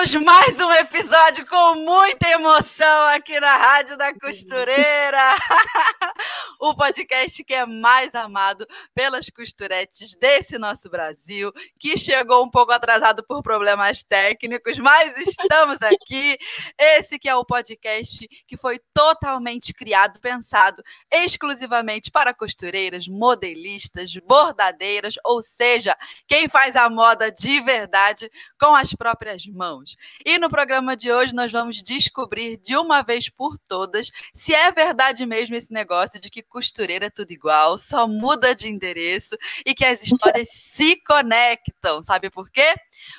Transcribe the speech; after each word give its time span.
Começamos 0.00 0.24
mais 0.24 0.58
um 0.58 0.72
episódio 0.72 1.46
com 1.46 1.74
muita 1.74 2.30
emoção 2.30 3.02
aqui 3.08 3.38
na 3.38 3.54
Rádio 3.54 3.98
da 3.98 4.14
Costureira. 4.14 5.34
o 6.58 6.74
podcast 6.74 7.44
que 7.44 7.52
é 7.52 7.66
mais 7.66 8.14
amado 8.14 8.66
pelas 8.94 9.28
costuretes 9.28 10.14
desse 10.14 10.56
nosso 10.58 10.88
Brasil, 10.88 11.52
que 11.78 11.98
chegou 11.98 12.42
um 12.42 12.50
pouco 12.50 12.72
atrasado 12.72 13.22
por 13.26 13.42
problemas 13.42 14.02
técnicos, 14.02 14.78
mas 14.78 15.14
estamos 15.18 15.82
aqui. 15.82 16.38
Esse 16.78 17.18
que 17.18 17.28
é 17.28 17.34
o 17.34 17.44
podcast 17.44 18.26
que 18.46 18.56
foi 18.56 18.80
totalmente 18.94 19.74
criado, 19.74 20.18
pensado 20.18 20.82
exclusivamente 21.10 22.10
para 22.10 22.32
costureiras, 22.32 23.06
modelistas, 23.06 24.14
bordadeiras, 24.16 25.14
ou 25.26 25.42
seja, 25.42 25.94
quem 26.26 26.48
faz 26.48 26.74
a 26.74 26.88
moda 26.88 27.30
de 27.30 27.60
verdade 27.60 28.30
com 28.58 28.74
as 28.74 28.94
próprias 28.94 29.46
mãos. 29.46 29.89
E 30.24 30.38
no 30.38 30.48
programa 30.48 30.96
de 30.96 31.12
hoje 31.12 31.34
nós 31.34 31.50
vamos 31.52 31.82
descobrir 31.82 32.56
de 32.58 32.76
uma 32.76 33.02
vez 33.02 33.28
por 33.28 33.58
todas 33.58 34.10
se 34.34 34.54
é 34.54 34.70
verdade 34.70 35.24
mesmo 35.26 35.56
esse 35.56 35.72
negócio 35.72 36.20
de 36.20 36.30
que 36.30 36.42
costureira 36.42 37.06
é 37.06 37.10
tudo 37.10 37.30
igual, 37.30 37.78
só 37.78 38.06
muda 38.06 38.54
de 38.54 38.68
endereço 38.68 39.36
e 39.64 39.74
que 39.74 39.84
as 39.84 40.02
histórias 40.02 40.48
se 40.52 40.96
conectam. 41.04 42.02
Sabe 42.02 42.30
por 42.30 42.50
quê? 42.50 42.74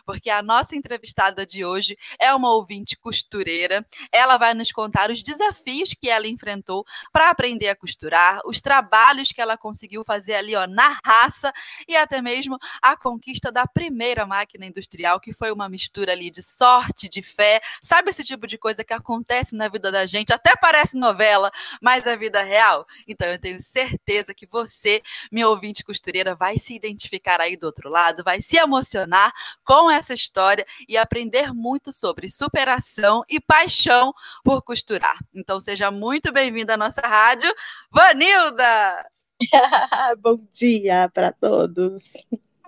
Porque 0.06 0.30
a 0.30 0.42
nossa 0.42 0.76
entrevistada 0.76 1.46
de 1.46 1.66
hoje 1.66 1.98
é 2.20 2.34
uma 2.34 2.52
ouvinte 2.54 2.98
costureira. 2.98 3.86
Ela 4.12 4.38
vai 4.38 4.54
nos 4.54 4.72
contar 4.72 5.10
os 5.10 5.22
desafios 5.24 5.94
que 5.94 6.10
ela 6.10 6.28
enfrentou 6.28 6.86
para 7.12 7.30
aprender 7.30 7.70
a 7.70 7.76
costurar, 7.76 8.42
os 8.46 8.62
trabalhos 8.62 9.32
que 9.32 9.42
ela 9.42 9.58
conseguiu 9.58 10.04
fazer 10.04 10.34
ali 10.34 10.56
ó, 10.56 10.68
na 10.68 11.00
raça 11.04 11.52
e 11.88 11.96
até 11.96 12.22
mesmo 12.22 12.58
a 12.82 12.96
conquista 12.96 13.52
da 13.52 13.66
primeira 13.66 14.26
máquina 14.26 14.66
industrial, 14.66 15.20
que 15.20 15.34
foi 15.34 15.52
uma 15.52 15.70
mistura 15.70 16.12
ali 16.12 16.30
de 16.30 16.42
sorte, 16.62 17.10
de 17.10 17.24
fé. 17.24 17.60
Sabe 17.82 18.12
esse 18.12 18.24
tipo 18.24 18.46
de 18.46 18.56
coisa 18.56 18.84
que 18.84 18.94
acontece 18.94 19.56
na 19.56 19.68
vida 19.68 19.92
da 19.92 20.06
gente? 20.06 20.32
Até 20.32 20.56
parece 20.56 20.96
novela, 20.96 21.52
mas 21.82 22.06
é 22.06 22.16
vida 22.16 22.44
real. 22.44 22.86
Então 23.08 23.28
eu 23.28 23.40
tenho 23.40 23.60
certeza 23.60 24.32
que 24.32 24.46
você, 24.46 25.02
minha 25.32 25.50
ouvinte 25.50 25.84
costureira, 25.84 26.36
vai 26.36 26.60
se 26.60 26.76
identificar 26.76 27.42
aí 27.42 27.58
do 27.58 27.66
outro 27.66 27.90
lado, 27.90 28.24
vai 28.24 28.40
se 28.42 28.58
emocionar 28.58 29.34
com 29.64 29.90
essa 29.90 30.14
história 30.14 30.64
e 30.88 30.96
aprender 30.98 31.52
muito 31.52 31.92
sobre 31.92 32.30
superação 32.30 33.24
e 33.28 33.40
paixão 33.40 34.14
por 34.44 34.62
costurar. 34.62 35.18
Então 35.34 35.60
seja 35.60 35.90
muito 35.90 36.32
bem-vinda 36.32 36.76
à 36.76 36.78
nossa 36.78 37.02
rádio, 37.02 37.52
Vanilda! 37.90 39.04
Bom 40.22 40.38
dia 40.54 41.10
para 41.12 41.34
todos. 41.34 42.04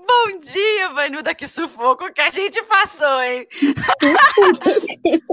Bom 0.06 0.40
dia, 0.40 0.90
Vanilda, 0.90 1.34
que 1.34 1.48
sufoco 1.48 2.12
que 2.12 2.20
a 2.20 2.30
gente 2.30 2.62
passou, 2.64 3.22
hein? 3.22 3.48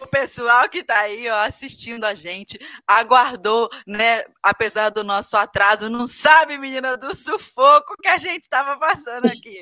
o 0.00 0.06
pessoal 0.06 0.68
que 0.68 0.82
tá 0.82 1.00
aí, 1.00 1.28
ó, 1.28 1.40
assistindo 1.40 2.04
a 2.04 2.14
gente, 2.14 2.58
aguardou, 2.86 3.68
né? 3.86 4.24
Apesar 4.42 4.88
do 4.88 5.04
nosso 5.04 5.36
atraso, 5.36 5.90
não 5.90 6.06
sabe, 6.06 6.56
menina, 6.56 6.96
do 6.96 7.14
sufoco 7.14 7.94
que 8.00 8.08
a 8.08 8.16
gente 8.16 8.48
tava 8.48 8.78
passando 8.78 9.26
aqui. 9.26 9.60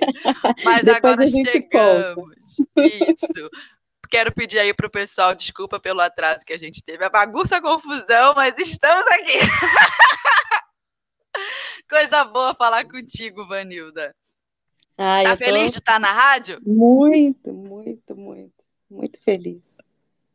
Mas 0.65 0.87
agora 0.87 1.27
chegamos. 1.27 2.57
Conta. 2.75 2.87
Isso. 2.87 3.51
Quero 4.09 4.33
pedir 4.33 4.61
aí 4.61 4.73
pro 4.73 4.89
pessoal 4.89 5.35
desculpa 5.35 5.81
pelo 5.81 6.01
atraso 6.01 6.45
que 6.45 6.53
a 6.53 6.59
gente 6.59 6.81
teve. 6.83 7.05
A 7.05 7.11
bagunça, 7.11 7.57
a 7.57 7.63
confusão, 7.63 8.35
mas 8.35 8.57
estamos 8.57 9.07
aqui. 9.09 9.39
Coisa 11.89 12.25
boa 12.25 12.55
falar 12.55 12.85
contigo, 12.85 13.47
Vanilda. 13.47 14.15
Ai, 14.99 15.25
tá 15.25 15.37
feliz 15.37 15.73
de 15.73 15.79
estar 15.79 16.01
na 16.01 16.11
rádio? 16.11 16.59
Muito, 16.67 17.53
muito, 17.53 18.17
muito, 18.17 18.65
muito 18.91 19.19
feliz. 19.23 19.63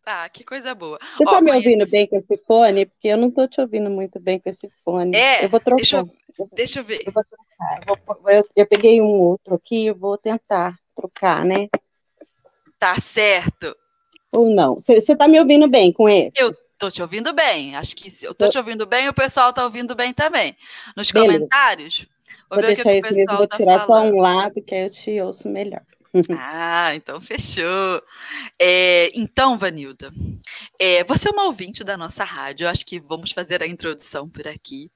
Tá, 0.04 0.28
que 0.30 0.44
coisa 0.44 0.74
boa. 0.74 1.00
Você 1.18 1.24
Ó, 1.28 1.32
tá 1.32 1.42
me 1.42 1.52
ouvindo 1.52 1.88
bem 1.88 2.08
com 2.08 2.18
esse 2.18 2.38
fone? 2.38 2.86
Porque 2.86 3.08
eu 3.08 3.18
não 3.18 3.30
tô 3.30 3.48
te 3.48 3.62
ouvindo 3.62 3.90
muito 3.90 4.20
bem 4.20 4.40
com 4.40 4.50
esse 4.50 4.70
fone. 4.84 5.16
É, 5.16 5.46
eu 5.46 5.50
vou 5.50 5.60
trocar. 5.60 5.78
Deixa 5.78 5.98
eu, 5.98 6.50
deixa 6.52 6.80
eu 6.80 6.84
ver. 6.84 7.04
Eu, 7.06 7.12
vou 7.12 7.24
trocar. 7.24 7.82
Eu, 7.88 7.98
vou, 8.06 8.30
eu, 8.30 8.50
eu 8.56 8.66
peguei 8.66 9.02
um 9.02 9.20
outro 9.20 9.56
aqui, 9.56 9.86
eu 9.86 9.96
vou 9.96 10.18
tentar 10.18 10.76
trocar, 10.96 11.46
né? 11.46 11.70
Tá 12.80 13.00
certo. 13.00 13.76
Ou 14.32 14.50
não? 14.50 14.80
Você 14.80 15.16
tá 15.16 15.28
me 15.28 15.40
ouvindo 15.40 15.68
bem 15.68 15.92
com 15.92 16.10
esse? 16.10 16.32
Eu 16.36 16.56
tô 16.82 16.90
te 16.90 17.02
ouvindo 17.02 17.32
bem. 17.32 17.76
Acho 17.76 17.96
que 17.96 18.10
se 18.10 18.26
eu 18.26 18.34
tô 18.34 18.50
te 18.50 18.58
ouvindo 18.58 18.88
bem, 18.88 19.08
o 19.08 19.14
pessoal 19.14 19.54
tá 19.54 19.64
ouvindo 19.64 19.94
bem 19.94 20.12
também. 20.12 20.58
Nos 20.98 21.12
Beleza. 21.12 21.34
comentários, 21.34 22.08
vou, 22.50 22.60
vou 22.60 22.68
deixar 22.68 22.92
esse 22.92 23.02
mesmo, 23.02 23.38
vou 23.38 23.48
tá 23.48 23.58
tirar 23.58 23.86
falando. 23.86 24.10
só 24.10 24.18
um 24.18 24.20
lado 24.20 24.62
que 24.64 24.74
aí 24.74 24.82
eu 24.82 24.90
te 24.90 25.22
ouço 25.22 25.48
melhor. 25.48 25.84
Ah, 26.38 26.94
então 26.96 27.22
fechou. 27.22 28.02
É, 28.60 29.12
então, 29.18 29.58
Vanilda, 29.58 30.12
é, 30.80 31.04
você 31.06 31.30
é 31.30 31.32
uma 31.32 31.46
ouvinte 31.46 31.84
da 31.84 31.96
nossa 31.96 32.24
rádio, 32.24 32.68
acho 32.68 32.86
que 32.86 33.00
vamos 33.00 33.32
fazer 33.32 33.64
a 33.64 33.68
introdução 33.68 34.30
por 34.30 34.48
aqui, 34.48 34.92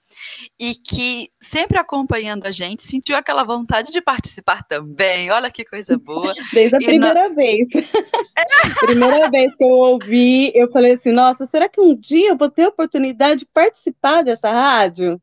e 0.60 0.76
que 0.76 1.30
sempre 1.42 1.78
acompanhando 1.78 2.46
a 2.46 2.52
gente 2.52 2.84
sentiu 2.84 3.16
aquela 3.16 3.44
vontade 3.44 3.92
de 3.92 4.02
participar 4.02 4.64
também. 4.64 5.32
Olha 5.32 5.50
que 5.50 5.64
coisa 5.64 5.98
boa. 5.98 6.34
Desde 6.52 6.76
a 6.76 6.80
E 6.80 6.86
primeira 6.86 7.30
vez. 7.30 7.70
primeira 8.86 9.30
vez 9.30 9.56
que 9.56 9.64
eu 9.64 9.70
ouvi, 9.70 10.52
eu 10.54 10.70
falei 10.72 10.94
assim: 10.94 11.12
nossa, 11.12 11.48
será 11.48 11.70
que 11.70 11.80
um 11.80 11.96
dia 11.96 12.30
eu 12.30 12.38
vou 12.38 12.50
ter 12.50 12.64
a 12.64 12.70
oportunidade 12.70 13.42
de 13.42 13.46
participar 13.46 14.24
dessa 14.24 14.52
rádio? 14.52 15.22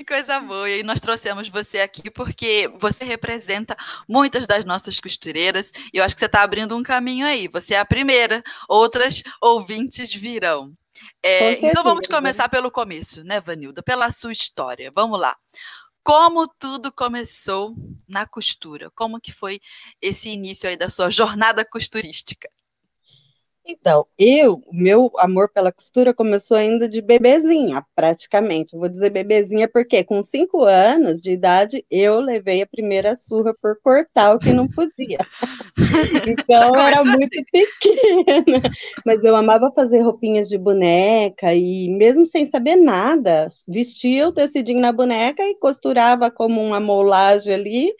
Que 0.00 0.04
coisa 0.06 0.40
boa! 0.40 0.70
E 0.70 0.82
nós 0.82 0.98
trouxemos 0.98 1.50
você 1.50 1.80
aqui 1.80 2.10
porque 2.10 2.72
você 2.78 3.04
representa 3.04 3.76
muitas 4.08 4.46
das 4.46 4.64
nossas 4.64 4.98
costureiras 4.98 5.72
e 5.92 5.98
eu 5.98 6.02
acho 6.02 6.14
que 6.14 6.20
você 6.20 6.24
está 6.24 6.40
abrindo 6.40 6.74
um 6.74 6.82
caminho 6.82 7.26
aí. 7.26 7.48
Você 7.48 7.74
é 7.74 7.78
a 7.78 7.84
primeira, 7.84 8.42
outras 8.66 9.22
ouvintes 9.42 10.10
virão. 10.10 10.72
É, 11.22 11.66
então 11.66 11.84
vamos 11.84 12.06
começar 12.06 12.48
pelo 12.48 12.70
começo, 12.70 13.22
né, 13.24 13.42
Vanilda? 13.42 13.82
Pela 13.82 14.10
sua 14.10 14.32
história. 14.32 14.90
Vamos 14.94 15.20
lá. 15.20 15.36
Como 16.02 16.48
tudo 16.48 16.90
começou 16.90 17.76
na 18.08 18.24
costura? 18.24 18.90
Como 18.92 19.20
que 19.20 19.34
foi 19.34 19.60
esse 20.00 20.30
início 20.30 20.66
aí 20.66 20.78
da 20.78 20.88
sua 20.88 21.10
jornada 21.10 21.62
costurística? 21.62 22.48
Então, 23.66 24.06
eu, 24.18 24.62
o 24.66 24.74
meu 24.74 25.12
amor 25.18 25.50
pela 25.52 25.70
costura 25.70 26.14
começou 26.14 26.56
ainda 26.56 26.88
de 26.88 27.00
bebezinha, 27.02 27.84
praticamente. 27.94 28.76
Vou 28.76 28.88
dizer 28.88 29.10
bebezinha 29.10 29.68
porque 29.68 30.02
com 30.02 30.22
cinco 30.22 30.64
anos 30.64 31.20
de 31.20 31.30
idade 31.30 31.84
eu 31.90 32.20
levei 32.20 32.62
a 32.62 32.66
primeira 32.66 33.16
surra 33.16 33.54
por 33.60 33.78
cortar 33.80 34.34
o 34.34 34.38
que 34.38 34.52
não 34.52 34.66
podia. 34.68 35.18
Então 36.26 36.74
eu 36.74 36.80
era 36.80 37.04
muito 37.04 37.42
pequena, 37.50 38.62
mas 39.04 39.24
eu 39.24 39.34
amava 39.34 39.72
fazer 39.74 40.00
roupinhas 40.00 40.48
de 40.48 40.58
boneca 40.58 41.54
e 41.54 41.88
mesmo 41.88 42.26
sem 42.26 42.46
saber 42.46 42.76
nada, 42.76 43.48
vestia 43.66 44.28
o 44.28 44.32
tecidinho 44.32 44.80
na 44.80 44.92
boneca 44.92 45.42
e 45.42 45.54
costurava 45.56 46.30
como 46.30 46.62
uma 46.62 46.80
molagem 46.80 47.54
ali 47.54 47.92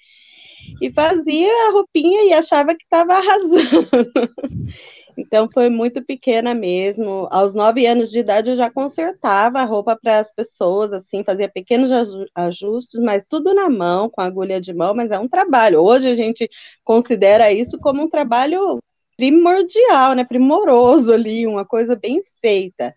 e 0.81 0.90
fazia 0.93 1.52
a 1.69 1.73
roupinha 1.73 2.25
e 2.25 2.32
achava 2.32 2.75
que 2.75 2.84
estava 2.84 3.14
arrasando. 3.14 3.88
Então 5.16 5.48
foi 5.52 5.68
muito 5.68 6.04
pequena 6.04 6.54
mesmo. 6.54 7.28
Aos 7.30 7.54
nove 7.54 7.86
anos 7.86 8.10
de 8.10 8.18
idade 8.20 8.50
eu 8.50 8.56
já 8.56 8.70
consertava 8.70 9.60
a 9.60 9.64
roupa 9.64 9.96
para 10.00 10.20
as 10.20 10.32
pessoas, 10.34 10.92
assim, 10.92 11.22
fazia 11.24 11.48
pequenos 11.48 11.90
aju- 11.90 12.26
ajustes, 12.34 13.00
mas 13.00 13.24
tudo 13.28 13.52
na 13.54 13.68
mão, 13.68 14.08
com 14.10 14.20
agulha 14.20 14.60
de 14.60 14.72
mão, 14.72 14.94
mas 14.94 15.10
é 15.10 15.18
um 15.18 15.28
trabalho. 15.28 15.80
Hoje 15.82 16.08
a 16.08 16.16
gente 16.16 16.48
considera 16.84 17.52
isso 17.52 17.78
como 17.78 18.02
um 18.02 18.08
trabalho 18.10 18.78
primordial, 19.16 20.14
né? 20.14 20.24
Primoroso 20.24 21.12
ali, 21.12 21.46
uma 21.46 21.64
coisa 21.66 21.94
bem 21.96 22.22
feita. 22.40 22.94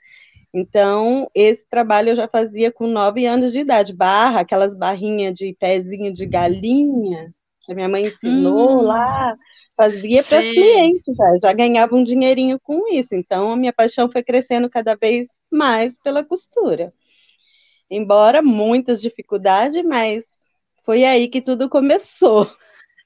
Então, 0.54 1.30
esse 1.34 1.66
trabalho 1.70 2.10
eu 2.10 2.16
já 2.16 2.28
fazia 2.28 2.72
com 2.72 2.88
nove 2.88 3.26
anos 3.26 3.52
de 3.52 3.60
idade. 3.60 3.94
Barra, 3.94 4.42
aquelas 4.42 4.76
barrinhas 4.76 5.34
de 5.34 5.56
pezinho 5.60 6.14
de 6.14 6.26
galinha, 6.28 7.34
que 7.66 7.72
a 7.72 7.76
minha 7.76 7.90
mãe 7.90 8.08
ensinou 8.08 8.82
Hum. 8.82 8.84
lá 8.84 9.36
Fazia 9.76 10.24
para 10.24 10.40
clientes, 10.40 11.16
já, 11.16 11.38
já 11.42 11.54
ganhava 11.54 11.96
um 11.96 12.04
dinheirinho 12.04 12.60
com 12.60 12.88
isso. 12.94 13.16
Então, 13.16 13.52
a 13.52 13.56
minha 13.56 13.74
paixão 13.74 14.10
foi 14.12 14.24
crescendo 14.24 14.70
cada 14.70 14.96
vez 14.96 15.28
mais 15.52 15.98
pela 16.04 16.24
costura. 16.24 16.94
Embora 17.90 18.42
muitas 18.42 19.02
dificuldades, 19.02 19.84
mas 19.84 20.26
foi 20.84 21.04
aí 21.06 21.28
que 21.28 21.42
tudo 21.42 21.70
começou. 21.70 22.50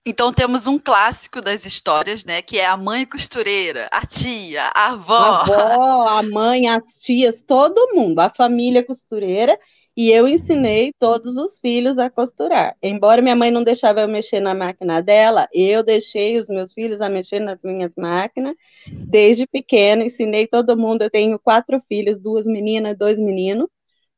Então 0.06 0.32
temos 0.32 0.68
um 0.68 0.80
clássico 0.80 1.42
das 1.42 1.66
histórias, 1.66 2.24
né? 2.24 2.42
Que 2.42 2.58
é 2.60 2.66
a 2.66 2.78
mãe 2.78 3.06
costureira, 3.06 3.90
a 3.92 4.06
tia, 4.06 4.72
a 4.74 4.92
avó. 4.92 5.18
A 5.18 5.42
avó, 5.42 6.08
a 6.08 6.24
mãe, 6.24 6.70
as 6.70 6.86
tias, 7.02 7.42
todo 7.42 7.94
mundo, 7.94 8.20
a 8.20 8.30
família 8.30 8.86
costureira. 8.86 9.60
E 9.98 10.12
eu 10.12 10.28
ensinei 10.28 10.94
todos 11.00 11.38
os 11.38 11.60
filhos 11.60 11.98
a 11.98 12.08
costurar. 12.08 12.78
Embora 12.84 13.20
minha 13.20 13.36
mãe 13.36 13.50
não 13.50 13.64
deixava 13.64 14.02
eu 14.02 14.08
mexer 14.08 14.40
na 14.40 14.54
máquina 14.54 15.02
dela, 15.02 15.48
eu 15.52 15.82
deixei 15.82 16.38
os 16.38 16.48
meus 16.48 16.72
filhos 16.72 17.02
a 17.02 17.10
mexer 17.10 17.40
nas 17.40 17.60
minhas 17.64 17.92
máquinas. 17.98 18.56
Desde 18.88 19.48
pequena, 19.48 20.04
ensinei 20.04 20.46
todo 20.46 20.78
mundo. 20.78 21.02
Eu 21.02 21.10
tenho 21.10 21.40
quatro 21.40 21.82
filhos, 21.88 22.20
duas 22.20 22.46
meninas, 22.46 22.96
dois 22.96 23.18
meninos 23.18 23.68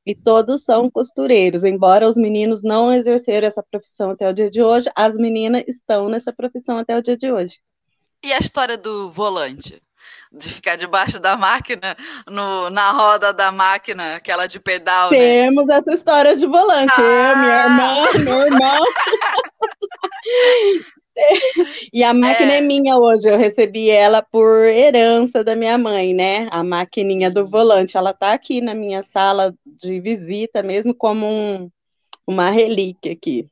e 0.05 0.13
todos 0.13 0.65
são 0.65 0.91
costureiros. 0.91 1.63
Embora 1.63 2.09
os 2.09 2.17
meninos 2.17 2.61
não 2.61 2.93
exerceram 2.93 3.47
essa 3.47 3.63
profissão 3.63 4.09
até 4.09 4.29
o 4.29 4.33
dia 4.33 4.51
de 4.51 4.61
hoje, 4.61 4.89
as 4.93 5.15
meninas 5.15 5.63
estão 5.65 6.09
nessa 6.09 6.33
profissão 6.33 6.77
até 6.77 6.97
o 6.97 7.01
dia 7.01 7.15
de 7.15 7.31
hoje. 7.31 7.57
E 8.21 8.33
a 8.33 8.37
história 8.39 8.77
do 8.77 9.09
volante? 9.09 9.81
De 10.31 10.49
ficar 10.49 10.75
debaixo 10.75 11.19
da 11.19 11.35
máquina, 11.35 11.97
no, 12.27 12.69
na 12.69 12.91
roda 12.91 13.33
da 13.33 13.51
máquina, 13.51 14.15
aquela 14.15 14.47
de 14.47 14.59
pedal. 14.59 15.11
Né? 15.11 15.17
Temos 15.17 15.67
né? 15.67 15.77
essa 15.77 15.93
história 15.93 16.35
de 16.35 16.45
volante. 16.45 16.93
Ah! 16.97 17.01
Eu, 17.01 17.37
minha 17.37 17.63
irmã, 17.63 18.05
meu 18.23 18.41
irmão. 18.47 18.83
E 21.91 22.03
a 22.03 22.13
máquina 22.13 22.53
é. 22.53 22.57
é. 22.57 22.61
minha 22.61 22.97
hoje, 22.97 23.29
eu 23.29 23.37
recebi 23.37 23.89
ela 23.89 24.21
por 24.21 24.65
herança 24.65 25.43
da 25.43 25.55
minha 25.55 25.77
mãe, 25.77 26.13
né? 26.13 26.47
A 26.51 26.63
maquininha 26.63 27.29
do 27.29 27.47
volante, 27.47 27.97
ela 27.97 28.13
tá 28.13 28.33
aqui 28.33 28.61
na 28.61 28.73
minha 28.73 29.03
sala 29.03 29.53
de 29.65 29.99
visita, 29.99 30.63
mesmo 30.63 30.93
como 30.93 31.25
um, 31.25 31.69
uma 32.25 32.49
relíquia 32.49 33.11
aqui. 33.11 33.47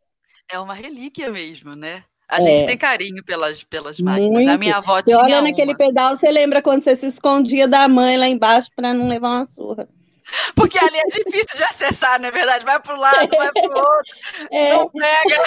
É 0.49 0.59
uma 0.59 0.73
relíquia 0.73 1.29
mesmo, 1.29 1.75
né? 1.75 2.03
A 2.27 2.37
é. 2.39 2.41
gente 2.41 2.65
tem 2.65 2.77
carinho 2.77 3.23
pelas, 3.23 3.63
pelas 3.63 3.99
máquinas. 3.99 4.31
Muito. 4.31 4.49
A 4.49 4.57
minha 4.57 4.77
avó 4.77 4.97
você 4.97 5.03
tinha 5.03 5.17
olha 5.17 5.35
uma. 5.37 5.43
naquele 5.43 5.75
pedal, 5.75 6.17
você 6.17 6.29
lembra 6.29 6.61
quando 6.61 6.83
você 6.83 6.97
se 6.97 7.07
escondia 7.07 7.67
da 7.67 7.87
mãe 7.87 8.17
lá 8.17 8.27
embaixo 8.27 8.69
para 8.75 8.93
não 8.93 9.07
levar 9.07 9.29
uma 9.29 9.45
surra. 9.45 9.87
Porque 10.53 10.77
ali 10.77 10.97
é 10.97 11.03
difícil 11.03 11.55
de 11.55 11.63
acessar, 11.63 12.19
não 12.19 12.27
é 12.27 12.31
verdade? 12.31 12.65
Vai 12.65 12.79
para 12.81 12.95
um 12.95 12.99
lado, 12.99 13.29
vai 13.29 13.51
para 13.51 13.69
o 13.69 13.71
outro, 13.79 14.47
é. 14.51 14.73
não 14.73 14.89
pega. 14.89 15.43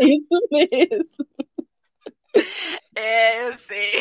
Isso 0.00 0.48
mesmo. 0.50 1.06
É, 2.94 3.46
eu 3.46 3.52
sei. 3.52 4.00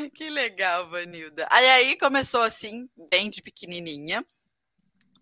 que 0.14 0.28
legal, 0.28 0.88
Vanilda. 0.90 1.46
Aí, 1.50 1.68
aí 1.68 1.96
começou 1.96 2.42
assim, 2.42 2.88
bem 3.08 3.30
de 3.30 3.40
pequenininha. 3.40 4.24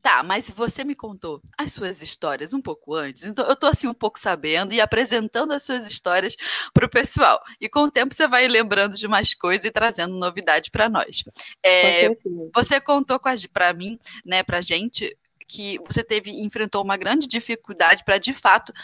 Tá, 0.04 0.22
mas 0.22 0.50
você 0.50 0.84
me 0.84 0.94
contou 0.94 1.40
as 1.56 1.72
suas 1.72 2.02
histórias 2.02 2.52
um 2.52 2.60
pouco 2.60 2.94
antes, 2.94 3.24
então 3.24 3.42
eu 3.48 3.56
tô 3.56 3.66
assim 3.66 3.88
um 3.88 3.94
pouco 3.94 4.20
sabendo 4.20 4.74
e 4.74 4.78
apresentando 4.78 5.50
as 5.52 5.62
suas 5.62 5.88
histórias 5.88 6.36
para 6.74 6.84
o 6.84 6.90
pessoal. 6.90 7.42
E 7.58 7.70
com 7.70 7.84
o 7.84 7.90
tempo 7.90 8.14
você 8.14 8.28
vai 8.28 8.46
lembrando 8.46 8.98
de 8.98 9.08
mais 9.08 9.32
coisas 9.34 9.64
e 9.64 9.70
trazendo 9.70 10.14
novidade 10.14 10.70
para 10.70 10.90
nós. 10.90 11.24
É, 11.64 12.10
você 12.54 12.78
contou 12.82 13.18
para 13.50 13.72
mim, 13.72 13.98
né, 14.26 14.42
para 14.42 14.60
gente, 14.60 15.16
que 15.48 15.78
você 15.88 16.04
teve 16.04 16.30
enfrentou 16.30 16.84
uma 16.84 16.98
grande 16.98 17.26
dificuldade 17.26 18.04
para 18.04 18.18
de 18.18 18.34
fato 18.34 18.74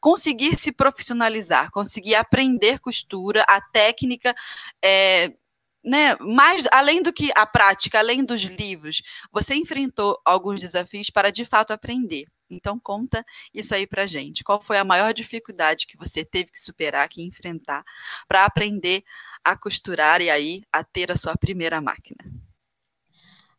conseguir 0.00 0.58
se 0.58 0.72
profissionalizar, 0.72 1.70
conseguir 1.70 2.14
aprender 2.14 2.78
costura, 2.78 3.44
a 3.46 3.60
técnica 3.60 4.34
é, 4.82 5.34
né, 5.84 6.16
mais 6.16 6.64
além 6.72 7.02
do 7.02 7.12
que 7.12 7.30
a 7.34 7.44
prática, 7.44 7.98
além 7.98 8.24
dos 8.24 8.42
livros, 8.42 9.02
você 9.32 9.54
enfrentou 9.54 10.20
alguns 10.24 10.60
desafios 10.60 11.10
para 11.10 11.30
de 11.30 11.44
fato 11.44 11.72
aprender. 11.72 12.26
Então 12.48 12.78
conta 12.78 13.24
isso 13.52 13.74
aí 13.74 13.86
pra 13.86 14.06
gente. 14.06 14.44
Qual 14.44 14.60
foi 14.60 14.78
a 14.78 14.84
maior 14.84 15.12
dificuldade 15.12 15.86
que 15.86 15.96
você 15.96 16.24
teve 16.24 16.50
que 16.50 16.60
superar, 16.60 17.08
que 17.08 17.22
enfrentar 17.22 17.82
para 18.28 18.44
aprender 18.44 19.02
a 19.42 19.56
costurar 19.56 20.20
e 20.20 20.30
aí 20.30 20.62
a 20.72 20.84
ter 20.84 21.10
a 21.10 21.16
sua 21.16 21.36
primeira 21.36 21.80
máquina? 21.80 22.18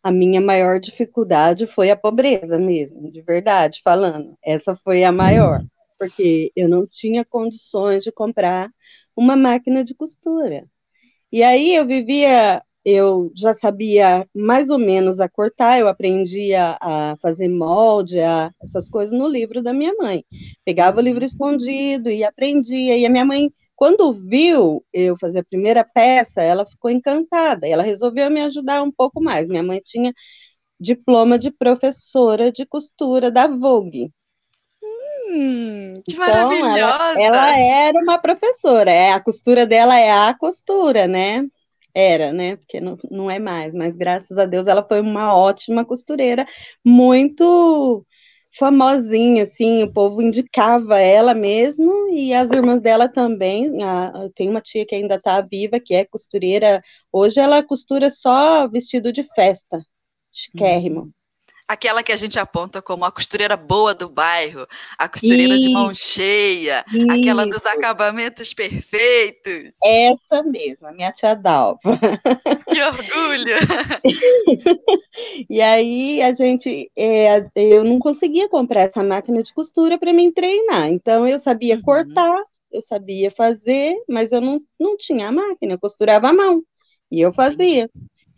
A 0.02 0.12
minha 0.12 0.42
maior 0.42 0.80
dificuldade 0.80 1.66
foi 1.66 1.90
a 1.90 1.96
pobreza 1.96 2.60
mesmo, 2.60 3.12
de 3.12 3.22
verdade 3.22 3.82
falando. 3.84 4.38
Essa 4.44 4.76
foi 4.76 5.04
a 5.04 5.12
maior, 5.12 5.64
porque 5.98 6.52
eu 6.56 6.68
não 6.68 6.86
tinha 6.86 7.24
condições 7.24 8.04
de 8.04 8.12
comprar 8.12 8.70
uma 9.16 9.36
máquina 9.36 9.84
de 9.84 9.96
costura. 9.96 10.68
E 11.34 11.42
aí 11.42 11.74
eu 11.74 11.88
vivia, 11.88 12.62
eu 12.86 13.32
já 13.36 13.56
sabia 13.56 14.28
mais 14.36 14.70
ou 14.70 14.78
menos 14.78 15.20
a 15.20 15.28
cortar, 15.28 15.80
eu 15.80 15.88
aprendia 15.88 16.78
a 16.80 17.18
fazer 17.24 17.50
molde, 17.50 18.20
a, 18.20 18.52
essas 18.62 18.88
coisas 18.88 19.18
no 19.18 19.28
livro 19.28 19.60
da 19.64 19.74
minha 19.74 19.96
mãe. 19.96 20.24
Pegava 20.64 21.00
o 21.00 21.02
livro 21.02 21.26
escondido 21.26 22.08
e 22.12 22.24
aprendia. 22.24 22.96
E 22.96 23.04
a 23.04 23.10
minha 23.10 23.26
mãe, 23.26 23.52
quando 23.76 24.14
viu 24.14 24.86
eu 24.94 25.18
fazer 25.18 25.40
a 25.40 25.44
primeira 25.44 25.84
peça, 25.84 26.40
ela 26.40 26.68
ficou 26.68 26.92
encantada. 26.92 27.68
E 27.68 27.72
ela 27.72 27.82
resolveu 27.82 28.30
me 28.30 28.42
ajudar 28.42 28.84
um 28.84 28.92
pouco 28.92 29.20
mais. 29.20 29.48
Minha 29.48 29.64
mãe 29.64 29.82
tinha 29.84 30.14
diploma 30.80 31.40
de 31.40 31.50
professora 31.52 32.52
de 32.52 32.66
costura 32.66 33.32
da 33.32 33.48
Vogue. 33.48 34.12
Hum, 35.34 35.94
que 36.06 36.14
então, 36.14 36.18
maravilhosa! 36.20 37.20
Ela, 37.20 37.60
ela, 37.60 37.60
era 37.60 38.00
uma 38.00 38.20
professora, 38.20 38.92
é, 38.92 39.12
a 39.12 39.20
costura 39.20 39.66
dela 39.66 39.98
é 39.98 40.12
a 40.12 40.34
costura, 40.38 41.08
né? 41.08 41.44
Era, 41.94 42.32
né? 42.32 42.56
Porque 42.58 42.80
não, 42.80 42.98
não 43.10 43.32
é 43.32 43.40
mais, 43.40 43.74
mas 43.74 43.96
graças 43.96 44.38
a 44.38 44.46
Deus 44.46 44.68
ela 44.68 44.84
foi 44.88 45.02
uma 45.02 45.36
ótima 45.36 45.84
costureira, 45.84 46.46
muito 46.86 48.06
famosinha, 48.58 49.44
assim, 49.44 49.84
o 49.84 49.92
povo 49.92 50.22
indicava 50.22 51.00
ela 51.00 51.34
mesmo 51.34 52.10
e 52.10 52.34
as 52.34 52.52
irmãs 52.52 52.80
dela 52.82 53.10
também. 53.10 53.82
A, 53.84 54.30
tem 54.36 54.50
uma 54.50 54.62
tia 54.62 54.86
que 54.86 54.94
ainda 54.94 55.16
está 55.16 55.42
viva, 55.42 55.80
que 55.80 55.96
é 55.96 56.06
costureira. 56.06 56.82
Hoje 57.12 57.40
ela 57.40 57.64
costura 57.64 58.12
só 58.12 58.68
vestido 58.68 59.12
de 59.12 59.24
festa, 59.36 59.84
chiquérrimo. 60.32 61.02
Uhum. 61.02 61.12
Aquela 61.74 62.04
que 62.04 62.12
a 62.12 62.16
gente 62.16 62.38
aponta 62.38 62.84
como 62.84 63.04
a 63.04 63.12
costureira 63.12 63.58
boa 63.58 63.96
do 63.96 64.08
bairro, 64.08 64.68
a 64.96 65.10
costureira 65.10 65.56
isso, 65.56 65.68
de 65.68 65.74
mão 65.74 65.92
cheia, 65.92 66.86
isso. 66.94 67.12
aquela 67.12 67.48
dos 67.48 67.66
acabamentos 67.66 68.54
perfeitos. 68.54 69.76
Essa 69.84 70.44
mesma, 70.44 70.92
minha 70.92 71.12
tia 71.12 71.34
Dalva. 71.34 71.80
Que 72.72 72.80
orgulho! 72.84 73.56
e 75.50 75.60
aí 75.62 76.22
a 76.22 76.32
gente, 76.36 76.92
é, 76.96 77.44
eu 77.56 77.84
não 77.84 77.98
conseguia 77.98 78.48
comprar 78.48 78.82
essa 78.82 79.04
máquina 79.04 79.42
de 79.42 79.52
costura 79.52 79.98
para 79.98 80.14
me 80.14 80.32
treinar, 80.32 80.90
então 80.90 81.28
eu 81.28 81.40
sabia 81.40 81.78
uhum. 81.78 81.82
cortar, 81.82 82.44
eu 82.72 82.82
sabia 82.84 83.32
fazer, 83.32 83.96
mas 84.08 84.32
eu 84.32 84.42
não, 84.42 84.62
não 84.80 84.96
tinha 84.96 85.30
a 85.30 85.32
máquina, 85.32 85.74
eu 85.74 85.80
costurava 85.80 86.30
a 86.30 86.34
mão. 86.34 86.64
E 87.10 87.20
eu 87.20 87.34
fazia. 87.34 87.90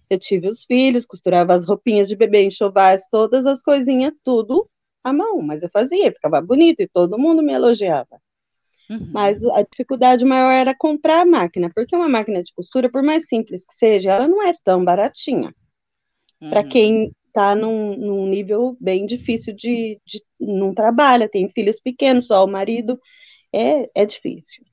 Eu 0.10 0.20
tive 0.20 0.48
os 0.48 0.64
filhos, 0.64 1.06
costurava 1.06 1.54
as 1.54 1.66
roupinhas 1.66 2.08
de 2.08 2.16
bebê, 2.16 2.46
enxovais, 2.46 3.04
todas 3.12 3.46
as 3.46 3.62
coisinhas, 3.62 4.14
tudo 4.24 4.70
à 5.04 5.14
mão, 5.14 5.42
mas 5.42 5.64
eu 5.64 5.70
fazia, 5.70 6.12
ficava 6.12 6.42
bonito 6.42 6.82
e 6.82 6.88
todo 6.88 7.18
mundo 7.18 7.44
me 7.44 7.54
elogiava. 7.54 8.20
Uhum. 8.90 9.10
Mas 9.12 9.44
a 9.44 9.64
dificuldade 9.64 10.24
maior 10.24 10.52
era 10.52 10.76
comprar 10.76 11.22
a 11.22 11.26
máquina, 11.26 11.72
porque 11.74 11.96
uma 11.96 12.10
máquina 12.10 12.44
de 12.44 12.54
costura, 12.54 12.90
por 12.90 13.02
mais 13.02 13.28
simples 13.28 13.66
que 13.66 13.74
seja, 13.76 14.14
ela 14.14 14.28
não 14.28 14.46
é 14.46 14.54
tão 14.64 14.84
baratinha. 14.84 15.54
Uhum. 16.42 16.50
Para 16.50 16.64
quem 16.64 17.12
está 17.28 17.56
num, 17.56 17.96
num, 17.98 18.28
nível 18.28 18.78
bem 18.80 19.06
difícil 19.06 19.54
de, 19.56 20.00
de. 20.06 20.24
não 20.40 20.74
trabalha, 20.74 21.28
tem 21.28 21.50
filhos 21.50 21.80
pequenos, 21.80 22.28
só 22.28 22.46
o 22.46 22.48
marido, 22.48 23.00
é, 23.54 23.90
é 23.94 24.06
difícil. 24.06 24.64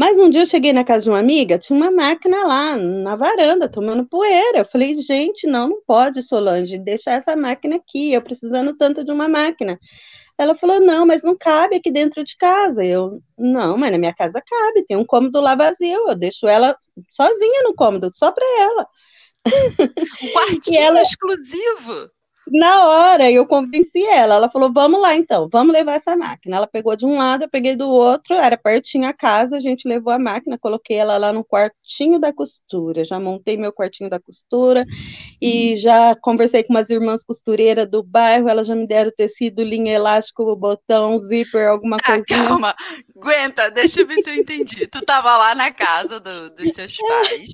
Mas 0.00 0.18
um 0.18 0.30
dia 0.30 0.40
eu 0.40 0.46
cheguei 0.46 0.72
na 0.72 0.82
casa 0.82 1.04
de 1.04 1.10
uma 1.10 1.18
amiga, 1.18 1.58
tinha 1.58 1.76
uma 1.76 1.90
máquina 1.90 2.46
lá 2.46 2.74
na 2.74 3.16
varanda, 3.16 3.68
tomando 3.68 4.06
poeira. 4.06 4.60
Eu 4.60 4.64
falei, 4.64 4.94
gente, 4.94 5.46
não, 5.46 5.68
não 5.68 5.82
pode, 5.86 6.22
Solange, 6.22 6.78
deixar 6.78 7.16
essa 7.16 7.36
máquina 7.36 7.76
aqui, 7.76 8.14
eu 8.14 8.22
precisando 8.22 8.74
tanto 8.74 9.04
de 9.04 9.12
uma 9.12 9.28
máquina. 9.28 9.78
Ela 10.38 10.56
falou, 10.56 10.80
não, 10.80 11.04
mas 11.04 11.22
não 11.22 11.36
cabe 11.36 11.76
aqui 11.76 11.90
dentro 11.90 12.24
de 12.24 12.34
casa. 12.38 12.82
Eu, 12.82 13.20
não, 13.36 13.76
mas 13.76 13.92
na 13.92 13.98
minha 13.98 14.14
casa 14.14 14.40
cabe, 14.40 14.86
tem 14.86 14.96
um 14.96 15.04
cômodo 15.04 15.38
lá 15.38 15.54
vazio, 15.54 16.08
eu 16.08 16.16
deixo 16.16 16.48
ela 16.48 16.74
sozinha 17.10 17.62
no 17.64 17.74
cômodo, 17.74 18.10
só 18.14 18.32
para 18.32 18.46
ela. 18.58 18.86
Um 20.24 20.32
quartinho 20.32 20.80
ela... 20.80 21.02
exclusivo. 21.02 22.10
Na 22.50 22.88
hora 22.88 23.30
eu 23.30 23.46
convenci 23.46 24.04
ela. 24.04 24.34
Ela 24.34 24.50
falou: 24.50 24.72
vamos 24.72 25.00
lá 25.00 25.14
então, 25.14 25.48
vamos 25.50 25.72
levar 25.72 25.94
essa 25.94 26.16
máquina. 26.16 26.56
Ela 26.56 26.66
pegou 26.66 26.96
de 26.96 27.06
um 27.06 27.16
lado, 27.16 27.44
eu 27.44 27.48
peguei 27.48 27.76
do 27.76 27.88
outro, 27.88 28.34
era 28.34 28.56
pertinho 28.56 29.08
a 29.08 29.12
casa, 29.12 29.56
a 29.56 29.60
gente 29.60 29.86
levou 29.86 30.12
a 30.12 30.18
máquina, 30.18 30.58
coloquei 30.58 30.96
ela 30.96 31.16
lá 31.16 31.32
no 31.32 31.44
quartinho 31.44 32.18
da 32.18 32.32
costura. 32.32 33.04
Já 33.04 33.20
montei 33.20 33.56
meu 33.56 33.72
quartinho 33.72 34.10
da 34.10 34.18
costura 34.18 34.84
e 35.40 35.76
já 35.76 36.16
conversei 36.16 36.64
com 36.64 36.72
umas 36.72 36.90
irmãs 36.90 37.22
costureiras 37.24 37.88
do 37.88 38.02
bairro, 38.02 38.48
elas 38.48 38.66
já 38.66 38.74
me 38.74 38.86
deram 38.86 39.12
tecido, 39.16 39.62
linha 39.62 39.92
elástico, 39.92 40.56
botão, 40.56 41.18
zíper, 41.18 41.68
alguma 41.68 41.96
ah, 41.96 42.04
coisa. 42.04 42.24
Calma, 42.26 42.74
aguenta, 43.16 43.70
deixa 43.70 44.00
eu 44.00 44.06
ver 44.06 44.22
se 44.22 44.30
eu 44.30 44.34
entendi. 44.34 44.86
Tu 44.86 45.00
tava 45.02 45.36
lá 45.36 45.54
na 45.54 45.70
casa 45.70 46.18
do, 46.18 46.50
dos 46.50 46.70
seus 46.70 46.96
pais 47.06 47.52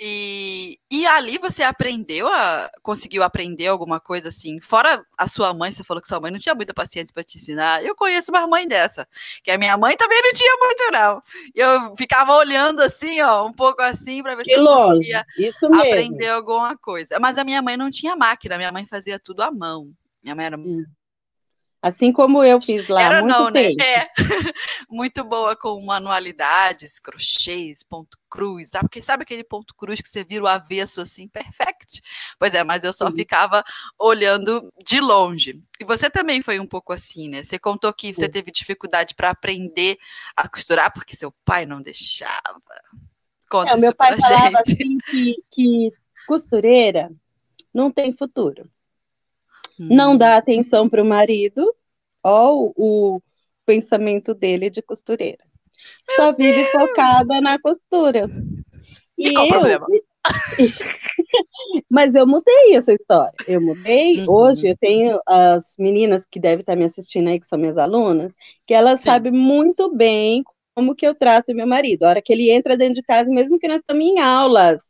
e, 0.00 0.78
e 0.90 1.06
ali 1.06 1.38
você 1.38 1.62
aprendeu 1.62 2.26
a. 2.26 2.68
conseguiu 2.82 3.22
aprender 3.22 3.68
alguma 3.68 4.00
coisa 4.00 4.31
assim? 4.32 4.60
Fora 4.60 5.04
a 5.16 5.28
sua 5.28 5.54
mãe, 5.54 5.70
você 5.70 5.84
falou 5.84 6.00
que 6.00 6.08
sua 6.08 6.20
mãe 6.20 6.30
não 6.30 6.38
tinha 6.38 6.54
muita 6.54 6.74
paciência 6.74 7.12
para 7.12 7.22
te 7.22 7.36
ensinar. 7.36 7.84
Eu 7.84 7.94
conheço 7.94 8.30
uma 8.30 8.46
mãe 8.46 8.66
dessa, 8.66 9.06
que 9.42 9.50
a 9.50 9.58
minha 9.58 9.76
mãe 9.76 9.96
também 9.96 10.20
não 10.22 10.32
tinha 10.32 10.56
muito, 10.58 10.90
não. 10.92 11.22
Eu 11.54 11.96
ficava 11.96 12.34
olhando 12.34 12.80
assim, 12.80 13.20
ó, 13.20 13.46
um 13.46 13.52
pouco 13.52 13.82
assim, 13.82 14.22
para 14.22 14.34
ver 14.34 14.44
que 14.44 14.50
se 14.50 14.56
eu 14.56 14.64
conseguia 14.64 15.24
Isso 15.38 15.66
aprender 15.66 16.28
alguma 16.28 16.76
coisa. 16.76 17.18
Mas 17.20 17.38
a 17.38 17.44
minha 17.44 17.62
mãe 17.62 17.76
não 17.76 17.90
tinha 17.90 18.16
máquina, 18.16 18.56
minha 18.56 18.72
mãe 18.72 18.86
fazia 18.86 19.18
tudo 19.18 19.42
à 19.42 19.50
mão. 19.50 19.90
Minha 20.22 20.34
mãe 20.34 20.46
era 20.46 20.56
hum. 20.56 20.84
Assim 21.82 22.12
como 22.12 22.44
eu 22.44 22.62
fiz 22.62 22.86
lá. 22.86 23.02
Era 23.02 23.20
muito 23.22 23.36
não, 23.36 23.50
né? 23.50 23.62
tempo. 23.62 23.76
né? 23.78 23.84
É. 23.84 24.10
muito 24.88 25.24
boa 25.24 25.56
com 25.56 25.84
manualidades, 25.84 27.00
crochês, 27.00 27.82
ponto 27.82 28.16
cruz. 28.30 28.68
Sabe? 28.68 28.84
Porque 28.84 29.02
sabe 29.02 29.24
aquele 29.24 29.42
ponto 29.42 29.74
cruz 29.74 30.00
que 30.00 30.08
você 30.08 30.22
vira 30.22 30.44
o 30.44 30.46
avesso 30.46 31.00
assim, 31.00 31.26
perfect? 31.26 32.00
Pois 32.38 32.54
é, 32.54 32.62
mas 32.62 32.84
eu 32.84 32.92
só 32.92 33.10
Sim. 33.10 33.16
ficava 33.16 33.64
olhando 33.98 34.72
de 34.86 35.00
longe. 35.00 35.60
E 35.80 35.84
você 35.84 36.08
também 36.08 36.40
foi 36.40 36.60
um 36.60 36.66
pouco 36.66 36.92
assim, 36.92 37.28
né? 37.28 37.42
Você 37.42 37.58
contou 37.58 37.92
que 37.92 38.14
você 38.14 38.28
teve 38.28 38.52
dificuldade 38.52 39.16
para 39.16 39.30
aprender 39.30 39.98
a 40.36 40.48
costurar 40.48 40.92
porque 40.92 41.16
seu 41.16 41.34
pai 41.44 41.66
não 41.66 41.82
deixava. 41.82 42.62
Conta 43.50 43.72
é, 43.72 43.76
meu 43.76 43.92
pai 43.92 44.16
falava 44.20 44.60
assim 44.60 44.98
que, 45.10 45.34
que 45.50 45.92
costureira 46.28 47.10
não 47.74 47.90
tem 47.90 48.12
futuro 48.12 48.70
não 49.88 50.16
dá 50.16 50.36
atenção 50.36 50.88
para 50.88 51.02
o 51.02 51.06
marido, 51.06 51.74
ó, 52.22 52.70
o 52.76 53.20
pensamento 53.64 54.34
dele 54.34 54.70
de 54.70 54.82
costureira. 54.82 55.44
Meu 56.08 56.16
Só 56.16 56.32
vive 56.32 56.62
Deus. 56.62 56.70
focada 56.70 57.40
na 57.40 57.58
costura. 57.58 58.28
E, 59.16 59.28
e 59.28 59.34
qual 59.34 59.46
eu... 59.46 59.50
o 59.50 59.54
problema? 59.54 59.86
Mas 61.90 62.14
eu 62.14 62.26
mudei 62.26 62.76
essa 62.76 62.92
história. 62.92 63.34
Eu 63.46 63.60
mudei. 63.60 64.20
Uhum. 64.20 64.30
Hoje 64.30 64.68
eu 64.68 64.76
tenho 64.76 65.20
as 65.26 65.64
meninas 65.78 66.24
que 66.30 66.38
devem 66.38 66.60
estar 66.60 66.76
me 66.76 66.84
assistindo 66.84 67.28
aí, 67.28 67.40
que 67.40 67.46
são 67.46 67.58
minhas 67.58 67.76
alunas, 67.76 68.32
que 68.66 68.74
elas 68.74 69.00
Sim. 69.00 69.06
sabem 69.06 69.32
muito 69.32 69.94
bem 69.94 70.44
como 70.74 70.94
que 70.94 71.06
eu 71.06 71.14
trato 71.14 71.54
meu 71.54 71.66
marido. 71.66 72.04
A 72.04 72.10
hora 72.10 72.22
que 72.22 72.32
ele 72.32 72.50
entra 72.50 72.76
dentro 72.76 72.94
de 72.94 73.02
casa, 73.02 73.28
mesmo 73.28 73.58
que 73.58 73.68
nós 73.68 73.80
estamos 73.80 74.04
em 74.04 74.20
aulas, 74.20 74.80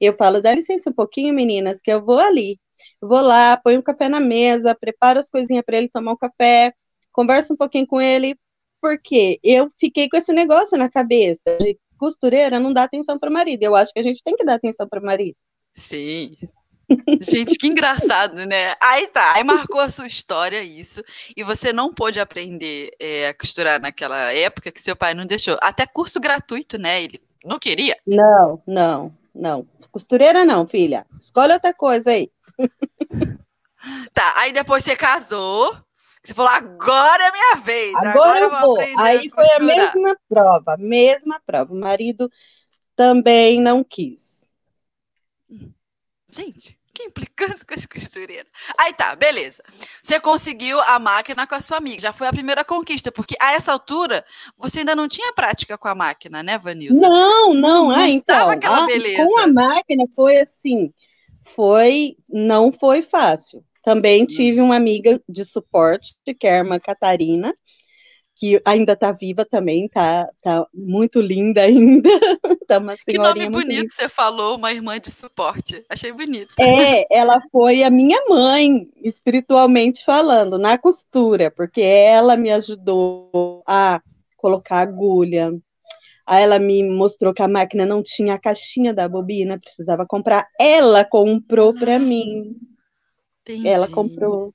eu 0.00 0.12
falo, 0.12 0.40
dá 0.40 0.54
licença 0.54 0.90
um 0.90 0.92
pouquinho, 0.92 1.34
meninas, 1.34 1.80
que 1.80 1.90
eu 1.90 2.04
vou 2.04 2.18
ali 2.18 2.58
vou 3.00 3.20
lá, 3.20 3.56
ponho 3.56 3.80
um 3.80 3.82
café 3.82 4.08
na 4.08 4.20
mesa, 4.20 4.74
preparo 4.74 5.18
as 5.18 5.30
coisinhas 5.30 5.64
para 5.64 5.76
ele 5.76 5.88
tomar 5.88 6.12
um 6.12 6.16
café, 6.16 6.74
converso 7.12 7.52
um 7.52 7.56
pouquinho 7.56 7.86
com 7.86 8.00
ele, 8.00 8.36
porque 8.80 9.38
eu 9.42 9.70
fiquei 9.78 10.08
com 10.08 10.16
esse 10.16 10.32
negócio 10.32 10.76
na 10.76 10.90
cabeça 10.90 11.56
de 11.60 11.78
costureira 11.96 12.60
não 12.60 12.72
dá 12.72 12.84
atenção 12.84 13.18
para 13.18 13.30
o 13.30 13.32
marido. 13.32 13.62
Eu 13.62 13.74
acho 13.74 13.92
que 13.92 13.98
a 13.98 14.02
gente 14.02 14.22
tem 14.22 14.36
que 14.36 14.44
dar 14.44 14.54
atenção 14.54 14.86
para 14.88 15.00
o 15.00 15.04
marido. 15.04 15.36
Sim. 15.74 16.36
Gente, 17.20 17.58
que 17.58 17.66
engraçado, 17.66 18.46
né? 18.46 18.76
Aí 18.80 19.08
tá, 19.08 19.34
aí 19.34 19.42
marcou 19.42 19.80
a 19.80 19.90
sua 19.90 20.06
história 20.06 20.62
isso, 20.62 21.02
e 21.36 21.42
você 21.42 21.72
não 21.72 21.92
pôde 21.92 22.20
aprender 22.20 22.90
é, 23.00 23.28
a 23.28 23.34
costurar 23.34 23.80
naquela 23.80 24.32
época 24.32 24.70
que 24.70 24.80
seu 24.80 24.94
pai 24.94 25.12
não 25.12 25.26
deixou. 25.26 25.58
Até 25.60 25.84
curso 25.84 26.20
gratuito, 26.20 26.78
né? 26.78 27.02
Ele 27.02 27.20
não 27.44 27.58
queria. 27.58 27.96
Não, 28.06 28.62
não, 28.66 29.12
não. 29.34 29.66
Costureira 29.90 30.44
não, 30.44 30.66
filha. 30.66 31.06
Escolhe 31.18 31.54
outra 31.54 31.74
coisa 31.74 32.10
aí. 32.10 32.30
Tá, 34.12 34.34
aí 34.36 34.52
depois 34.52 34.84
você 34.84 34.96
casou. 34.96 35.76
Você 36.22 36.34
falou, 36.34 36.50
agora 36.50 37.22
é 37.22 37.30
minha 37.30 37.56
vez. 37.64 37.94
Agora, 37.94 38.10
agora 38.10 38.40
eu 38.40 38.60
vou. 38.60 38.80
Aí 38.98 39.28
a 39.28 39.34
foi 39.34 39.48
a 39.48 39.60
mesma 39.60 40.16
prova, 40.28 40.76
mesma 40.76 41.40
prova. 41.46 41.72
O 41.72 41.78
marido 41.78 42.28
também 42.96 43.60
não 43.60 43.84
quis. 43.84 44.26
Gente, 46.28 46.76
que 46.92 47.04
implicância 47.04 47.64
com 47.64 47.74
as 47.74 47.86
costureiras. 47.86 48.50
Aí 48.76 48.92
tá, 48.92 49.14
beleza. 49.14 49.62
Você 50.02 50.18
conseguiu 50.18 50.80
a 50.80 50.98
máquina 50.98 51.46
com 51.46 51.54
a 51.54 51.60
sua 51.60 51.76
amiga. 51.76 52.00
Já 52.00 52.12
foi 52.12 52.26
a 52.26 52.32
primeira 52.32 52.64
conquista, 52.64 53.12
porque 53.12 53.36
a 53.40 53.52
essa 53.52 53.70
altura 53.70 54.24
você 54.58 54.80
ainda 54.80 54.96
não 54.96 55.06
tinha 55.06 55.32
prática 55.32 55.78
com 55.78 55.86
a 55.86 55.94
máquina, 55.94 56.42
né, 56.42 56.58
Vanilda? 56.58 57.08
Não, 57.08 57.54
não. 57.54 57.90
Ah, 57.90 58.08
então. 58.08 58.50
A, 58.50 58.56
com 58.58 59.38
a 59.38 59.46
máquina 59.46 60.04
foi 60.14 60.38
assim 60.38 60.92
foi, 61.54 62.16
não 62.28 62.72
foi 62.72 63.02
fácil. 63.02 63.64
Também 63.82 64.22
uhum. 64.22 64.26
tive 64.26 64.60
uma 64.60 64.76
amiga 64.76 65.20
de 65.28 65.44
suporte, 65.44 66.14
que 66.24 66.46
é 66.46 66.56
a 66.56 66.58
irmã 66.58 66.78
Catarina, 66.78 67.54
que 68.34 68.60
ainda 68.66 68.92
está 68.92 69.12
viva 69.12 69.46
também, 69.46 69.88
tá, 69.88 70.28
tá 70.42 70.66
muito 70.74 71.20
linda 71.20 71.62
ainda. 71.62 72.10
tá 72.68 72.78
uma 72.78 72.94
que 72.94 73.16
nome 73.16 73.48
bonito 73.48 73.94
você 73.94 74.10
falou, 74.10 74.56
uma 74.56 74.70
irmã 74.70 75.00
de 75.00 75.10
suporte. 75.10 75.82
Achei 75.88 76.12
bonito. 76.12 76.52
É, 76.60 77.06
ela 77.10 77.40
foi 77.50 77.82
a 77.82 77.90
minha 77.90 78.22
mãe, 78.28 78.90
espiritualmente 78.96 80.04
falando, 80.04 80.58
na 80.58 80.76
costura, 80.76 81.50
porque 81.50 81.80
ela 81.80 82.36
me 82.36 82.50
ajudou 82.50 83.62
a 83.66 84.02
colocar 84.36 84.80
agulha, 84.80 85.50
Aí 86.26 86.42
ela 86.42 86.58
me 86.58 86.82
mostrou 86.82 87.32
que 87.32 87.42
a 87.42 87.48
máquina 87.48 87.86
não 87.86 88.02
tinha 88.02 88.34
a 88.34 88.38
caixinha 88.38 88.92
da 88.92 89.08
bobina, 89.08 89.60
precisava 89.60 90.04
comprar. 90.04 90.48
Ela 90.58 91.04
comprou 91.04 91.72
para 91.72 91.98
mim. 91.98 92.56
Entendi. 93.42 93.68
Ela 93.68 93.88
comprou. 93.88 94.52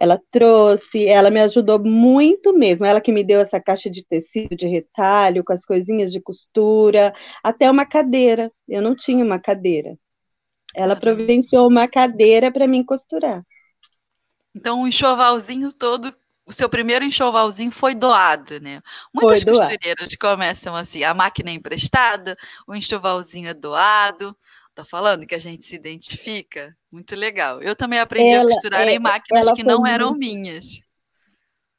Ela 0.00 0.20
trouxe, 0.30 1.06
ela 1.06 1.30
me 1.30 1.40
ajudou 1.40 1.78
muito 1.78 2.52
mesmo. 2.52 2.84
Ela 2.84 3.00
que 3.00 3.12
me 3.12 3.22
deu 3.22 3.40
essa 3.40 3.60
caixa 3.60 3.88
de 3.88 4.04
tecido 4.04 4.56
de 4.56 4.66
retalho, 4.66 5.44
com 5.44 5.52
as 5.52 5.64
coisinhas 5.64 6.10
de 6.10 6.20
costura, 6.20 7.14
até 7.42 7.70
uma 7.70 7.86
cadeira. 7.86 8.50
Eu 8.68 8.82
não 8.82 8.94
tinha 8.96 9.24
uma 9.24 9.38
cadeira. 9.38 9.96
Ela 10.74 10.96
providenciou 10.96 11.68
uma 11.68 11.88
cadeira 11.88 12.52
para 12.52 12.66
mim 12.66 12.84
costurar. 12.84 13.42
Então, 14.54 14.82
um 14.82 14.88
enxovalzinho 14.88 15.72
todo 15.72 16.14
o 16.46 16.52
seu 16.52 16.68
primeiro 16.68 17.04
enxovalzinho 17.04 17.72
foi 17.72 17.94
doado, 17.94 18.60
né? 18.60 18.80
Muitas 19.12 19.42
foi 19.42 19.52
costureiras 19.52 20.08
doado. 20.08 20.18
começam 20.20 20.76
assim, 20.76 21.02
a 21.02 21.12
máquina 21.12 21.50
é 21.50 21.54
emprestada, 21.54 22.38
o 22.66 22.74
enxovalzinho 22.74 23.48
é 23.48 23.54
doado. 23.54 24.34
Tá 24.72 24.84
falando 24.84 25.26
que 25.26 25.34
a 25.34 25.38
gente 25.38 25.66
se 25.66 25.74
identifica? 25.74 26.76
Muito 26.92 27.16
legal. 27.16 27.62
Eu 27.62 27.74
também 27.74 27.98
aprendi 27.98 28.30
ela, 28.30 28.48
a 28.48 28.52
costurar 28.52 28.86
é, 28.86 28.94
em 28.94 28.98
máquinas 28.98 29.50
que 29.52 29.64
não 29.64 29.78
muito... 29.78 29.90
eram 29.90 30.14
minhas. 30.14 30.80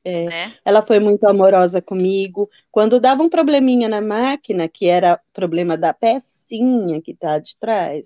É, 0.04 0.26
né? 0.26 0.56
Ela 0.66 0.82
foi 0.86 1.00
muito 1.00 1.26
amorosa 1.26 1.82
comigo. 1.82 2.50
Quando 2.72 3.00
dava 3.00 3.22
um 3.22 3.30
probleminha 3.30 3.88
na 3.88 4.02
máquina, 4.02 4.68
que 4.68 4.88
era 4.88 5.22
problema 5.32 5.78
da 5.78 5.94
pecinha 5.94 7.02
que 7.02 7.14
tá 7.14 7.40
de 7.40 7.56
trás, 7.58 8.06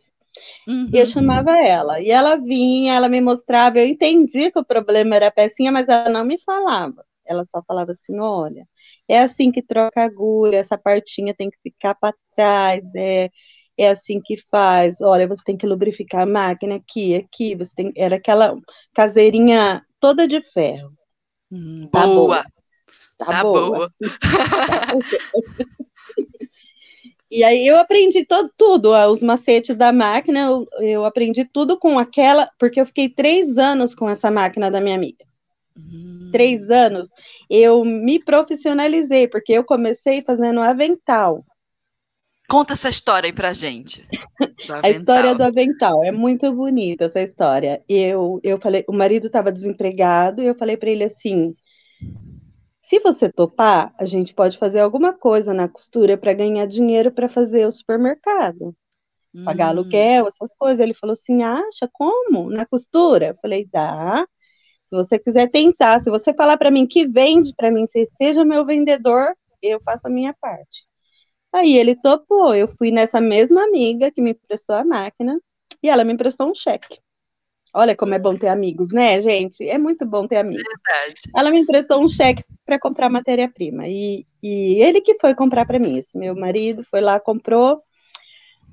Uhum. 0.67 0.89
E 0.93 0.97
eu 0.97 1.05
chamava 1.05 1.57
ela. 1.59 2.01
E 2.01 2.09
ela 2.09 2.35
vinha, 2.35 2.95
ela 2.95 3.09
me 3.09 3.21
mostrava. 3.21 3.79
Eu 3.79 3.87
entendi 3.87 4.51
que 4.51 4.59
o 4.59 4.65
problema 4.65 5.15
era 5.15 5.27
a 5.27 5.31
pecinha, 5.31 5.71
mas 5.71 5.87
ela 5.87 6.09
não 6.09 6.25
me 6.25 6.39
falava. 6.39 7.05
Ela 7.25 7.45
só 7.45 7.61
falava 7.63 7.91
assim: 7.91 8.19
olha, 8.19 8.67
é 9.07 9.19
assim 9.19 9.51
que 9.51 9.61
troca 9.61 10.03
agulha, 10.03 10.57
essa 10.57 10.77
partinha 10.77 11.33
tem 11.35 11.49
que 11.49 11.57
ficar 11.63 11.95
para 11.95 12.15
trás, 12.35 12.83
é, 12.95 13.29
é 13.77 13.89
assim 13.89 14.19
que 14.21 14.37
faz. 14.49 14.99
Olha, 15.01 15.27
você 15.27 15.43
tem 15.43 15.57
que 15.57 15.67
lubrificar 15.67 16.21
a 16.21 16.25
máquina 16.25 16.75
aqui, 16.75 17.15
aqui. 17.15 17.55
Você 17.55 17.73
tem. 17.75 17.91
Era 17.95 18.15
aquela 18.17 18.55
caseirinha 18.93 19.83
toda 19.99 20.27
de 20.27 20.41
ferro. 20.51 20.91
Hum, 21.51 21.87
tá 21.91 22.07
boa. 22.07 22.15
boa. 22.15 22.43
Tá, 23.17 23.25
tá 23.25 23.43
boa. 23.43 23.69
boa. 23.69 23.93
E 27.31 27.45
aí 27.45 27.65
eu 27.65 27.77
aprendi 27.77 28.25
todo, 28.25 28.51
tudo, 28.57 28.91
os 28.91 29.23
macetes 29.23 29.73
da 29.73 29.93
máquina, 29.93 30.41
eu, 30.41 30.67
eu, 30.81 31.05
aprendi 31.05 31.45
tudo 31.45 31.79
com 31.79 31.97
aquela, 31.97 32.49
porque 32.59 32.81
eu 32.81 32.85
fiquei 32.85 33.07
três 33.07 33.57
anos 33.57 33.95
com 33.95 34.09
essa 34.09 34.29
máquina 34.29 34.69
da 34.69 34.81
minha 34.81 34.95
amiga. 34.95 35.23
Uhum. 35.73 36.27
Três 36.29 36.69
anos. 36.69 37.07
Eu 37.49 37.85
me 37.85 38.19
profissionalizei, 38.21 39.29
porque 39.29 39.53
eu 39.53 39.63
comecei 39.63 40.21
fazendo 40.21 40.59
avental. 40.59 41.45
Conta 42.49 42.73
essa 42.73 42.89
história 42.89 43.27
aí 43.27 43.33
pra 43.33 43.53
gente. 43.53 44.05
a 44.83 44.89
história 44.89 45.33
do 45.33 45.41
avental. 45.41 46.03
É 46.03 46.11
muito 46.11 46.51
bonita 46.51 47.05
essa 47.05 47.21
história. 47.21 47.81
Eu, 47.87 48.41
eu 48.43 48.59
falei, 48.59 48.83
o 48.89 48.93
marido 48.93 49.27
estava 49.27 49.53
desempregado, 49.53 50.43
e 50.43 50.47
eu 50.47 50.55
falei 50.55 50.75
para 50.75 50.89
ele 50.89 51.05
assim: 51.05 51.55
se 52.91 52.99
você 52.99 53.31
topar, 53.31 53.93
a 53.97 54.03
gente 54.03 54.33
pode 54.33 54.57
fazer 54.57 54.81
alguma 54.81 55.13
coisa 55.13 55.53
na 55.53 55.69
costura 55.69 56.17
para 56.17 56.33
ganhar 56.33 56.65
dinheiro 56.65 57.09
para 57.09 57.29
fazer 57.29 57.65
o 57.65 57.71
supermercado. 57.71 58.75
pagar 59.45 59.67
hum. 59.67 59.69
aluguel, 59.69 60.27
essas 60.27 60.53
coisas. 60.57 60.81
Ele 60.81 60.93
falou 60.93 61.13
assim: 61.13 61.41
acha 61.41 61.89
como? 61.93 62.49
Na 62.49 62.65
costura? 62.65 63.27
Eu 63.27 63.35
falei: 63.41 63.65
dá. 63.71 64.27
Se 64.85 64.93
você 64.93 65.17
quiser 65.17 65.49
tentar, 65.49 66.01
se 66.01 66.09
você 66.09 66.33
falar 66.33 66.57
para 66.57 66.69
mim 66.69 66.85
que 66.85 67.07
vende 67.07 67.53
para 67.55 67.71
mim, 67.71 67.87
se 67.87 68.05
seja 68.07 68.43
meu 68.43 68.65
vendedor, 68.65 69.33
eu 69.61 69.79
faço 69.81 70.07
a 70.07 70.09
minha 70.09 70.35
parte. 70.41 70.85
Aí 71.53 71.77
ele 71.77 71.95
topou. 71.95 72.53
Eu 72.53 72.67
fui 72.67 72.91
nessa 72.91 73.21
mesma 73.21 73.63
amiga 73.63 74.11
que 74.11 74.21
me 74.21 74.31
emprestou 74.31 74.75
a 74.75 74.83
máquina 74.83 75.39
e 75.81 75.87
ela 75.87 76.03
me 76.03 76.11
emprestou 76.11 76.49
um 76.51 76.53
cheque. 76.53 76.99
Olha 77.73 77.95
como 77.95 78.13
é 78.13 78.19
bom 78.19 78.35
ter 78.35 78.49
amigos, 78.49 78.91
né, 78.91 79.21
gente? 79.21 79.67
É 79.67 79.77
muito 79.77 80.05
bom 80.05 80.27
ter 80.27 80.37
amigos. 80.37 80.63
Verdade. 80.63 81.21
Ela 81.35 81.51
me 81.51 81.59
emprestou 81.59 82.03
um 82.03 82.07
cheque 82.07 82.43
para 82.65 82.79
comprar 82.79 83.09
matéria-prima 83.09 83.87
e, 83.87 84.25
e 84.43 84.81
ele 84.81 84.99
que 84.99 85.17
foi 85.19 85.33
comprar 85.33 85.65
para 85.65 85.79
mim. 85.79 85.97
Esse 85.97 86.17
meu 86.17 86.35
marido 86.35 86.83
foi 86.83 86.99
lá 86.99 87.19
comprou 87.19 87.81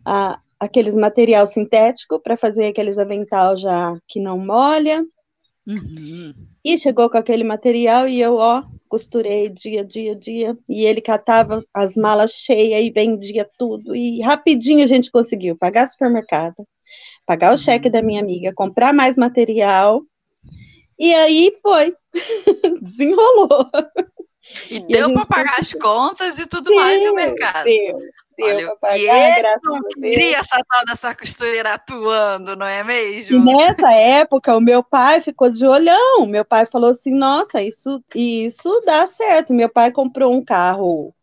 a, 0.04 0.40
aqueles 0.58 0.94
material 0.94 1.46
sintético 1.46 2.18
para 2.20 2.36
fazer 2.36 2.66
aqueles 2.66 2.98
avental 2.98 3.56
já 3.56 3.96
que 4.08 4.20
não 4.20 4.38
molha. 4.38 5.04
Uhum. 5.66 6.34
E 6.64 6.78
chegou 6.78 7.10
com 7.10 7.18
aquele 7.18 7.44
material 7.44 8.08
e 8.08 8.20
eu, 8.20 8.36
ó, 8.36 8.64
costurei 8.88 9.48
dia, 9.50 9.84
dia, 9.84 10.16
dia. 10.16 10.56
E 10.68 10.84
ele 10.84 11.00
catava 11.00 11.62
as 11.74 11.94
malas 11.94 12.32
cheias 12.32 12.82
e 12.82 12.90
vendia 12.90 13.48
tudo. 13.58 13.94
E 13.94 14.20
rapidinho 14.22 14.82
a 14.82 14.86
gente 14.86 15.10
conseguiu 15.10 15.56
pagar 15.56 15.86
supermercado, 15.86 16.66
pagar 17.28 17.52
o 17.52 17.58
cheque 17.58 17.90
da 17.90 18.00
minha 18.00 18.22
amiga, 18.22 18.54
comprar 18.54 18.90
mais 18.94 19.14
material. 19.14 20.00
E 20.98 21.14
aí 21.14 21.52
foi, 21.62 21.94
desenrolou. 22.80 23.68
E, 24.70 24.76
e 24.76 24.80
deu 24.80 25.12
para 25.12 25.26
pagar 25.26 25.60
as 25.60 25.74
contas 25.74 26.38
e 26.38 26.46
tudo 26.46 26.74
mais 26.74 27.04
e 27.04 27.10
o 27.10 27.14
mercado. 27.14 27.64
Deu, 27.64 28.56
deu 28.56 28.76
para 28.78 28.92
pagar, 28.92 29.38
graças 29.40 29.62
a 29.66 29.78
Deus. 29.78 29.94
queria 30.00 30.38
essa 30.38 30.58
tal 30.66 30.86
dessa 30.86 31.14
costureira 31.14 31.74
atuando, 31.74 32.56
não 32.56 32.66
é 32.66 32.82
mesmo? 32.82 33.36
E 33.36 33.38
nessa 33.38 33.92
época, 33.92 34.56
o 34.56 34.60
meu 34.60 34.82
pai 34.82 35.20
ficou 35.20 35.50
de 35.50 35.66
olhão. 35.66 36.24
Meu 36.24 36.46
pai 36.46 36.64
falou 36.64 36.92
assim: 36.92 37.12
nossa, 37.12 37.60
isso, 37.60 38.02
isso 38.14 38.82
dá 38.86 39.06
certo. 39.06 39.52
Meu 39.52 39.68
pai 39.68 39.92
comprou 39.92 40.32
um 40.32 40.42
carro 40.42 41.14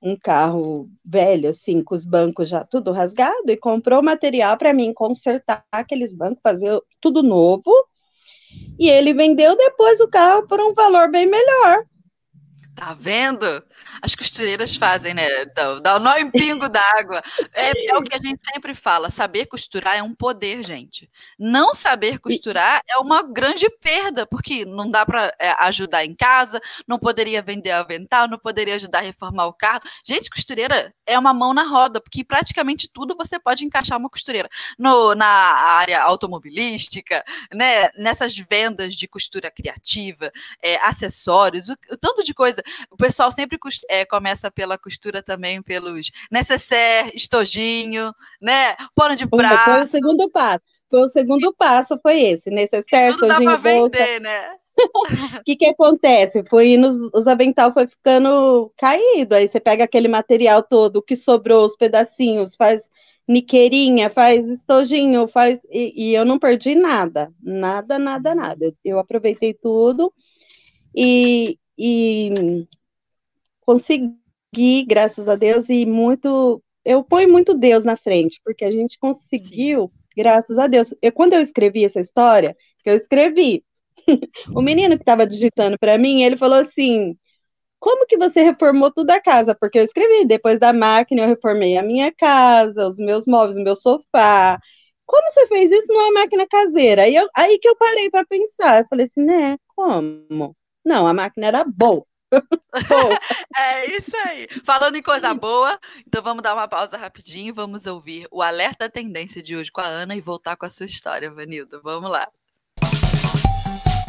um 0.00 0.16
carro 0.16 0.88
velho, 1.04 1.48
assim, 1.48 1.82
com 1.82 1.94
os 1.94 2.06
bancos 2.06 2.48
já 2.48 2.64
tudo 2.64 2.92
rasgado, 2.92 3.50
e 3.50 3.56
comprou 3.56 4.02
material 4.02 4.56
para 4.56 4.72
mim 4.72 4.92
consertar 4.92 5.64
aqueles 5.72 6.12
bancos, 6.12 6.40
fazer 6.42 6.80
tudo 7.00 7.22
novo. 7.22 7.70
E 8.78 8.88
ele 8.88 9.12
vendeu 9.12 9.56
depois 9.56 10.00
o 10.00 10.08
carro 10.08 10.46
por 10.46 10.60
um 10.60 10.72
valor 10.72 11.10
bem 11.10 11.26
melhor. 11.26 11.84
Tá 12.78 12.94
vendo? 12.94 13.44
As 14.00 14.14
costureiras 14.14 14.76
fazem, 14.76 15.12
né? 15.12 15.26
Dá 15.82 15.96
o 15.96 15.98
nó 15.98 16.16
em 16.16 16.30
pingo 16.30 16.68
d'água. 16.70 17.20
É, 17.52 17.90
é, 17.90 17.98
o 17.98 18.02
que 18.02 18.14
a 18.14 18.20
gente 18.20 18.40
sempre 18.54 18.72
fala: 18.72 19.10
saber 19.10 19.46
costurar 19.46 19.96
é 19.96 20.02
um 20.02 20.14
poder, 20.14 20.62
gente. 20.62 21.10
Não 21.36 21.74
saber 21.74 22.20
costurar 22.20 22.80
é 22.88 22.96
uma 22.98 23.20
grande 23.20 23.68
perda, 23.68 24.24
porque 24.26 24.64
não 24.64 24.88
dá 24.88 25.04
para 25.04 25.34
é, 25.40 25.50
ajudar 25.64 26.04
em 26.04 26.14
casa, 26.14 26.60
não 26.86 27.00
poderia 27.00 27.42
vender 27.42 27.72
avental, 27.72 28.28
não 28.28 28.38
poderia 28.38 28.76
ajudar 28.76 29.00
a 29.00 29.02
reformar 29.02 29.46
o 29.46 29.52
carro. 29.52 29.80
Gente, 30.04 30.30
costureira 30.30 30.94
é 31.04 31.18
uma 31.18 31.34
mão 31.34 31.52
na 31.52 31.64
roda, 31.64 32.00
porque 32.00 32.22
praticamente 32.22 32.88
tudo 32.88 33.16
você 33.16 33.40
pode 33.40 33.64
encaixar 33.64 33.98
uma 33.98 34.08
costureira. 34.08 34.48
No, 34.78 35.16
na 35.16 35.26
área 35.26 36.00
automobilística, 36.02 37.24
né? 37.52 37.90
nessas 37.96 38.36
vendas 38.36 38.94
de 38.94 39.08
costura 39.08 39.50
criativa, 39.50 40.30
é, 40.62 40.76
acessórios, 40.76 41.68
o, 41.68 41.72
o 41.90 41.96
tanto 41.96 42.22
de 42.22 42.32
coisa. 42.32 42.62
O 42.90 42.96
pessoal 42.96 43.30
sempre 43.30 43.58
é, 43.88 44.04
começa 44.04 44.50
pela 44.50 44.78
costura 44.78 45.22
também, 45.22 45.62
pelos 45.62 46.10
necessaire, 46.30 47.12
estojinho, 47.14 48.12
né? 48.40 48.76
Pano 48.94 49.16
de 49.16 49.26
prato. 49.26 49.64
Foi 49.64 49.82
o 49.82 49.86
segundo 49.88 50.30
passo. 50.30 50.64
Foi 50.90 51.00
o 51.00 51.08
segundo 51.08 51.54
passo, 51.54 51.98
foi 52.02 52.20
esse, 52.20 52.50
necessaire, 52.50 53.12
Tudo 53.12 53.26
estojinho, 53.26 53.50
dá 53.50 53.58
pra 53.58 53.72
bolsa. 53.72 53.96
vender, 53.96 54.20
né? 54.20 54.50
O 54.94 55.04
que 55.44 55.56
que 55.56 55.66
acontece? 55.66 56.42
Foi 56.48 56.76
nos, 56.76 57.10
os 57.12 57.26
avental 57.26 57.72
foi 57.72 57.86
ficando 57.86 58.72
caído. 58.76 59.34
Aí 59.34 59.48
você 59.48 59.60
pega 59.60 59.84
aquele 59.84 60.08
material 60.08 60.62
todo 60.62 61.02
que 61.02 61.16
sobrou, 61.16 61.66
os 61.66 61.76
pedacinhos, 61.76 62.54
faz 62.56 62.82
niqueirinha, 63.26 64.08
faz 64.08 64.48
estojinho, 64.48 65.28
faz 65.28 65.60
e, 65.70 66.10
e 66.10 66.14
eu 66.14 66.24
não 66.24 66.38
perdi 66.38 66.74
nada, 66.74 67.30
nada, 67.42 67.98
nada, 67.98 68.34
nada. 68.34 68.74
Eu 68.82 68.98
aproveitei 68.98 69.52
tudo 69.52 70.12
e, 70.96 71.58
e 71.78 72.66
consegui, 73.60 74.84
graças 74.86 75.28
a 75.28 75.36
Deus, 75.36 75.68
e 75.68 75.86
muito. 75.86 76.62
Eu 76.84 77.04
ponho 77.04 77.30
muito 77.30 77.54
Deus 77.54 77.84
na 77.84 77.96
frente, 77.96 78.40
porque 78.44 78.64
a 78.64 78.70
gente 78.70 78.98
conseguiu, 78.98 79.92
Sim. 79.92 80.00
graças 80.16 80.58
a 80.58 80.66
Deus. 80.66 80.94
Eu, 81.02 81.12
quando 81.12 81.34
eu 81.34 81.40
escrevi 81.42 81.84
essa 81.84 82.00
história, 82.00 82.56
que 82.82 82.88
eu 82.90 82.94
escrevi, 82.94 83.62
o 84.54 84.62
menino 84.62 84.96
que 84.96 85.02
estava 85.02 85.26
digitando 85.26 85.76
para 85.78 85.98
mim, 85.98 86.22
ele 86.22 86.36
falou 86.36 86.58
assim: 86.58 87.16
como 87.80 88.06
que 88.06 88.16
você 88.16 88.42
reformou 88.42 88.92
toda 88.92 89.14
a 89.14 89.22
casa? 89.22 89.54
Porque 89.54 89.78
eu 89.78 89.84
escrevi, 89.84 90.26
depois 90.26 90.58
da 90.58 90.72
máquina 90.72 91.22
eu 91.22 91.28
reformei 91.28 91.76
a 91.76 91.82
minha 91.82 92.12
casa, 92.12 92.88
os 92.88 92.98
meus 92.98 93.26
móveis, 93.26 93.56
o 93.56 93.62
meu 93.62 93.76
sofá. 93.76 94.58
Como 95.06 95.32
você 95.32 95.46
fez 95.46 95.70
isso 95.70 95.86
numa 95.88 96.12
máquina 96.12 96.46
caseira? 96.46 97.02
Aí, 97.04 97.14
eu, 97.16 97.28
aí 97.34 97.58
que 97.58 97.68
eu 97.68 97.76
parei 97.76 98.10
para 98.10 98.26
pensar. 98.26 98.82
Eu 98.82 98.86
falei 98.88 99.06
assim, 99.06 99.22
né? 99.22 99.56
Como? 99.68 100.54
Não, 100.88 101.06
a 101.06 101.12
máquina 101.12 101.46
era 101.48 101.64
boa. 101.68 102.02
é 103.54 103.94
isso 103.94 104.16
aí. 104.24 104.48
Falando 104.64 104.96
em 104.96 105.02
coisa 105.02 105.34
boa, 105.34 105.78
então 106.06 106.22
vamos 106.22 106.42
dar 106.42 106.54
uma 106.54 106.66
pausa 106.66 106.96
rapidinho, 106.96 107.54
vamos 107.54 107.84
ouvir 107.84 108.26
o 108.30 108.40
alerta 108.40 108.88
tendência 108.88 109.42
de 109.42 109.54
hoje 109.54 109.70
com 109.70 109.82
a 109.82 109.86
Ana 109.86 110.16
e 110.16 110.20
voltar 110.22 110.56
com 110.56 110.64
a 110.64 110.70
sua 110.70 110.86
história, 110.86 111.30
Vanildo. 111.30 111.82
Vamos 111.82 112.10
lá. 112.10 112.26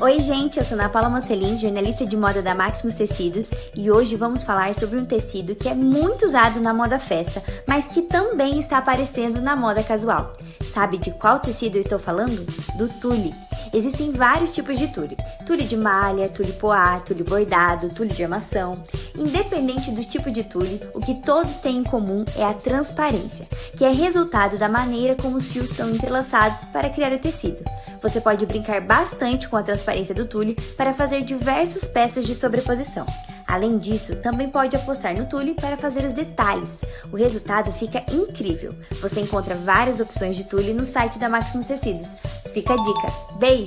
Oi, 0.01 0.21
gente, 0.21 0.57
eu 0.57 0.63
sou 0.63 0.79
Ana 0.79 0.87
Paula 0.87 1.09
Mocelin, 1.09 1.59
jornalista 1.59 2.05
de 2.05 2.15
moda 2.15 2.41
da 2.41 2.55
Maximus 2.55 2.93
Tecidos, 2.93 3.49
e 3.75 3.91
hoje 3.91 4.15
vamos 4.15 4.45
falar 4.45 4.73
sobre 4.73 4.97
um 4.97 5.05
tecido 5.05 5.53
que 5.53 5.67
é 5.67 5.73
muito 5.75 6.25
usado 6.25 6.61
na 6.61 6.73
moda 6.73 6.97
festa, 6.97 7.43
mas 7.67 7.89
que 7.89 8.03
também 8.03 8.57
está 8.57 8.77
aparecendo 8.77 9.41
na 9.41 9.57
moda 9.57 9.83
casual. 9.83 10.31
Sabe 10.63 10.97
de 10.97 11.11
qual 11.11 11.39
tecido 11.39 11.75
eu 11.75 11.81
estou 11.81 11.99
falando? 11.99 12.45
Do 12.77 12.87
tule. 13.01 13.33
Existem 13.73 14.11
vários 14.11 14.51
tipos 14.51 14.77
de 14.77 14.87
tule: 14.87 15.15
tule 15.45 15.63
de 15.63 15.77
malha, 15.77 16.29
tule 16.29 16.51
poá, 16.53 16.99
tule 16.99 17.23
bordado, 17.23 17.89
tule 17.89 18.09
de 18.09 18.23
armação. 18.23 18.81
Independente 19.17 19.91
do 19.91 20.03
tipo 20.03 20.31
de 20.31 20.43
tule, 20.43 20.81
o 20.93 20.99
que 20.99 21.21
todos 21.21 21.57
têm 21.57 21.77
em 21.77 21.83
comum 21.83 22.23
é 22.35 22.43
a 22.43 22.53
transparência, 22.53 23.47
que 23.77 23.85
é 23.85 23.91
resultado 23.91 24.57
da 24.57 24.69
maneira 24.69 25.15
como 25.15 25.37
os 25.37 25.49
fios 25.49 25.69
são 25.69 25.89
entrelaçados 25.89 26.65
para 26.65 26.89
criar 26.89 27.11
o 27.11 27.19
tecido. 27.19 27.63
Você 28.01 28.21
pode 28.21 28.45
brincar 28.45 28.81
bastante 28.81 29.49
com 29.49 29.57
a 29.57 29.63
transparência 29.63 30.15
do 30.15 30.25
tule 30.25 30.55
para 30.77 30.93
fazer 30.93 31.23
diversas 31.23 31.87
peças 31.87 32.25
de 32.25 32.33
sobreposição. 32.33 33.05
Além 33.49 33.79
disso, 33.79 34.15
também 34.17 34.47
pode 34.47 34.75
apostar 34.75 35.17
no 35.17 35.25
tule 35.25 35.55
para 35.55 35.75
fazer 35.75 36.05
os 36.05 36.13
detalhes. 36.13 36.81
O 37.11 37.17
resultado 37.17 37.71
fica 37.71 38.05
incrível. 38.13 38.75
Você 39.01 39.21
encontra 39.21 39.55
várias 39.55 39.99
opções 39.99 40.35
de 40.35 40.43
tule 40.43 40.71
no 40.71 40.83
site 40.83 41.17
da 41.17 41.27
Maximus 41.27 41.65
Tecidos. 41.65 42.13
Fica 42.53 42.75
a 42.75 42.77
dica. 42.77 43.07
Beijo! 43.39 43.58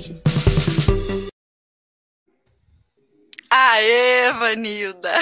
Aê, 3.49 4.33
Vanilda! 4.33 5.13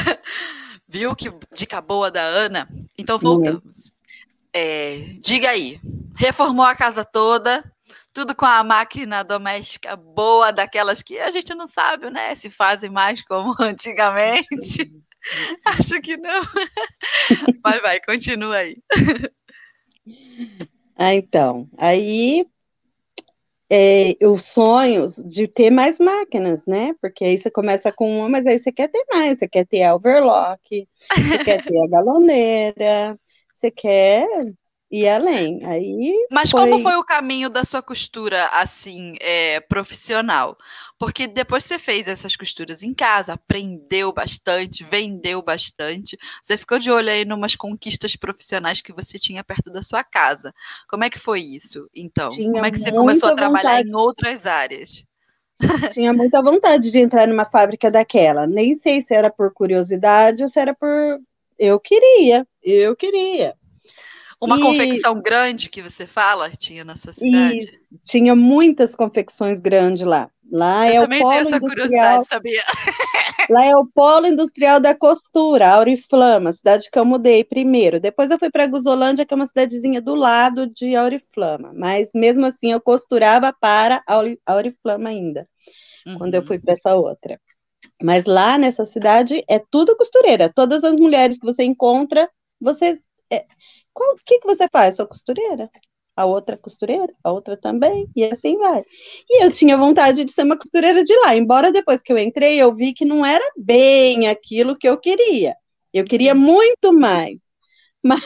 Viu 0.87 1.13
que 1.15 1.29
dica 1.53 1.81
boa 1.81 2.09
da 2.09 2.21
Ana? 2.21 2.69
Então 2.97 3.19
voltamos. 3.19 3.91
É, 4.53 4.97
diga 5.19 5.49
aí, 5.49 5.79
reformou 6.15 6.65
a 6.65 6.75
casa 6.75 7.03
toda, 7.03 7.63
tudo 8.13 8.35
com 8.35 8.45
a 8.45 8.63
máquina 8.63 9.23
doméstica 9.23 9.95
boa, 9.95 10.51
daquelas 10.51 11.01
que 11.01 11.19
a 11.19 11.31
gente 11.31 11.53
não 11.53 11.67
sabe, 11.67 12.09
né? 12.09 12.33
Se 12.35 12.49
fazem 12.49 12.89
mais 12.89 13.21
como 13.23 13.55
antigamente. 13.59 14.91
Acho 15.65 16.01
que 16.01 16.17
não. 16.17 16.41
Mas 17.63 17.81
vai, 17.81 17.99
continua 18.01 18.57
aí. 18.57 18.77
Ah, 20.97 21.13
então, 21.13 21.69
aí 21.77 22.45
é, 23.71 24.17
os 24.27 24.45
sonhos 24.47 25.15
de 25.15 25.47
ter 25.47 25.71
mais 25.71 25.97
máquinas, 25.97 26.65
né? 26.67 26.93
Porque 27.01 27.23
aí 27.23 27.39
você 27.39 27.49
começa 27.49 27.91
com 27.91 28.19
uma, 28.19 28.29
mas 28.29 28.45
aí 28.45 28.59
você 28.59 28.71
quer 28.71 28.89
ter 28.89 29.05
mais, 29.09 29.39
você 29.39 29.47
quer 29.47 29.65
ter 29.65 29.83
a 29.83 29.95
overlock, 29.95 30.89
você 31.29 31.39
quer 31.39 31.63
ter 31.63 31.77
a 31.81 31.87
galoneira, 31.87 33.17
você 33.55 33.71
quer 33.71 34.27
ir 34.91 35.07
além. 35.07 35.61
Aí 35.65 36.13
Mas 36.29 36.51
foi... 36.51 36.59
como 36.59 36.83
foi 36.83 36.95
o 36.95 37.03
caminho 37.03 37.49
da 37.49 37.63
sua 37.63 37.81
costura, 37.81 38.47
assim, 38.47 39.15
é, 39.21 39.61
profissional? 39.61 40.57
Porque 40.99 41.27
depois 41.27 41.63
você 41.63 41.79
fez 41.79 42.07
essas 42.07 42.35
costuras 42.35 42.83
em 42.83 42.93
casa, 42.93 43.33
aprendeu 43.33 44.11
bastante, 44.11 44.83
vendeu 44.83 45.41
bastante, 45.41 46.17
você 46.41 46.57
ficou 46.57 46.77
de 46.77 46.91
olho 46.91 47.09
aí 47.09 47.23
numas 47.23 47.55
conquistas 47.55 48.15
profissionais 48.15 48.81
que 48.81 48.91
você 48.91 49.17
tinha 49.17 49.43
perto 49.43 49.71
da 49.71 49.81
sua 49.81 50.03
casa. 50.03 50.53
Como 50.89 51.05
é 51.05 51.09
que 51.09 51.17
foi 51.17 51.39
isso, 51.39 51.89
então? 51.95 52.29
Tinha 52.29 52.51
como 52.51 52.65
é 52.65 52.69
que 52.69 52.77
você 52.77 52.91
começou 52.91 53.29
a 53.29 53.35
trabalhar 53.35 53.77
vontade. 53.77 53.89
em 53.89 53.95
outras 53.95 54.45
áreas? 54.45 55.05
Tinha 55.93 56.11
muita 56.11 56.41
vontade 56.41 56.91
de 56.91 56.97
entrar 56.97 57.27
numa 57.27 57.45
fábrica 57.45 57.89
daquela. 57.89 58.45
Nem 58.47 58.75
sei 58.75 59.01
se 59.01 59.13
era 59.13 59.29
por 59.29 59.53
curiosidade 59.53 60.43
ou 60.43 60.49
se 60.49 60.59
era 60.59 60.73
por. 60.73 61.19
Eu 61.57 61.79
queria, 61.79 62.45
eu 62.63 62.95
queria. 62.95 63.55
Uma 64.41 64.57
e... 64.57 64.61
confecção 64.61 65.21
grande 65.21 65.69
que 65.69 65.81
você 65.81 66.05
fala 66.07 66.49
tinha 66.51 66.83
na 66.83 66.95
sua 66.95 67.13
cidade? 67.13 67.57
Isso, 67.57 67.99
tinha 68.03 68.35
muitas 68.35 68.95
confecções 68.95 69.59
grandes 69.59 70.05
lá. 70.05 70.29
Lá 70.51 70.89
Eu 70.89 71.03
é 71.03 71.03
também 71.03 71.19
o 71.19 71.21
polo 71.21 71.31
tenho 71.31 71.41
essa 71.41 71.57
industrial. 71.57 71.69
curiosidade, 71.69 72.27
sabia? 72.27 72.63
Lá 73.49 73.65
é 73.65 73.75
o 73.75 73.85
polo 73.85 74.27
industrial 74.27 74.79
da 74.79 74.93
costura, 74.93 75.67
Auriflama, 75.69 76.53
cidade 76.53 76.89
que 76.91 76.97
eu 76.97 77.03
mudei 77.03 77.43
primeiro. 77.43 77.99
Depois 77.99 78.29
eu 78.29 78.37
fui 78.37 78.49
para 78.49 78.67
Guzolândia, 78.67 79.25
que 79.25 79.33
é 79.33 79.35
uma 79.35 79.47
cidadezinha 79.47 80.01
do 80.01 80.15
lado 80.15 80.67
de 80.67 80.95
Auriflama. 80.95 81.71
Mas 81.73 82.09
mesmo 82.13 82.45
assim 82.45 82.71
eu 82.71 82.79
costurava 82.79 83.53
para 83.59 84.03
Auriflama 84.45 85.09
ainda, 85.09 85.47
uhum. 86.05 86.17
quando 86.17 86.35
eu 86.35 86.43
fui 86.43 86.59
para 86.59 86.73
essa 86.73 86.95
outra. 86.95 87.39
Mas 88.01 88.25
lá 88.25 88.57
nessa 88.57 88.85
cidade 88.85 89.43
é 89.47 89.59
tudo 89.59 89.97
costureira. 89.97 90.51
Todas 90.53 90.83
as 90.83 90.95
mulheres 90.99 91.37
que 91.37 91.45
você 91.45 91.63
encontra, 91.63 92.29
você. 92.59 92.99
É... 93.31 93.45
O 93.95 94.15
que, 94.25 94.39
que 94.39 94.47
você 94.47 94.67
faz? 94.69 94.95
Sou 94.95 95.07
costureira 95.07 95.69
a 96.15 96.25
outra 96.25 96.57
costureira, 96.57 97.13
a 97.23 97.31
outra 97.31 97.57
também, 97.57 98.07
e 98.15 98.23
assim 98.23 98.57
vai. 98.57 98.83
E 99.29 99.43
eu 99.43 99.51
tinha 99.51 99.77
vontade 99.77 100.23
de 100.23 100.31
ser 100.31 100.43
uma 100.43 100.57
costureira 100.57 101.03
de 101.03 101.15
lá, 101.17 101.35
embora 101.35 101.71
depois 101.71 102.01
que 102.01 102.11
eu 102.11 102.17
entrei 102.17 102.57
eu 102.57 102.73
vi 102.73 102.93
que 102.93 103.05
não 103.05 103.25
era 103.25 103.43
bem 103.57 104.27
aquilo 104.27 104.77
que 104.77 104.87
eu 104.87 104.97
queria. 104.97 105.55
Eu 105.93 106.05
queria 106.05 106.33
muito 106.35 106.93
mais. 106.93 107.37
Mas, 108.03 108.19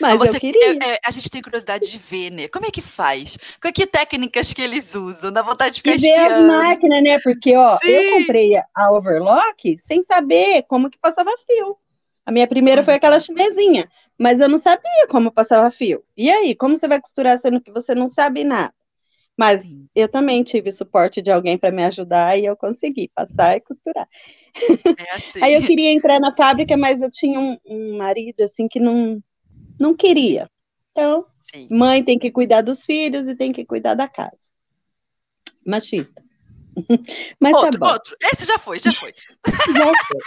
mas 0.00 0.18
Você, 0.20 0.36
eu 0.36 0.40
queria. 0.40 0.78
É, 0.82 0.98
a 1.04 1.10
gente 1.10 1.28
tem 1.28 1.42
curiosidade 1.42 1.90
de 1.90 1.98
ver, 1.98 2.30
né? 2.30 2.48
Como 2.48 2.64
é 2.64 2.70
que 2.70 2.80
faz? 2.80 3.36
Com 3.62 3.70
que 3.70 3.86
técnicas 3.86 4.54
que 4.54 4.62
eles 4.62 4.94
usam? 4.94 5.30
Dá 5.30 5.42
vontade 5.42 5.74
de 5.74 5.82
ficar 5.82 5.96
e 5.96 5.98
ver 5.98 6.32
as 6.32 6.46
máquinas, 6.46 7.02
né? 7.02 7.20
Porque, 7.20 7.54
ó, 7.54 7.76
Sim. 7.76 7.90
eu 7.90 8.18
comprei 8.20 8.56
a 8.74 8.90
overlock 8.90 9.78
sem 9.86 10.02
saber 10.04 10.62
como 10.66 10.88
que 10.88 10.98
passava 10.98 11.30
fio. 11.46 11.76
A 12.24 12.32
minha 12.32 12.46
primeira 12.46 12.82
foi 12.82 12.94
aquela 12.94 13.20
chinesinha 13.20 13.86
mas 14.18 14.40
eu 14.40 14.48
não 14.48 14.58
sabia 14.58 15.06
como 15.08 15.32
passava 15.32 15.70
fio. 15.70 16.04
E 16.16 16.30
aí, 16.30 16.54
como 16.54 16.76
você 16.76 16.86
vai 16.86 17.00
costurar 17.00 17.38
sendo 17.40 17.60
que 17.60 17.70
você 17.70 17.94
não 17.94 18.08
sabe 18.08 18.44
nada? 18.44 18.74
Mas 19.36 19.64
eu 19.94 20.08
também 20.08 20.44
tive 20.44 20.70
suporte 20.70 21.20
de 21.20 21.30
alguém 21.30 21.58
para 21.58 21.72
me 21.72 21.84
ajudar 21.84 22.38
e 22.38 22.44
eu 22.44 22.56
consegui 22.56 23.10
passar 23.14 23.56
e 23.56 23.60
costurar. 23.60 24.08
É 24.96 25.16
assim. 25.16 25.42
aí 25.42 25.54
eu 25.54 25.66
queria 25.66 25.90
entrar 25.90 26.20
na 26.20 26.34
fábrica, 26.34 26.76
mas 26.76 27.02
eu 27.02 27.10
tinha 27.10 27.40
um, 27.40 27.58
um 27.66 27.96
marido 27.98 28.40
assim 28.42 28.68
que 28.68 28.78
não, 28.78 29.20
não 29.80 29.96
queria. 29.96 30.48
Então, 30.92 31.26
Sim. 31.52 31.66
mãe 31.68 32.04
tem 32.04 32.16
que 32.16 32.30
cuidar 32.30 32.62
dos 32.62 32.84
filhos 32.84 33.26
e 33.26 33.34
tem 33.34 33.52
que 33.52 33.64
cuidar 33.64 33.94
da 33.94 34.06
casa. 34.06 34.38
Machista. 35.66 36.22
Mas 37.40 37.54
outro, 37.54 37.80
tá 37.80 37.92
outro. 37.92 38.16
Esse 38.20 38.44
já 38.44 38.58
foi, 38.58 38.78
já 38.78 38.92
foi. 38.92 39.12
já 39.76 39.84
foi. 39.84 40.20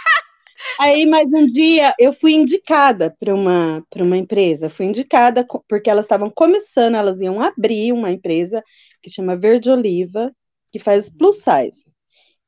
Aí, 0.78 1.06
mais 1.06 1.26
um 1.32 1.46
dia, 1.46 1.94
eu 1.98 2.12
fui 2.12 2.32
indicada 2.32 3.14
para 3.18 3.34
uma, 3.34 3.84
uma 3.96 4.16
empresa. 4.16 4.68
Fui 4.70 4.86
indicada 4.86 5.46
porque 5.68 5.90
elas 5.90 6.04
estavam 6.04 6.30
começando, 6.30 6.96
elas 6.96 7.20
iam 7.20 7.40
abrir 7.40 7.92
uma 7.92 8.10
empresa 8.10 8.62
que 9.02 9.10
chama 9.10 9.36
Verde 9.36 9.70
Oliva, 9.70 10.32
que 10.72 10.78
faz 10.78 11.08
plus 11.10 11.36
size. 11.36 11.84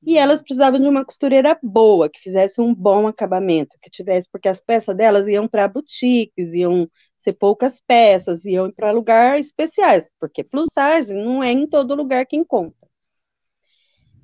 E 0.02 0.18
elas 0.18 0.42
precisavam 0.42 0.80
de 0.80 0.88
uma 0.88 1.04
costureira 1.04 1.58
boa, 1.62 2.08
que 2.10 2.20
fizesse 2.20 2.60
um 2.60 2.74
bom 2.74 3.06
acabamento, 3.08 3.76
que 3.82 3.90
tivesse, 3.90 4.28
porque 4.32 4.48
as 4.48 4.60
peças 4.60 4.96
delas 4.96 5.28
iam 5.28 5.48
para 5.48 5.68
boutiques, 5.68 6.54
iam 6.54 6.88
ser 7.18 7.34
poucas 7.34 7.80
peças, 7.86 8.44
iam 8.44 8.70
para 8.72 8.92
lugares 8.92 9.46
especiais, 9.46 10.06
porque 10.20 10.44
plus 10.44 10.68
size 10.72 11.12
não 11.12 11.42
é 11.42 11.52
em 11.52 11.66
todo 11.68 11.94
lugar 11.94 12.26
que 12.26 12.36
encontra. 12.36 12.79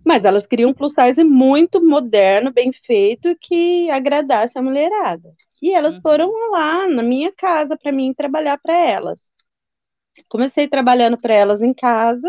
Mas 0.06 0.24
elas 0.24 0.46
queriam 0.46 0.70
um 0.70 0.74
plus 0.74 0.94
size 0.94 1.24
muito 1.24 1.84
moderno, 1.84 2.52
bem 2.52 2.72
feito, 2.72 3.36
que 3.40 3.90
agradasse 3.90 4.56
a 4.56 4.62
mulherada. 4.62 5.34
E 5.60 5.72
elas 5.72 5.96
uhum. 5.96 6.02
foram 6.02 6.50
lá 6.52 6.88
na 6.88 7.02
minha 7.02 7.32
casa 7.32 7.76
para 7.76 7.90
mim 7.90 8.14
trabalhar 8.14 8.56
para 8.58 8.74
elas. 8.74 9.20
Comecei 10.28 10.68
trabalhando 10.68 11.18
para 11.18 11.34
elas 11.34 11.60
em 11.62 11.74
casa, 11.74 12.28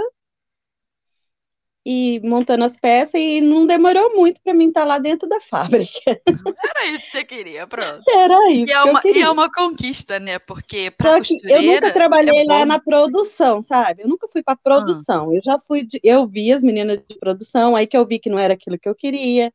e 1.89 2.19
montando 2.19 2.65
as 2.65 2.75
peças 2.75 3.13
e 3.13 3.39
não 3.39 3.65
demorou 3.65 4.13
muito 4.13 4.41
para 4.43 4.53
mim 4.53 4.67
estar 4.67 4.81
tá 4.81 4.85
lá 4.85 4.99
dentro 4.99 5.25
da 5.29 5.39
fábrica. 5.49 5.89
Era 6.05 6.85
isso 6.87 7.05
que 7.05 7.11
você 7.11 7.23
queria, 7.23 7.65
pronto. 7.65 8.03
Era 8.09 8.51
isso. 8.51 8.69
E 8.69 8.73
é 8.73 8.83
uma, 8.83 9.01
e 9.05 9.21
é 9.21 9.29
uma 9.29 9.49
conquista, 9.49 10.19
né? 10.19 10.37
Porque 10.37 10.91
Só 11.01 11.21
que 11.21 11.37
eu 11.45 11.61
nunca 11.61 11.93
trabalhei 11.93 12.41
é 12.41 12.43
lá 12.43 12.65
na 12.65 12.77
produção, 12.77 13.63
sabe? 13.63 14.03
Eu 14.03 14.09
nunca 14.09 14.27
fui 14.27 14.43
para 14.43 14.57
produção. 14.57 15.29
Ah. 15.29 15.35
Eu 15.35 15.41
já 15.41 15.57
fui, 15.65 15.85
de, 15.85 15.97
eu 16.03 16.27
vi 16.27 16.51
as 16.51 16.61
meninas 16.61 16.99
de 17.07 17.17
produção, 17.17 17.73
aí 17.73 17.87
que 17.87 17.95
eu 17.95 18.05
vi 18.05 18.19
que 18.19 18.29
não 18.29 18.37
era 18.37 18.55
aquilo 18.55 18.77
que 18.77 18.89
eu 18.89 18.93
queria. 18.93 19.53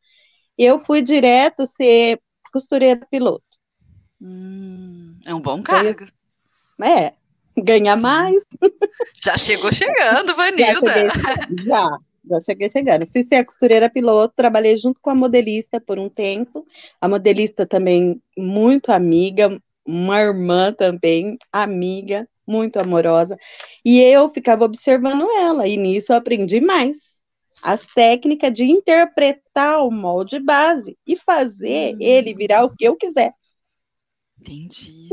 Eu 0.56 0.78
fui 0.78 1.02
direto 1.02 1.66
ser 1.66 2.18
costureira 2.50 3.06
piloto. 3.10 3.44
Hum, 4.18 5.18
é 5.26 5.34
um 5.34 5.40
bom 5.40 5.62
cargo. 5.62 6.06
É, 6.82 7.12
ganhar 7.58 7.96
mais. 7.96 8.42
Já 9.22 9.36
chegou 9.36 9.70
chegando, 9.70 10.34
Vanilda. 10.34 10.72
Já, 10.72 11.10
cheguei, 11.10 11.64
já. 11.66 11.98
Já 12.28 12.40
cheguei 12.40 12.70
chegando. 12.70 13.06
Fui 13.10 13.24
ser 13.24 13.36
a 13.36 13.44
costureira 13.44 13.90
piloto, 13.90 14.34
trabalhei 14.36 14.76
junto 14.76 15.00
com 15.00 15.10
a 15.10 15.14
modelista 15.14 15.80
por 15.80 15.98
um 15.98 16.08
tempo. 16.08 16.66
A 17.00 17.08
modelista 17.08 17.66
também 17.66 18.20
muito 18.36 18.92
amiga, 18.92 19.60
uma 19.84 20.20
irmã 20.20 20.72
também, 20.72 21.36
amiga, 21.52 22.28
muito 22.46 22.78
amorosa. 22.78 23.36
E 23.84 24.00
eu 24.00 24.28
ficava 24.28 24.64
observando 24.64 25.28
ela, 25.32 25.66
e 25.66 25.76
nisso 25.76 26.12
eu 26.12 26.16
aprendi 26.16 26.60
mais. 26.60 26.96
As 27.62 27.84
técnicas 27.94 28.52
de 28.52 28.64
interpretar 28.64 29.84
o 29.84 29.90
molde 29.90 30.40
base 30.40 30.98
e 31.06 31.16
fazer 31.16 31.94
hum. 31.94 31.98
ele 32.00 32.34
virar 32.34 32.64
o 32.64 32.74
que 32.74 32.84
eu 32.84 32.96
quiser. 32.96 33.32
Entendi. 34.40 35.08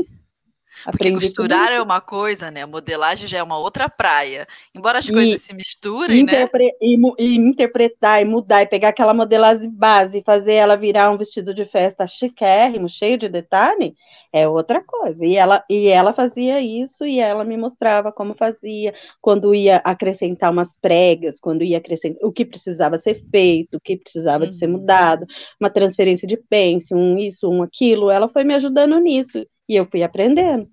Porque 0.84 1.12
costurar 1.12 1.72
é 1.72 1.80
uma 1.80 2.00
coisa, 2.00 2.50
né? 2.50 2.62
A 2.62 2.66
modelagem 2.66 3.28
já 3.28 3.38
é 3.38 3.42
uma 3.42 3.58
outra 3.58 3.88
praia. 3.88 4.46
Embora 4.74 4.98
as 4.98 5.08
e 5.08 5.12
coisas 5.12 5.42
se 5.42 5.54
misturem, 5.54 6.24
né? 6.24 6.48
E, 6.80 6.96
e, 7.18 7.36
interpretar, 7.36 8.22
e 8.22 8.24
mudar, 8.24 8.62
e 8.62 8.66
pegar 8.66 8.88
aquela 8.88 9.14
modelagem 9.14 9.70
base 9.70 10.18
e 10.18 10.24
fazer 10.24 10.54
ela 10.54 10.76
virar 10.76 11.10
um 11.10 11.18
vestido 11.18 11.52
de 11.54 11.64
festa 11.64 12.06
chiquérrimo, 12.06 12.88
cheio 12.88 13.18
de 13.18 13.28
detalhe, 13.28 13.94
é 14.32 14.48
outra 14.48 14.82
coisa. 14.82 15.24
E 15.24 15.36
ela, 15.36 15.64
e 15.68 15.88
ela 15.88 16.12
fazia 16.12 16.60
isso 16.60 17.04
e 17.04 17.18
ela 17.18 17.44
me 17.44 17.56
mostrava 17.56 18.12
como 18.12 18.34
fazia, 18.34 18.94
quando 19.20 19.54
ia 19.54 19.76
acrescentar 19.78 20.50
umas 20.50 20.74
pregas, 20.80 21.40
quando 21.40 21.64
ia 21.64 21.78
acrescentar 21.78 22.22
o 22.22 22.32
que 22.32 22.44
precisava 22.44 22.98
ser 22.98 23.24
feito, 23.30 23.76
o 23.76 23.80
que 23.80 23.96
precisava 23.96 24.44
uhum. 24.44 24.50
de 24.50 24.56
ser 24.56 24.66
uhum. 24.66 24.72
mudado, 24.72 25.26
uma 25.60 25.70
transferência 25.70 26.26
de 26.26 26.36
pence, 26.36 26.94
um 26.94 27.18
isso, 27.18 27.48
um 27.48 27.62
aquilo. 27.62 28.10
Ela 28.10 28.28
foi 28.28 28.44
me 28.44 28.54
ajudando 28.54 28.98
nisso. 28.98 29.44
E 29.70 29.76
eu 29.76 29.86
fui 29.86 30.02
aprendendo. 30.02 30.68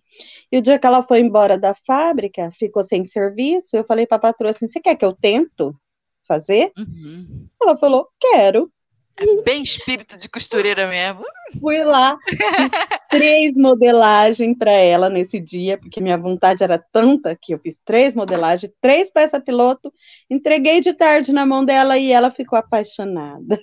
E 0.52 0.58
o 0.58 0.62
dia 0.62 0.80
que 0.80 0.88
ela 0.88 1.04
foi 1.04 1.20
embora 1.20 1.56
da 1.56 1.76
fábrica, 1.86 2.50
ficou 2.58 2.84
sem 2.84 3.06
serviço, 3.06 3.78
eu 3.78 3.84
falei 3.84 4.08
para 4.08 4.18
a 4.18 4.22
patroa 4.22 4.50
assim: 4.50 4.68
você 4.68 4.80
quer 4.80 4.96
que 4.96 5.06
eu 5.06 5.14
tento 5.14 5.80
fazer? 6.28 6.72
Uhum. 6.76 7.48
Ela 7.62 7.78
falou: 7.78 8.08
quero. 8.20 8.72
É 9.16 9.44
bem 9.44 9.62
espírito 9.62 10.18
de 10.18 10.28
costureira 10.28 10.88
mesmo. 10.88 11.24
Fui 11.60 11.84
lá, 11.84 12.18
três 13.10 13.56
modelagens 13.56 14.58
para 14.58 14.72
ela 14.72 15.10
nesse 15.10 15.40
dia, 15.40 15.78
porque 15.78 16.02
minha 16.02 16.18
vontade 16.18 16.64
era 16.64 16.84
tanta 16.92 17.38
que 17.40 17.54
eu 17.54 17.60
fiz 17.60 17.76
três 17.86 18.16
modelagens, 18.16 18.72
três 18.82 19.12
peças 19.12 19.44
piloto, 19.44 19.94
entreguei 20.28 20.82
de 20.82 20.94
tarde 20.94 21.32
na 21.32 21.46
mão 21.46 21.64
dela 21.64 22.00
e 22.00 22.12
ela 22.12 22.32
ficou 22.32 22.58
apaixonada. 22.58 23.60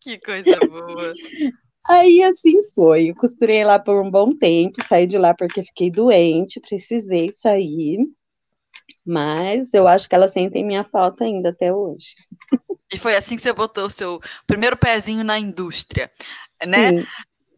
Que 0.00 0.18
coisa 0.18 0.56
boa. 0.68 1.12
Aí 1.88 2.22
assim 2.22 2.62
foi. 2.74 3.10
Eu 3.10 3.14
costurei 3.14 3.64
lá 3.64 3.78
por 3.78 4.02
um 4.02 4.10
bom 4.10 4.36
tempo, 4.36 4.84
saí 4.88 5.06
de 5.06 5.18
lá 5.18 5.34
porque 5.34 5.62
fiquei 5.64 5.90
doente, 5.90 6.60
precisei 6.60 7.32
sair. 7.34 7.98
Mas 9.04 9.72
eu 9.72 9.86
acho 9.86 10.08
que 10.08 10.14
elas 10.14 10.32
sentem 10.32 10.64
minha 10.64 10.84
falta 10.84 11.24
ainda 11.24 11.50
até 11.50 11.72
hoje. 11.72 12.14
E 12.92 12.98
foi 12.98 13.16
assim 13.16 13.36
que 13.36 13.42
você 13.42 13.52
botou 13.52 13.86
o 13.86 13.90
seu 13.90 14.20
primeiro 14.46 14.76
pezinho 14.76 15.24
na 15.24 15.38
indústria, 15.38 16.10
né? 16.64 16.92
Sim. 16.92 17.06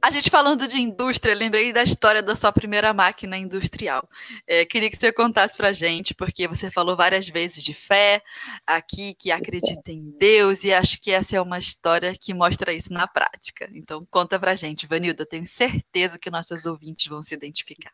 A 0.01 0.13
gente 0.13 0.31
falando 0.31 0.69
de 0.69 0.81
indústria, 0.81 1.35
lembrei 1.35 1.73
da 1.73 1.83
história 1.83 2.23
da 2.23 2.37
sua 2.37 2.53
primeira 2.53 2.95
máquina 2.95 3.37
industrial. 3.37 4.09
É, 4.47 4.65
queria 4.65 4.89
que 4.89 4.97
você 4.97 5.13
contasse 5.13 5.57
para 5.57 5.73
gente, 5.73 6.15
porque 6.15 6.47
você 6.47 6.71
falou 6.71 6.97
várias 6.97 7.29
vezes 7.29 7.65
de 7.65 7.75
fé 7.75 8.23
aqui, 8.65 9.15
que 9.15 9.33
acredita 9.33 9.91
em 9.91 10.15
Deus, 10.17 10.63
e 10.63 10.73
acho 10.73 11.01
que 11.01 11.11
essa 11.11 11.37
é 11.37 11.41
uma 11.41 11.59
história 11.59 12.15
que 12.19 12.33
mostra 12.33 12.73
isso 12.73 12.93
na 12.93 13.09
prática. 13.09 13.69
Então, 13.75 14.07
conta 14.09 14.39
para 14.39 14.55
gente, 14.55 14.87
Vanilda, 14.87 15.27
tenho 15.27 15.47
certeza 15.47 16.17
que 16.17 16.31
nossos 16.31 16.65
ouvintes 16.65 17.09
vão 17.09 17.21
se 17.21 17.35
identificar. 17.35 17.93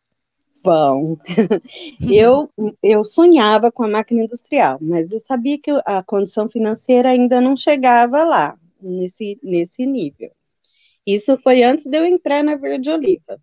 Bom, 0.63 1.17
eu, 2.07 2.51
eu 2.83 3.03
sonhava 3.03 3.73
com 3.73 3.83
a 3.83 3.89
máquina 3.89 4.25
industrial, 4.25 4.79
mas 4.81 5.11
eu 5.11 5.21
sabia 5.21 5.59
que 5.59 5.71
a 5.87 6.03
condição 6.03 6.51
financeira 6.51 7.09
ainda 7.09 7.41
não 7.41 7.57
chegava 7.57 8.25
lá, 8.25 8.59
nesse, 8.81 9.39
nesse 9.43 9.87
nível. 9.87 10.31
Isso 11.07 11.37
foi 11.39 11.63
antes 11.63 11.87
de 11.87 11.97
eu 11.97 12.05
entrar 12.05 12.43
na 12.43 12.57
Verde 12.57 12.91
Oliva. 12.91 13.39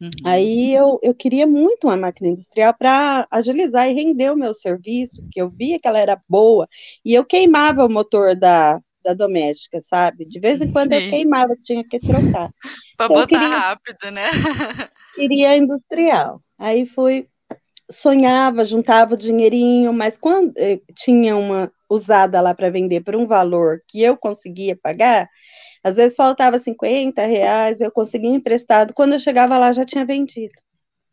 Uhum. 0.00 0.10
Aí 0.24 0.74
eu, 0.74 0.98
eu 1.02 1.14
queria 1.14 1.46
muito 1.46 1.86
uma 1.86 1.96
máquina 1.96 2.28
industrial 2.28 2.74
para 2.76 3.26
agilizar 3.30 3.88
e 3.88 3.94
render 3.94 4.30
o 4.30 4.36
meu 4.36 4.52
serviço, 4.52 5.22
que 5.30 5.40
eu 5.40 5.48
via 5.48 5.78
que 5.78 5.86
ela 5.86 5.98
era 5.98 6.20
boa, 6.28 6.68
e 7.04 7.14
eu 7.14 7.24
queimava 7.24 7.84
o 7.84 7.90
motor 7.90 8.36
da, 8.36 8.80
da 9.02 9.14
doméstica, 9.14 9.80
sabe? 9.80 10.24
De 10.24 10.40
vez 10.40 10.60
em 10.60 10.70
quando 10.70 10.94
Sim. 10.94 11.04
eu 11.04 11.10
queimava, 11.10 11.56
tinha 11.56 11.84
que 11.84 11.98
trocar. 11.98 12.50
Para 12.96 13.06
então, 13.06 13.08
botar 13.08 13.26
queria, 13.26 13.48
rápido, 13.48 14.10
né? 14.10 14.30
queria 15.14 15.56
industrial. 15.56 16.40
Aí 16.58 16.86
fui, 16.86 17.28
sonhava, 17.90 18.64
juntava 18.64 19.14
o 19.14 19.18
dinheirinho, 19.18 19.92
mas 19.92 20.16
quando 20.16 20.52
eh, 20.56 20.80
tinha 20.94 21.36
uma 21.36 21.70
usada 21.88 22.40
lá 22.40 22.54
para 22.54 22.70
vender 22.70 23.02
por 23.02 23.14
um 23.14 23.26
valor 23.26 23.80
que 23.88 24.02
eu 24.02 24.16
conseguia 24.16 24.76
pagar, 24.80 25.28
às 25.84 25.96
vezes 25.96 26.16
faltava 26.16 26.58
50 26.58 27.26
reais, 27.26 27.78
eu 27.78 27.92
conseguia 27.92 28.30
emprestado. 28.30 28.94
Quando 28.94 29.12
eu 29.12 29.18
chegava 29.18 29.58
lá, 29.58 29.70
já 29.70 29.84
tinha 29.84 30.06
vendido. 30.06 30.54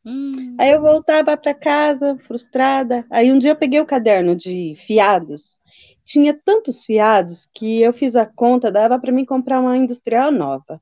Hum. 0.05 0.55
Aí 0.57 0.71
eu 0.71 0.81
voltava 0.81 1.35
para 1.35 1.53
casa, 1.53 2.17
frustrada. 2.25 3.05
Aí 3.09 3.33
um 3.33 3.37
dia 3.37 3.51
eu 3.51 3.55
peguei 3.57 3.81
o 3.81 3.85
caderno 3.85 4.33
de 4.33 4.75
fiados. 4.87 5.59
Tinha 6.05 6.33
tantos 6.33 6.85
fiados 6.85 7.49
que 7.53 7.81
eu 7.81 7.91
fiz 7.91 8.15
a 8.15 8.25
conta, 8.25 8.71
dava 8.71 8.97
para 8.97 9.11
mim 9.11 9.25
comprar 9.25 9.59
uma 9.59 9.75
industrial 9.75 10.31
nova. 10.31 10.81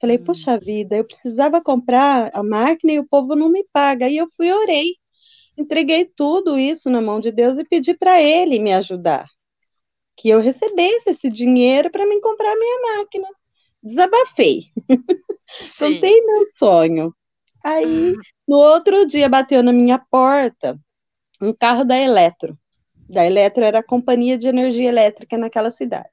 Falei, 0.00 0.16
hum. 0.16 0.24
puxa 0.24 0.56
vida, 0.56 0.96
eu 0.96 1.04
precisava 1.04 1.60
comprar 1.60 2.30
a 2.32 2.44
máquina 2.44 2.92
e 2.92 3.00
o 3.00 3.06
povo 3.08 3.34
não 3.34 3.50
me 3.50 3.66
paga. 3.72 4.06
Aí 4.06 4.16
eu 4.16 4.28
fui 4.36 4.52
orei. 4.52 4.94
Entreguei 5.58 6.04
tudo 6.04 6.56
isso 6.56 6.88
na 6.88 7.00
mão 7.00 7.18
de 7.18 7.32
Deus 7.32 7.58
e 7.58 7.64
pedi 7.64 7.92
para 7.92 8.22
ele 8.22 8.60
me 8.60 8.72
ajudar. 8.72 9.26
Que 10.20 10.28
eu 10.28 10.38
recebesse 10.40 11.10
esse 11.10 11.30
dinheiro 11.30 11.90
para 11.90 12.06
mim 12.06 12.20
comprar 12.20 12.52
a 12.52 12.58
minha 12.58 12.98
máquina. 12.98 13.26
Desabafei. 13.82 14.64
Contei 15.78 16.20
meu 16.26 16.46
sonho. 16.46 17.14
Aí, 17.64 18.14
no 18.46 18.56
outro 18.58 19.06
dia, 19.06 19.28
bateu 19.28 19.62
na 19.62 19.72
minha 19.72 19.98
porta 19.98 20.78
um 21.40 21.54
carro 21.54 21.84
da 21.84 21.96
Eletro. 21.96 22.58
Da 23.08 23.24
Eletro 23.24 23.64
era 23.64 23.78
a 23.78 23.82
companhia 23.82 24.36
de 24.36 24.46
energia 24.46 24.88
elétrica 24.88 25.38
naquela 25.38 25.70
cidade. 25.70 26.10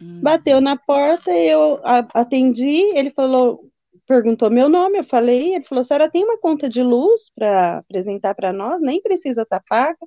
Hum. 0.00 0.20
Bateu 0.22 0.60
na 0.60 0.76
porta, 0.76 1.30
eu 1.32 1.80
atendi, 2.14 2.80
ele 2.96 3.10
falou, 3.10 3.68
perguntou 4.06 4.50
meu 4.50 4.68
nome, 4.68 4.98
eu 4.98 5.04
falei, 5.04 5.56
ele 5.56 5.64
falou, 5.64 5.84
senhora 5.84 6.10
tem 6.10 6.24
uma 6.24 6.38
conta 6.38 6.68
de 6.68 6.82
luz 6.82 7.30
para 7.34 7.78
apresentar 7.78 8.34
para 8.34 8.52
nós, 8.52 8.80
nem 8.80 9.02
precisa 9.02 9.42
estar 9.42 9.58
tá 9.58 9.64
paga. 9.68 10.06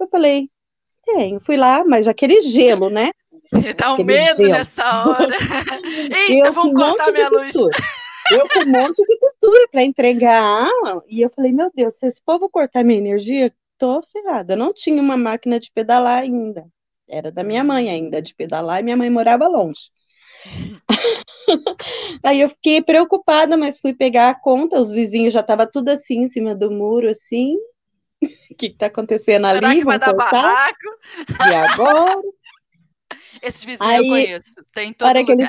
Eu 0.00 0.08
falei, 0.08 0.48
tenho, 1.14 1.40
fui 1.40 1.56
lá, 1.56 1.84
mas 1.84 2.06
aquele 2.06 2.40
gelo, 2.40 2.90
né? 2.90 3.10
Dá 3.76 3.94
um 3.94 4.04
medo 4.04 4.36
gelo. 4.36 4.50
nessa 4.50 5.08
hora. 5.08 5.36
Eita, 6.28 6.50
vão 6.50 6.72
cortar 6.72 7.12
minha 7.12 7.28
luz. 7.28 7.54
Eu 8.30 8.46
com 8.52 8.60
um 8.60 8.66
monte 8.66 9.02
de 9.04 9.18
costura 9.18 9.68
para 9.72 9.82
entregar. 9.82 10.68
E 11.08 11.22
eu 11.22 11.30
falei, 11.30 11.50
meu 11.50 11.70
Deus, 11.74 11.94
se 11.94 12.06
esse 12.06 12.22
povo 12.22 12.48
cortar 12.48 12.84
minha 12.84 12.98
energia, 12.98 13.52
tô 13.78 14.02
ferrada. 14.12 14.52
Eu 14.52 14.58
não 14.58 14.72
tinha 14.72 15.00
uma 15.00 15.16
máquina 15.16 15.58
de 15.58 15.70
pedalar 15.72 16.18
ainda. 16.18 16.66
Era 17.08 17.32
da 17.32 17.42
minha 17.42 17.64
mãe 17.64 17.88
ainda, 17.88 18.20
de 18.20 18.34
pedalar, 18.34 18.80
e 18.80 18.82
minha 18.82 18.96
mãe 18.96 19.08
morava 19.08 19.46
longe. 19.48 19.90
Aí 22.22 22.42
eu 22.42 22.50
fiquei 22.50 22.82
preocupada, 22.82 23.56
mas 23.56 23.78
fui 23.78 23.94
pegar 23.94 24.28
a 24.28 24.34
conta, 24.34 24.78
os 24.78 24.90
vizinhos 24.90 25.32
já 25.32 25.40
estavam 25.40 25.66
tudo 25.72 25.88
assim, 25.88 26.24
em 26.24 26.28
cima 26.28 26.54
do 26.54 26.70
muro, 26.70 27.08
assim. 27.08 27.56
O 28.22 28.54
que 28.56 28.66
está 28.66 28.86
acontecendo 28.86 29.46
Será 29.46 29.68
ali? 29.68 29.78
Que 29.78 29.84
vai 29.84 29.98
dar 29.98 30.14
barraco? 30.14 30.78
E 31.48 31.54
agora? 31.54 32.20
Esses 33.42 33.64
vizinhos 33.64 33.90
Aí, 33.90 33.98
eu 33.98 34.10
conheço, 34.10 34.54
tem 34.74 34.92
todo 34.92 35.08
para 35.08 35.24
que, 35.24 35.32
eles 35.32 35.48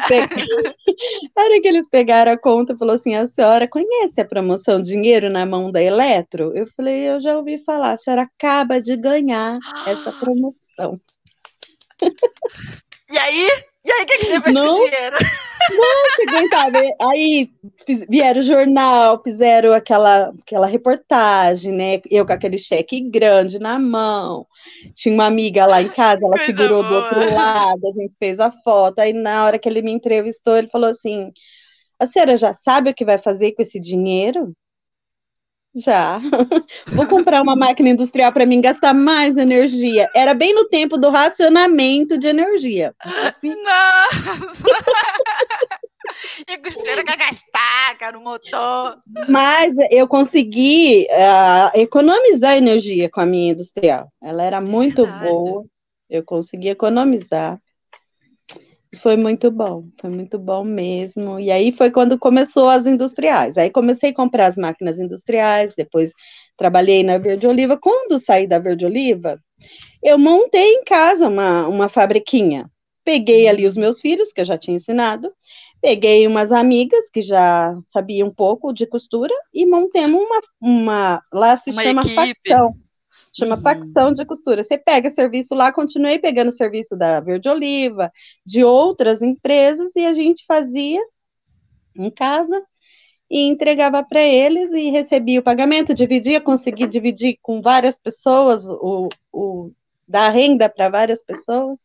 para 1.34 1.62
que 1.62 1.68
eles 1.68 1.90
pegaram 1.90 2.32
a 2.32 2.38
conta, 2.38 2.78
falou 2.78 2.96
assim, 2.96 3.16
a 3.16 3.28
senhora 3.28 3.68
conhece 3.68 4.22
a 4.22 4.26
promoção 4.26 4.82
Dinheiro 4.82 5.30
na 5.30 5.46
Mão 5.46 5.72
da 5.72 5.82
Eletro? 5.82 6.56
Eu 6.56 6.68
falei, 6.76 7.10
eu 7.10 7.20
já 7.20 7.36
ouvi 7.36 7.58
falar, 7.64 7.94
a 7.94 7.98
senhora 7.98 8.24
acaba 8.24 8.80
de 8.80 8.96
ganhar 8.96 9.58
essa 9.88 10.12
promoção. 10.20 11.02
E 13.12 13.18
aí? 13.18 13.50
E 13.86 13.92
aí, 13.92 14.04
o 14.04 14.06
que, 14.06 14.18
que, 14.18 14.26
você 14.26 14.42
fez 14.42 14.56
não, 14.56 14.66
com 14.66 14.72
o 14.72 14.86
dinheiro? 14.86 15.18
Não, 15.72 16.16
você 16.16 16.30
aguentava. 16.30 16.80
Aí 17.02 17.50
vieram 18.10 18.42
o 18.42 18.44
jornal, 18.44 19.22
fizeram 19.24 19.72
aquela, 19.72 20.34
aquela 20.42 20.68
reportagem, 20.68 21.72
né? 21.72 22.02
Eu 22.10 22.26
com 22.26 22.34
aquele 22.34 22.58
cheque 22.58 23.02
grande 23.10 23.60
na 23.60 23.80
mão. 23.80 24.46
Tinha 24.96 25.14
uma 25.14 25.26
amiga 25.26 25.66
lá 25.66 25.82
em 25.82 25.90
casa, 25.90 26.26
ela 26.26 26.38
Coisa 26.38 26.46
segurou 26.46 26.84
boa. 26.84 26.90
do 26.90 26.96
outro 26.96 27.34
lado, 27.34 27.88
a 27.88 27.92
gente 27.92 28.16
fez 28.18 28.40
a 28.40 28.52
foto. 28.64 29.00
Aí, 29.00 29.14
na 29.14 29.46
hora 29.46 29.60
que 29.60 29.70
ele 29.70 29.82
me 29.82 29.92
entrevistou, 29.92 30.58
ele 30.58 30.70
falou 30.70 30.90
assim: 30.90 31.32
A 32.00 32.08
senhora 32.08 32.36
já 32.36 32.54
sabe 32.54 32.90
o 32.90 32.94
que 32.94 33.06
vai 33.06 33.18
fazer 33.18 33.54
com 33.54 33.62
esse 33.62 33.80
dinheiro? 33.80 34.54
Já. 35.76 36.20
Vou 36.94 37.06
comprar 37.08 37.42
uma 37.42 37.56
máquina 37.56 37.90
industrial 37.90 38.34
para 38.34 38.46
mim 38.46 38.62
gastar 38.62 38.94
mais 38.94 39.38
energia. 39.38 40.10
Era 40.16 40.34
bem 40.34 40.54
no 40.54 40.66
tempo 40.68 40.98
do 40.98 41.10
racionamento 41.10 42.18
de 42.18 42.28
energia. 42.28 42.94
Nossa! 43.44 44.64
e 46.48 46.58
costureira 46.58 47.04
quer 47.04 47.18
gastar, 47.18 47.98
cara, 48.00 48.18
o 48.18 48.24
motor. 48.24 48.98
Mas 49.28 49.76
eu 49.92 50.08
consegui 50.08 51.08
uh, 51.12 51.78
economizar 51.78 52.58
energia 52.58 53.10
com 53.10 53.22
a 53.22 53.26
minha 53.26 53.54
industrial. 53.54 54.12
Ela 54.22 54.44
era 54.44 54.60
muito 54.60 55.04
Verdade. 55.04 55.30
boa. 55.30 55.66
Eu 56.10 56.24
consegui 56.24 56.70
economizar. 56.70 57.60
Foi 59.02 59.16
muito 59.16 59.50
bom, 59.50 59.86
foi 60.00 60.10
muito 60.10 60.38
bom 60.38 60.64
mesmo. 60.64 61.40
E 61.40 61.52
aí 61.52 61.72
foi 61.72 61.92
quando 61.92 62.18
começou 62.18 62.70
as 62.70 62.86
industriais. 62.86 63.58
Aí 63.58 63.70
comecei 63.70 64.12
a 64.12 64.14
comprar 64.14 64.48
as 64.48 64.56
máquinas 64.56 65.00
industriais, 65.00 65.74
depois 65.76 66.12
trabalhei 66.58 67.04
na 67.04 67.18
Verde 67.18 67.48
Oliva. 67.48 67.78
Quando 67.78 68.20
saí 68.20 68.48
da 68.48 68.60
Verde 68.60 68.86
Oliva, 68.86 69.40
eu 70.04 70.18
montei 70.18 70.74
em 70.76 70.84
casa 70.84 71.28
uma, 71.28 71.68
uma 71.68 71.90
fabriquinha. 71.90 72.70
Peguei 73.04 73.48
ali 73.48 73.66
os 73.66 73.76
meus 73.76 74.00
filhos, 74.00 74.32
que 74.32 74.42
eu 74.42 74.46
já 74.46 74.58
tinha 74.58 74.78
ensinado, 74.78 75.32
peguei 75.82 76.28
umas 76.28 76.52
amigas 76.52 77.10
que 77.10 77.22
já 77.22 77.76
sabiam 77.86 78.28
um 78.28 78.34
pouco 78.34 78.74
de 78.74 78.86
costura 78.86 79.34
e 79.54 79.66
montemos 79.66 80.22
uma, 80.22 80.42
uma 80.62 81.22
lá 81.34 81.58
se 81.58 81.72
uma 81.72 81.84
chama 81.84 82.02
equipe. 82.02 82.16
facção 82.16 82.74
chama 83.34 83.56
uhum. 83.56 83.62
facção 83.62 84.12
de 84.12 84.26
costura. 84.26 84.64
Você 84.64 84.78
pega 84.78 85.12
serviço 85.12 85.54
lá, 85.56 85.72
continuei 85.72 86.20
pegando 86.20 86.52
serviço 86.52 86.96
da 86.96 87.20
Verde 87.20 87.50
Oliva, 87.50 88.12
de 88.46 88.64
outras 88.64 89.22
empresas, 89.22 89.92
e 89.96 90.06
a 90.06 90.14
gente 90.14 90.46
fazia 90.48 91.02
em 91.96 92.10
casa 92.10 92.64
e 93.30 93.48
entregava 93.48 94.04
para 94.04 94.22
eles 94.22 94.72
e 94.72 94.90
recebia 94.90 95.40
o 95.40 95.44
pagamento, 95.44 95.94
dividia, 95.94 96.42
consegui 96.42 96.88
dividir 96.88 97.38
com 97.42 97.62
várias 97.62 97.98
pessoas, 97.98 98.66
o, 98.66 99.10
o 99.32 99.72
dar 100.08 100.30
renda 100.30 100.68
para 100.68 100.90
várias 100.90 101.24
pessoas. 101.24 101.80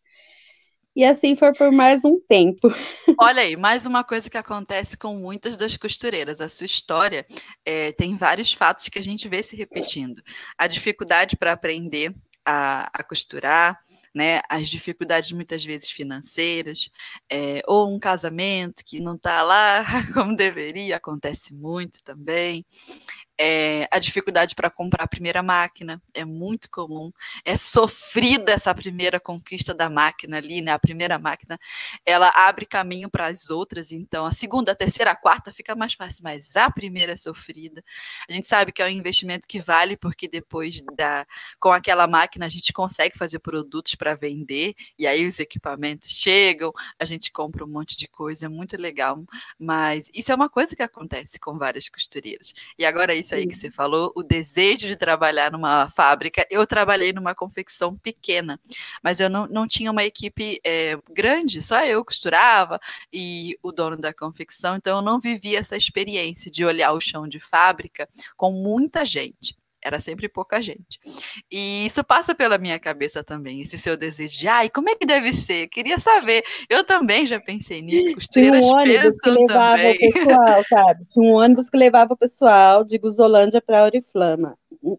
E 0.96 1.04
assim 1.04 1.34
foi 1.34 1.52
por 1.52 1.72
mais 1.72 2.04
um 2.04 2.20
tempo. 2.20 2.72
Olha 3.18 3.42
aí, 3.42 3.56
mais 3.56 3.84
uma 3.84 4.04
coisa 4.04 4.30
que 4.30 4.38
acontece 4.38 4.96
com 4.96 5.16
muitas 5.16 5.56
das 5.56 5.76
costureiras. 5.76 6.40
A 6.40 6.48
sua 6.48 6.66
história 6.66 7.26
é, 7.64 7.90
tem 7.92 8.16
vários 8.16 8.52
fatos 8.52 8.88
que 8.88 8.98
a 8.98 9.02
gente 9.02 9.28
vê 9.28 9.42
se 9.42 9.56
repetindo. 9.56 10.22
A 10.56 10.68
dificuldade 10.68 11.36
para 11.36 11.52
aprender 11.52 12.14
a, 12.44 12.88
a 12.92 13.02
costurar, 13.02 13.82
né, 14.14 14.40
as 14.48 14.68
dificuldades 14.68 15.32
muitas 15.32 15.64
vezes 15.64 15.90
financeiras, 15.90 16.88
é, 17.28 17.60
ou 17.66 17.92
um 17.92 17.98
casamento 17.98 18.84
que 18.84 19.00
não 19.00 19.16
está 19.16 19.42
lá 19.42 19.84
como 20.14 20.36
deveria, 20.36 20.94
acontece 20.96 21.52
muito 21.52 22.04
também 22.04 22.64
é, 23.38 23.88
a 23.90 23.98
dificuldade 23.98 24.54
para 24.54 24.70
comprar 24.70 25.04
a 25.04 25.08
primeira 25.08 25.42
máquina 25.42 26.00
é 26.12 26.24
muito 26.24 26.70
comum. 26.70 27.12
É 27.44 27.56
sofrida 27.56 28.52
essa 28.52 28.74
primeira 28.74 29.18
conquista 29.18 29.74
da 29.74 29.90
máquina 29.90 30.36
ali, 30.36 30.60
né? 30.60 30.72
A 30.72 30.78
primeira 30.78 31.18
máquina, 31.18 31.58
ela 32.06 32.28
abre 32.34 32.64
caminho 32.64 33.10
para 33.10 33.26
as 33.26 33.50
outras. 33.50 33.90
Então, 33.90 34.24
a 34.24 34.32
segunda, 34.32 34.72
a 34.72 34.74
terceira, 34.74 35.10
a 35.10 35.16
quarta 35.16 35.52
fica 35.52 35.74
mais 35.74 35.94
fácil, 35.94 36.22
mas 36.22 36.54
a 36.56 36.70
primeira 36.70 37.12
é 37.12 37.16
sofrida. 37.16 37.82
A 38.28 38.32
gente 38.32 38.46
sabe 38.46 38.72
que 38.72 38.82
é 38.82 38.86
um 38.86 38.88
investimento 38.88 39.48
que 39.48 39.60
vale 39.60 39.96
porque 39.96 40.28
depois 40.28 40.80
da, 40.96 41.26
com 41.58 41.70
aquela 41.70 42.06
máquina 42.06 42.46
a 42.46 42.48
gente 42.48 42.72
consegue 42.72 43.18
fazer 43.18 43.40
produtos 43.40 43.94
para 43.94 44.14
vender 44.14 44.74
e 44.98 45.06
aí 45.06 45.26
os 45.26 45.38
equipamentos 45.40 46.08
chegam, 46.08 46.72
a 46.98 47.04
gente 47.04 47.32
compra 47.32 47.64
um 47.64 47.68
monte 47.68 47.96
de 47.96 48.06
coisa, 48.06 48.46
é 48.46 48.48
muito 48.48 48.76
legal. 48.76 49.24
Mas 49.58 50.08
isso 50.14 50.30
é 50.30 50.34
uma 50.34 50.48
coisa 50.48 50.76
que 50.76 50.82
acontece 50.82 51.38
com 51.40 51.58
várias 51.58 51.88
costureiras. 51.88 52.54
E 52.78 52.84
agora 52.84 53.14
isso 53.24 53.34
aí 53.34 53.46
que 53.46 53.54
você 53.54 53.70
falou, 53.70 54.12
o 54.14 54.22
desejo 54.22 54.86
de 54.86 54.96
trabalhar 54.96 55.50
numa 55.50 55.88
fábrica. 55.90 56.46
Eu 56.50 56.66
trabalhei 56.66 57.12
numa 57.12 57.34
confecção 57.34 57.96
pequena, 57.96 58.60
mas 59.02 59.20
eu 59.20 59.28
não, 59.28 59.46
não 59.46 59.66
tinha 59.66 59.90
uma 59.90 60.04
equipe 60.04 60.60
é, 60.64 60.98
grande, 61.10 61.62
só 61.62 61.84
eu 61.84 62.04
costurava 62.04 62.78
e 63.12 63.58
o 63.62 63.72
dono 63.72 63.96
da 63.96 64.12
confecção, 64.12 64.76
então 64.76 64.98
eu 64.98 65.02
não 65.02 65.20
vivia 65.20 65.58
essa 65.58 65.76
experiência 65.76 66.50
de 66.50 66.64
olhar 66.64 66.92
o 66.92 67.00
chão 67.00 67.26
de 67.26 67.40
fábrica 67.40 68.08
com 68.36 68.52
muita 68.52 69.04
gente 69.04 69.56
era 69.84 70.00
sempre 70.00 70.28
pouca 70.30 70.62
gente. 70.62 70.98
E 71.52 71.84
isso 71.84 72.02
passa 72.02 72.34
pela 72.34 72.56
minha 72.56 72.78
cabeça 72.78 73.22
também, 73.22 73.60
esse 73.60 73.76
seu 73.76 73.98
desejo 73.98 74.38
de, 74.38 74.48
ai, 74.48 74.70
como 74.70 74.88
é 74.88 74.96
que 74.96 75.04
deve 75.04 75.30
ser? 75.34 75.68
Queria 75.68 75.98
saber. 75.98 76.42
Eu 76.70 76.82
também 76.84 77.26
já 77.26 77.38
pensei 77.38 77.82
nisso, 77.82 78.14
costureiras 78.14 78.60
Tinha 78.60 78.72
um 78.72 78.78
ônibus 78.78 79.20
que 79.22 79.30
levava 79.30 79.76
também. 79.76 79.94
o 79.94 80.12
pessoal, 80.12 80.64
sabe? 80.64 81.04
Tinha 81.04 81.24
um 81.24 81.34
ônibus 81.34 81.68
que 81.68 81.76
levava 81.76 82.14
o 82.14 82.16
pessoal 82.16 82.82
de 82.82 82.96
Guzolândia 82.96 83.60
para 83.60 83.84
Oriflama. 83.84 84.56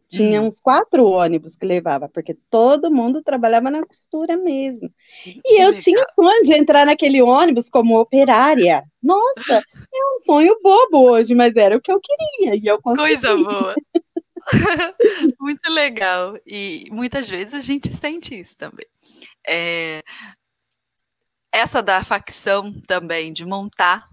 tinha 0.07 0.39
hum. 0.39 0.47
uns 0.47 0.61
quatro 0.61 1.03
ônibus 1.05 1.55
que 1.55 1.65
levava, 1.65 2.07
porque 2.07 2.37
todo 2.51 2.91
mundo 2.91 3.23
trabalhava 3.23 3.71
na 3.71 3.83
costura 3.83 4.37
mesmo. 4.37 4.89
Que 5.23 5.41
e 5.47 5.61
eu 5.61 5.69
legal. 5.69 5.81
tinha 5.81 6.05
sonho 6.09 6.43
de 6.43 6.53
entrar 6.53 6.85
naquele 6.85 7.23
ônibus 7.23 7.69
como 7.69 7.99
operária. 7.99 8.83
Nossa, 9.01 9.55
é 9.57 10.15
um 10.15 10.19
sonho 10.25 10.55
bobo 10.61 11.09
hoje, 11.09 11.33
mas 11.33 11.55
era 11.55 11.75
o 11.75 11.81
que 11.81 11.91
eu 11.91 11.99
queria. 11.99 12.55
E 12.55 12.67
eu 12.67 12.79
consegui. 12.79 13.07
Coisa 13.07 13.35
boa. 13.35 13.75
Muito 15.39 15.69
legal. 15.71 16.37
E 16.45 16.85
muitas 16.91 17.27
vezes 17.29 17.53
a 17.53 17.59
gente 17.59 17.91
sente 17.91 18.39
isso 18.39 18.57
também. 18.57 18.85
É... 19.47 20.03
Essa 21.53 21.81
da 21.81 22.03
facção 22.03 22.73
também, 22.87 23.31
de 23.31 23.45
montar 23.45 24.09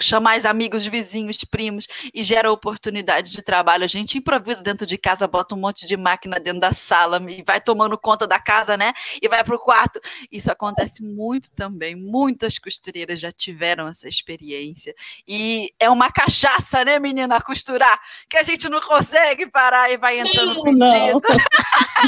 chamar 0.00 0.38
os 0.38 0.44
amigos, 0.44 0.86
vizinhos, 0.86 1.44
primos 1.44 1.86
e 2.12 2.22
gera 2.22 2.50
oportunidade 2.50 3.30
de 3.30 3.42
trabalho. 3.42 3.84
A 3.84 3.88
gente 3.88 4.18
improvisa 4.18 4.62
dentro 4.62 4.86
de 4.86 4.98
casa, 4.98 5.26
bota 5.26 5.54
um 5.54 5.58
monte 5.58 5.86
de 5.86 5.96
máquina 5.96 6.38
dentro 6.38 6.60
da 6.60 6.72
sala 6.72 7.22
e 7.30 7.42
vai 7.42 7.60
tomando 7.60 7.96
conta 7.98 8.26
da 8.26 8.38
casa, 8.38 8.76
né? 8.76 8.92
E 9.20 9.28
vai 9.28 9.42
para 9.42 9.54
o 9.54 9.58
quarto. 9.58 10.00
Isso 10.30 10.50
acontece 10.50 11.02
muito 11.02 11.50
também. 11.52 11.94
Muitas 11.94 12.58
costureiras 12.58 13.20
já 13.20 13.32
tiveram 13.32 13.88
essa 13.88 14.08
experiência. 14.08 14.94
E 15.26 15.72
é 15.78 15.88
uma 15.88 16.10
cachaça, 16.10 16.84
né, 16.84 16.98
menina, 16.98 17.40
costurar, 17.40 18.00
que 18.28 18.36
a 18.36 18.42
gente 18.42 18.68
não 18.68 18.80
consegue 18.80 19.46
parar 19.46 19.90
e 19.90 19.96
vai 19.96 20.20
entrando 20.20 20.54
não, 20.54 20.62
pedido. 20.62 21.22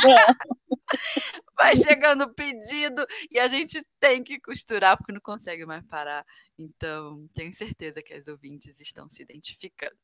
Não. 0.04 0.54
vai 1.56 1.76
chegando 1.76 2.32
pedido 2.34 3.06
e 3.30 3.38
a 3.38 3.48
gente 3.48 3.84
tem 4.00 4.22
que 4.22 4.40
costurar 4.40 4.96
porque 4.96 5.12
não 5.12 5.20
consegue 5.20 5.64
mais 5.64 5.84
parar. 5.86 6.24
Então, 6.58 7.28
tenho 7.34 7.52
certeza 7.52 8.02
que 8.02 8.12
as 8.12 8.28
ouvintes 8.28 8.78
estão 8.80 9.08
se 9.08 9.22
identificando. 9.22 9.96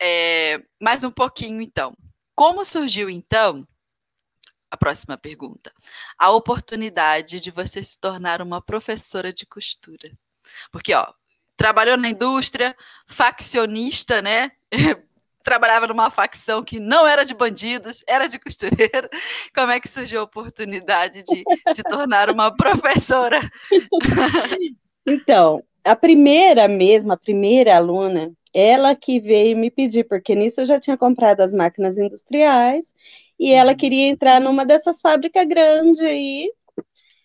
É, 0.00 0.62
mais 0.80 1.04
um 1.04 1.10
pouquinho, 1.10 1.60
então. 1.60 1.96
Como 2.34 2.64
surgiu, 2.64 3.10
então, 3.10 3.66
a 4.70 4.76
próxima 4.76 5.18
pergunta, 5.18 5.72
a 6.18 6.30
oportunidade 6.30 7.40
de 7.40 7.50
você 7.50 7.82
se 7.82 7.98
tornar 7.98 8.40
uma 8.40 8.60
professora 8.60 9.32
de 9.32 9.44
costura? 9.44 10.10
Porque, 10.70 10.94
ó, 10.94 11.12
trabalhou 11.56 11.96
na 11.96 12.08
indústria, 12.08 12.74
faccionista, 13.06 14.22
né? 14.22 14.52
trabalhava 15.42 15.86
numa 15.86 16.10
facção 16.10 16.62
que 16.62 16.78
não 16.80 17.06
era 17.06 17.24
de 17.24 17.34
bandidos, 17.34 18.02
era 18.06 18.26
de 18.26 18.38
costureira. 18.38 19.08
Como 19.54 19.72
é 19.72 19.80
que 19.80 19.88
surgiu 19.88 20.20
a 20.20 20.24
oportunidade 20.24 21.22
de 21.22 21.44
se 21.74 21.82
tornar 21.82 22.30
uma 22.30 22.50
professora? 22.56 23.40
Então, 25.06 25.62
a 25.84 25.96
primeira 25.96 26.68
mesmo, 26.68 27.12
a 27.12 27.16
primeira 27.16 27.76
aluna, 27.76 28.32
ela 28.54 28.94
que 28.94 29.18
veio 29.18 29.56
me 29.56 29.70
pedir, 29.70 30.04
porque 30.04 30.34
nisso 30.34 30.60
eu 30.60 30.66
já 30.66 30.78
tinha 30.78 30.96
comprado 30.96 31.40
as 31.40 31.52
máquinas 31.52 31.98
industriais 31.98 32.84
e 33.38 33.50
ela 33.52 33.72
uhum. 33.72 33.76
queria 33.76 34.08
entrar 34.08 34.40
numa 34.40 34.64
dessas 34.64 35.00
fábricas 35.00 35.46
grandes 35.46 36.00
aí. 36.00 36.50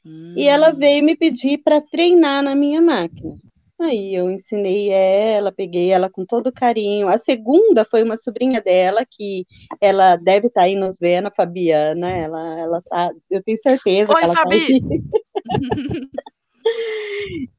Hum. 0.06 0.34
E 0.36 0.48
ela 0.48 0.72
hum. 0.72 0.76
veio 0.76 1.04
me 1.04 1.16
pedir 1.16 1.60
para 1.60 1.82
treinar 1.82 2.42
na 2.42 2.56
minha 2.56 2.82
máquina. 2.82 3.38
Aí 3.80 4.16
eu 4.16 4.30
ensinei 4.32 4.90
ela, 4.90 5.52
peguei 5.52 5.92
ela 5.92 6.10
com 6.10 6.26
todo 6.26 6.52
carinho. 6.52 7.08
A 7.08 7.18
segunda 7.20 7.86
foi 7.86 8.02
uma 8.02 8.18
sobrinha 8.18 8.60
dela, 8.60 9.06
que 9.06 9.46
ela 9.80 10.16
deve 10.16 10.48
estar 10.48 10.62
tá 10.62 10.66
aí 10.66 10.76
nos 10.76 10.98
vendo, 10.98 11.28
a 11.28 11.32
Fabiana. 11.32 12.10
Ela, 12.10 12.60
ela 12.60 12.82
tá, 12.82 13.12
eu 13.30 13.44
tenho 13.44 13.60
certeza 13.60 14.12
Oi, 14.12 14.18
que 14.18 14.24
ela 14.24 14.34
Fabi. 14.34 14.82
tá 14.82 14.88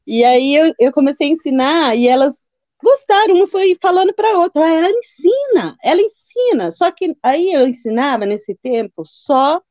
e 0.06 0.24
aí 0.24 0.56
eu, 0.56 0.74
eu 0.78 0.92
comecei 0.92 1.28
a 1.28 1.32
ensinar 1.32 1.96
e 1.96 2.08
elas 2.08 2.34
gostaram, 2.82 3.34
uma 3.34 3.46
foi 3.46 3.76
falando 3.80 4.12
para 4.12 4.32
a 4.32 4.38
outra, 4.38 4.64
ah, 4.64 4.74
ela 4.74 4.90
ensina, 4.90 5.76
ela 5.82 6.00
ensina. 6.00 6.72
Só 6.72 6.90
que 6.90 7.16
aí 7.22 7.52
eu 7.52 7.68
ensinava 7.68 8.26
nesse 8.26 8.56
tempo 8.56 9.04
só 9.06 9.62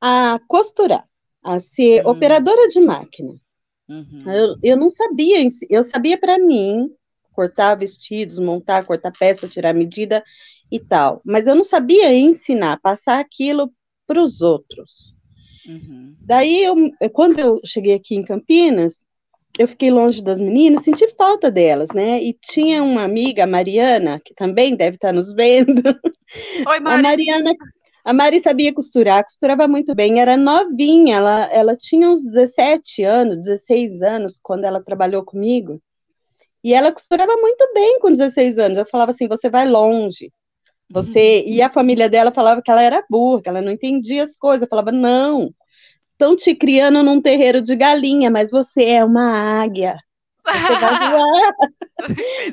a 0.00 0.38
costurar, 0.46 1.08
a 1.42 1.58
ser 1.58 2.06
hum. 2.06 2.10
operadora 2.10 2.68
de 2.68 2.80
máquina. 2.80 3.34
Uhum. 3.88 4.22
Eu, 4.26 4.56
eu 4.62 4.76
não 4.76 4.90
sabia, 4.90 5.48
eu 5.70 5.82
sabia 5.82 6.18
para 6.18 6.38
mim 6.38 6.90
cortar 7.32 7.74
vestidos, 7.76 8.38
montar, 8.38 8.84
cortar 8.84 9.12
peça, 9.12 9.48
tirar 9.48 9.72
medida 9.72 10.24
e 10.70 10.78
tal, 10.78 11.22
mas 11.24 11.46
eu 11.46 11.54
não 11.54 11.64
sabia 11.64 12.12
ensinar, 12.14 12.80
passar 12.80 13.20
aquilo 13.20 13.72
para 14.06 14.22
os 14.22 14.40
outros. 14.40 15.14
Uhum. 15.66 16.16
Daí, 16.20 16.64
eu, 16.64 16.74
quando 17.12 17.38
eu 17.38 17.60
cheguei 17.64 17.94
aqui 17.94 18.14
em 18.16 18.24
Campinas, 18.24 18.94
eu 19.58 19.66
fiquei 19.66 19.90
longe 19.90 20.22
das 20.22 20.40
meninas, 20.40 20.84
senti 20.84 21.08
falta 21.16 21.50
delas, 21.50 21.88
né? 21.94 22.22
E 22.22 22.32
tinha 22.32 22.82
uma 22.82 23.02
amiga, 23.02 23.44
a 23.44 23.46
Mariana, 23.46 24.20
que 24.24 24.34
também 24.34 24.76
deve 24.76 24.96
estar 24.96 25.12
nos 25.12 25.32
vendo. 25.34 25.82
Oi, 26.66 26.80
Mari. 26.80 26.98
A 26.98 27.02
Mariana, 27.02 27.52
a 28.08 28.12
Mari 28.14 28.40
sabia 28.40 28.72
costurar, 28.72 29.22
costurava 29.22 29.68
muito 29.68 29.94
bem, 29.94 30.18
era 30.18 30.34
novinha, 30.34 31.16
ela, 31.16 31.44
ela 31.52 31.76
tinha 31.76 32.08
uns 32.08 32.22
17 32.24 33.02
anos, 33.02 33.36
16 33.42 34.00
anos, 34.00 34.38
quando 34.42 34.64
ela 34.64 34.82
trabalhou 34.82 35.22
comigo. 35.22 35.78
E 36.64 36.72
ela 36.72 36.90
costurava 36.90 37.36
muito 37.36 37.70
bem 37.74 38.00
com 38.00 38.10
16 38.10 38.58
anos. 38.58 38.78
Eu 38.78 38.86
falava 38.86 39.10
assim: 39.10 39.28
você 39.28 39.50
vai 39.50 39.68
longe. 39.68 40.32
Você. 40.90 41.44
E 41.46 41.60
a 41.60 41.68
família 41.68 42.08
dela 42.08 42.32
falava 42.32 42.62
que 42.62 42.70
ela 42.70 42.82
era 42.82 43.04
burra, 43.10 43.42
que 43.42 43.48
ela 43.50 43.60
não 43.60 43.72
entendia 43.72 44.24
as 44.24 44.34
coisas. 44.38 44.62
Eu 44.62 44.68
falava: 44.68 44.90
não, 44.90 45.50
estão 46.12 46.34
te 46.34 46.54
criando 46.54 47.02
num 47.02 47.20
terreiro 47.20 47.60
de 47.60 47.76
galinha, 47.76 48.30
mas 48.30 48.50
você 48.50 48.84
é 48.84 49.04
uma 49.04 49.60
águia. 49.62 49.98
Você 50.46 50.80
vai 50.80 51.10
voar. 51.12 51.52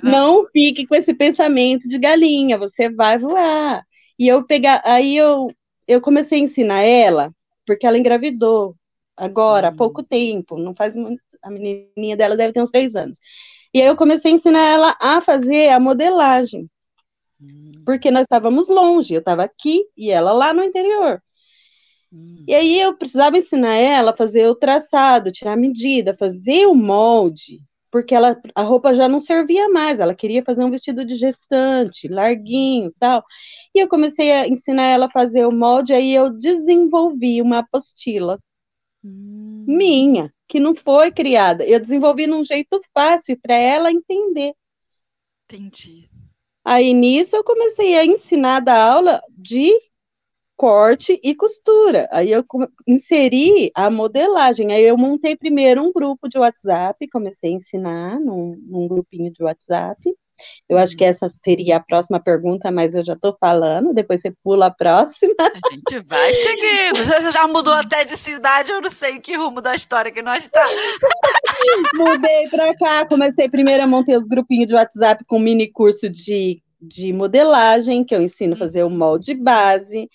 não 0.03 0.45
fique 0.47 0.85
com 0.85 0.95
esse 0.95 1.13
pensamento 1.13 1.87
de 1.87 1.97
galinha, 1.97 2.57
você 2.57 2.89
vai 2.89 3.17
voar. 3.17 3.85
E 4.17 4.27
eu 4.27 4.43
pegar, 4.43 4.81
aí 4.83 5.15
eu, 5.15 5.51
eu 5.87 6.01
comecei 6.01 6.39
a 6.39 6.43
ensinar 6.43 6.81
ela, 6.81 7.31
porque 7.65 7.85
ela 7.85 7.97
engravidou 7.97 8.75
agora, 9.15 9.67
há 9.67 9.71
uhum. 9.71 9.77
pouco 9.77 10.03
tempo, 10.03 10.57
não 10.57 10.73
faz 10.73 10.95
muito, 10.95 11.21
a 11.41 11.49
menininha 11.49 12.17
dela 12.17 12.35
deve 12.35 12.53
ter 12.53 12.61
uns 12.61 12.71
três 12.71 12.95
anos. 12.95 13.17
E 13.73 13.81
aí 13.81 13.87
eu 13.87 13.95
comecei 13.95 14.31
a 14.31 14.35
ensinar 14.35 14.63
ela 14.63 14.97
a 14.99 15.21
fazer 15.21 15.69
a 15.69 15.79
modelagem, 15.79 16.69
uhum. 17.39 17.83
porque 17.85 18.09
nós 18.09 18.23
estávamos 18.23 18.67
longe, 18.67 19.13
eu 19.13 19.19
estava 19.19 19.43
aqui 19.43 19.83
e 19.97 20.11
ela 20.11 20.31
lá 20.31 20.53
no 20.53 20.63
interior. 20.63 21.21
Uhum. 22.11 22.43
E 22.47 22.55
aí 22.55 22.79
eu 22.79 22.95
precisava 22.97 23.37
ensinar 23.37 23.75
ela 23.75 24.11
a 24.11 24.15
fazer 24.15 24.47
o 24.47 24.55
traçado, 24.55 25.31
tirar 25.31 25.53
a 25.53 25.57
medida, 25.57 26.15
fazer 26.17 26.65
o 26.67 26.73
molde, 26.75 27.59
porque 27.91 28.13
ela, 28.13 28.39
a 28.53 28.61
roupa 28.61 28.93
já 28.93 29.07
não 29.07 29.19
servia 29.19 29.69
mais, 29.69 29.99
ela 29.99 30.13
queria 30.13 30.43
fazer 30.43 30.63
um 30.63 30.71
vestido 30.71 31.05
de 31.05 31.15
gestante, 31.15 32.07
larguinho 32.07 32.93
tal. 32.99 33.23
E 33.75 33.79
eu 33.79 33.89
comecei 33.89 34.31
a 34.31 34.47
ensinar 34.47 34.85
ela 34.85 35.07
a 35.07 35.11
fazer 35.11 35.45
o 35.45 35.51
molde, 35.51 35.93
aí 35.93 36.15
eu 36.15 36.29
desenvolvi 36.29 37.41
uma 37.41 37.59
apostila 37.59 38.39
hum. 39.03 39.65
minha, 39.67 40.33
que 40.47 40.61
não 40.61 40.73
foi 40.73 41.11
criada. 41.11 41.65
Eu 41.65 41.77
desenvolvi 41.81 42.25
num 42.25 42.41
jeito 42.45 42.81
fácil 42.93 43.37
para 43.41 43.53
ela 43.53 43.91
entender. 43.91 44.53
Entendi. 45.43 46.09
Aí 46.63 46.93
nisso 46.93 47.35
eu 47.35 47.43
comecei 47.43 47.97
a 47.97 48.05
ensinar 48.05 48.61
da 48.61 48.81
aula 48.81 49.21
de 49.29 49.69
corte 50.55 51.19
e 51.21 51.35
costura. 51.35 52.07
Aí 52.11 52.31
eu 52.31 52.45
inseri 52.87 53.71
a 53.75 53.89
modelagem. 53.89 54.71
Aí 54.71 54.83
eu 54.83 54.97
montei 54.97 55.35
primeiro 55.35 55.83
um 55.83 55.91
grupo 55.91 56.29
de 56.29 56.39
WhatsApp, 56.39 57.09
comecei 57.09 57.51
a 57.51 57.55
ensinar 57.55 58.21
num, 58.21 58.55
num 58.55 58.87
grupinho 58.87 59.33
de 59.33 59.43
WhatsApp. 59.43 60.01
Eu 60.67 60.77
acho 60.77 60.95
que 60.95 61.03
uhum. 61.03 61.09
essa 61.09 61.29
seria 61.29 61.77
a 61.77 61.79
próxima 61.79 62.19
pergunta, 62.19 62.71
mas 62.71 62.93
eu 62.93 63.05
já 63.05 63.13
estou 63.13 63.35
falando, 63.39 63.93
depois 63.93 64.21
você 64.21 64.33
pula 64.43 64.67
a 64.67 64.71
próxima. 64.71 65.33
A 65.39 65.73
gente 65.73 65.99
vai 66.07 66.33
seguindo. 66.33 67.05
Você 67.05 67.31
já 67.31 67.47
mudou 67.47 67.73
até 67.73 68.03
de 68.03 68.17
cidade, 68.17 68.71
eu 68.71 68.81
não 68.81 68.89
sei 68.89 69.19
que 69.19 69.35
rumo 69.35 69.61
da 69.61 69.75
história 69.75 70.11
que 70.11 70.21
nós 70.21 70.43
está. 70.43 70.65
Mudei 71.95 72.49
para 72.49 72.75
cá, 72.75 73.05
comecei 73.05 73.47
primeiro 73.49 73.83
a 73.83 73.87
montar 73.87 74.17
os 74.17 74.27
grupinhos 74.27 74.67
de 74.67 74.75
WhatsApp 74.75 75.23
com 75.25 75.39
mini 75.39 75.71
curso 75.71 76.09
de, 76.09 76.61
de 76.81 77.13
modelagem, 77.13 78.03
que 78.03 78.15
eu 78.15 78.21
ensino 78.21 78.53
a 78.53 78.57
fazer 78.57 78.83
o 78.83 78.89
molde 78.89 79.33
base. 79.33 80.09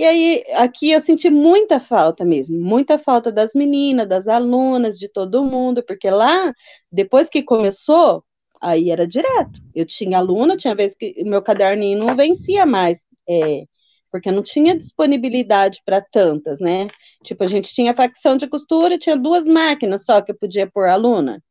E 0.00 0.04
aí, 0.04 0.42
aqui 0.54 0.90
eu 0.92 1.00
senti 1.00 1.28
muita 1.28 1.78
falta 1.78 2.24
mesmo, 2.24 2.58
muita 2.58 2.98
falta 2.98 3.30
das 3.30 3.52
meninas, 3.54 4.08
das 4.08 4.26
alunas, 4.26 4.98
de 4.98 5.08
todo 5.10 5.44
mundo, 5.44 5.82
porque 5.82 6.08
lá, 6.08 6.54
depois 6.90 7.28
que 7.28 7.42
começou, 7.42 8.24
aí 8.60 8.90
era 8.90 9.06
direto. 9.06 9.60
Eu 9.74 9.86
tinha 9.86 10.18
aluna, 10.18 10.56
tinha 10.56 10.74
vezes 10.74 10.96
que 10.96 11.22
meu 11.24 11.42
caderninho 11.42 11.98
não 11.98 12.14
vencia 12.14 12.66
mais, 12.66 13.00
é, 13.28 13.64
porque 14.10 14.30
não 14.30 14.42
tinha 14.42 14.76
disponibilidade 14.76 15.80
para 15.84 16.00
tantas, 16.00 16.60
né? 16.60 16.88
Tipo, 17.24 17.44
a 17.44 17.46
gente 17.46 17.72
tinha 17.72 17.94
facção 17.94 18.36
de 18.36 18.46
costura, 18.46 18.98
tinha 18.98 19.16
duas 19.16 19.46
máquinas 19.46 20.04
só 20.04 20.20
que 20.20 20.32
eu 20.32 20.38
podia 20.38 20.66
pôr 20.70 20.88
aluna. 20.88 21.42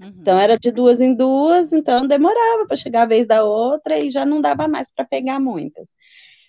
Uhum. 0.00 0.14
Então 0.20 0.38
era 0.38 0.58
de 0.58 0.70
duas 0.70 1.00
em 1.00 1.14
duas, 1.14 1.72
então 1.72 2.06
demorava 2.06 2.66
para 2.66 2.76
chegar 2.76 3.02
a 3.02 3.06
vez 3.06 3.26
da 3.26 3.44
outra 3.44 3.98
e 3.98 4.10
já 4.10 4.24
não 4.24 4.40
dava 4.40 4.66
mais 4.66 4.90
para 4.94 5.04
pegar 5.04 5.38
muitas. 5.38 5.86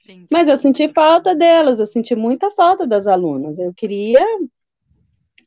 Entendi. 0.03 0.27
Mas 0.31 0.47
eu 0.47 0.57
senti 0.57 0.89
falta 0.89 1.35
delas, 1.35 1.79
eu 1.79 1.85
senti 1.85 2.15
muita 2.15 2.49
falta 2.51 2.87
das 2.87 3.07
alunas. 3.07 3.59
Eu 3.59 3.73
queria 3.73 4.25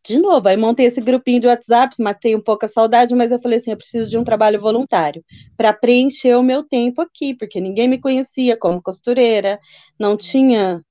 de 0.04 0.18
novo, 0.18 0.48
aí 0.48 0.56
montei 0.56 0.86
esse 0.86 1.00
grupinho 1.00 1.40
de 1.40 1.46
WhatsApp, 1.46 1.96
matei 2.00 2.36
um 2.36 2.40
pouco 2.42 2.66
a 2.66 2.68
saudade, 2.68 3.14
mas 3.14 3.32
eu 3.32 3.40
falei 3.40 3.58
assim, 3.58 3.70
eu 3.70 3.76
preciso 3.76 4.08
de 4.10 4.18
um 4.18 4.24
trabalho 4.24 4.60
voluntário 4.60 5.24
para 5.56 5.72
preencher 5.72 6.34
o 6.36 6.42
meu 6.42 6.62
tempo 6.62 7.00
aqui, 7.00 7.34
porque 7.34 7.60
ninguém 7.60 7.88
me 7.88 7.98
conhecia 8.00 8.56
como 8.56 8.82
costureira, 8.82 9.58
não 9.98 10.16
tinha 10.16 10.82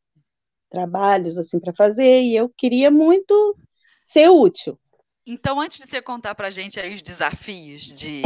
trabalhos 0.69 1.37
assim 1.37 1.59
para 1.59 1.73
fazer 1.73 2.21
e 2.23 2.35
eu 2.35 2.49
queria 2.57 2.91
muito 2.91 3.57
ser 4.03 4.29
útil. 4.29 4.79
Então, 5.25 5.61
antes 5.61 5.77
de 5.77 5.87
você 5.87 6.01
contar 6.01 6.35
para 6.35 6.49
a 6.49 6.51
gente 6.51 6.77
aí 6.77 6.95
os 6.95 7.01
desafios 7.01 7.85
de 7.85 8.21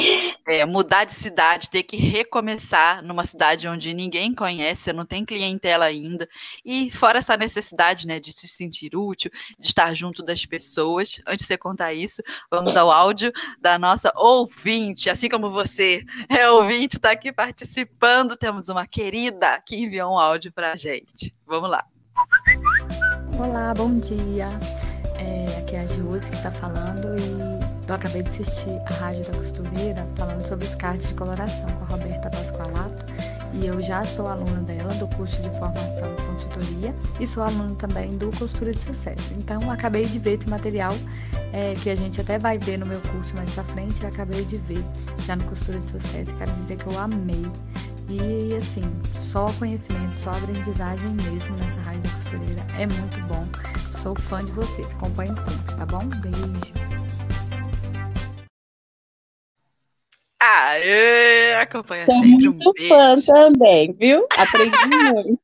é, 0.48 0.66
mudar 0.66 1.04
de 1.04 1.12
cidade, 1.12 1.70
ter 1.70 1.84
que 1.84 1.95
recomeçar 1.95 3.04
numa 3.04 3.24
cidade 3.24 3.68
onde 3.68 3.93
ninguém 3.93 4.34
conhece, 4.34 4.91
não 4.91 5.06
tem 5.06 5.24
clientela 5.24 5.86
ainda, 5.86 6.28
e 6.66 6.89
fora 6.89 7.20
essa 7.20 7.38
necessidade 7.38 8.08
né, 8.08 8.20
de 8.20 8.34
se 8.34 8.48
sentir 8.48 8.95
útil, 8.95 9.30
de 9.60 9.68
estar 9.68 9.93
junto 9.93 10.24
das 10.24 10.43
pessoas, 10.43 11.22
antes 11.28 11.45
de 11.45 11.48
você 11.48 11.58
contar 11.58 11.93
isso, 11.93 12.24
vamos 12.50 12.76
ao 12.76 12.89
áudio 12.89 13.32
da 13.62 13.78
nossa 13.78 14.12
ouvinte, 14.16 15.08
assim 15.08 15.30
como 15.30 15.52
você 15.52 16.04
é 16.28 16.50
ouvinte, 16.50 16.95
está 16.95 17.12
aqui 17.12 17.32
participando, 17.32 18.36
temos 18.36 18.70
uma 18.70 18.88
querida 18.88 19.62
que 19.64 19.76
enviou 19.76 20.14
um 20.14 20.20
áudio 20.20 20.52
para 20.52 20.72
a 20.72 20.76
gente. 20.76 21.32
Vamos 21.45 21.70
lá. 21.70 21.86
Olá, 23.38 23.72
bom 23.76 23.93
dia. 23.95 24.50
É, 25.20 25.57
aqui 25.59 25.76
é 25.76 25.82
a 25.82 25.88
Giuse 25.88 26.30
que 26.30 26.36
está 26.36 26.51
falando 26.51 27.18
e 27.18 27.88
eu 27.88 27.95
acabei 27.95 28.24
de 28.24 28.30
assistir 28.30 28.82
a 28.86 28.93
Rádio 28.93 29.26
da 29.26 29.38
Costureira 29.38 30.07
falando 30.15 30.45
sobre 30.47 30.65
os 30.65 30.76
cards 30.76 31.07
de 31.07 31.13
coloração 31.15 31.70
com 31.72 31.84
a 31.86 31.88
Roberta 31.88 32.30
Pascoalato 32.30 33.05
e 33.54 33.66
eu 33.66 33.82
já 33.82 34.06
sou 34.06 34.28
aluna 34.28 34.62
dela 34.62 34.93
do 34.95 35.08
curso 35.16 35.36
de 35.41 35.50
formação 35.52 36.14
e 36.14 36.22
consultoria 36.22 36.95
e 37.20 37.28
sou 37.28 37.43
aluna 37.43 37.76
também 37.76 38.18
do 38.18 38.30
Costura 38.38 38.74
de 38.74 38.80
Sucesso. 38.80 39.34
Então 39.38 39.70
acabei 39.72 40.06
de 40.06 40.20
ver 40.20 40.39
esse 40.39 40.50
material 40.50 40.93
é, 41.54 41.74
que 41.76 41.89
a 41.89 41.95
gente 41.95 42.20
até 42.22 42.38
vai 42.38 42.58
ver 42.58 42.78
no 42.78 42.86
meu 42.86 43.00
curso 43.02 43.36
mais 43.36 43.54
pra 43.54 43.64
frente, 43.66 44.02
eu 44.02 44.10
acabei 44.10 44.43
de 44.45 44.58
ver 44.58 44.84
já 45.26 45.36
no 45.36 45.43
Costura 45.45 45.80
de 45.80 45.89
Sucesso. 45.91 46.36
Quero 46.36 46.52
dizer 46.54 46.78
que 46.78 46.88
eu 46.88 47.00
amei. 47.00 47.45
E 48.10 48.56
assim, 48.56 48.84
só 49.16 49.52
conhecimento, 49.60 50.16
só 50.18 50.32
aprendizagem 50.32 51.10
mesmo 51.10 51.58
nessa 51.58 51.82
rádio 51.82 52.02
da 52.04 52.10
costureira. 52.10 52.66
É 52.78 52.88
muito 52.88 53.28
bom. 53.28 53.45
Sou 54.02 54.16
fã 54.16 54.43
de 54.43 54.52
vocês. 54.54 54.88
Acompanhe 54.93 55.36
sempre, 55.36 55.76
tá 55.76 55.86
bom? 55.86 56.06
Beijo. 56.06 57.07
Aê, 60.39 61.55
acompanha 61.55 62.05
Sou 62.05 62.13
sempre 62.15 62.49
muito 62.49 62.69
um 62.69 62.88
fã 62.88 63.13
também, 63.25 63.91
viu? 63.93 64.27
Aprendi 64.38 64.77
muito. 65.13 65.41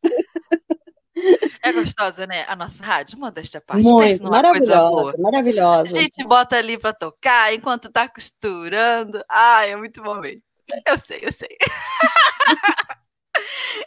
É 1.64 1.72
gostosa, 1.72 2.28
né? 2.28 2.44
A 2.48 2.56
nossa 2.56 2.84
rádio, 2.84 3.18
modéstia 3.18 3.58
à 3.58 3.62
parte. 3.62 3.84
muito, 3.84 4.08
Pensa 4.08 4.24
numa 4.24 4.42
coisa 4.42 4.78
boa. 4.78 5.14
maravilhosa, 5.18 5.18
A 5.18 5.22
maravilhosa. 5.22 6.00
gente 6.02 6.24
bota 6.26 6.58
ali 6.58 6.78
para 6.78 6.94
tocar 6.94 7.54
enquanto 7.54 7.92
tá 7.92 8.08
costurando. 8.08 9.22
Ai, 9.30 9.72
é 9.72 9.76
muito 9.76 10.02
bom 10.04 10.20
mesmo. 10.20 10.44
Eu 10.88 10.98
sei, 10.98 11.20
eu 11.24 11.32
sei. 11.32 11.58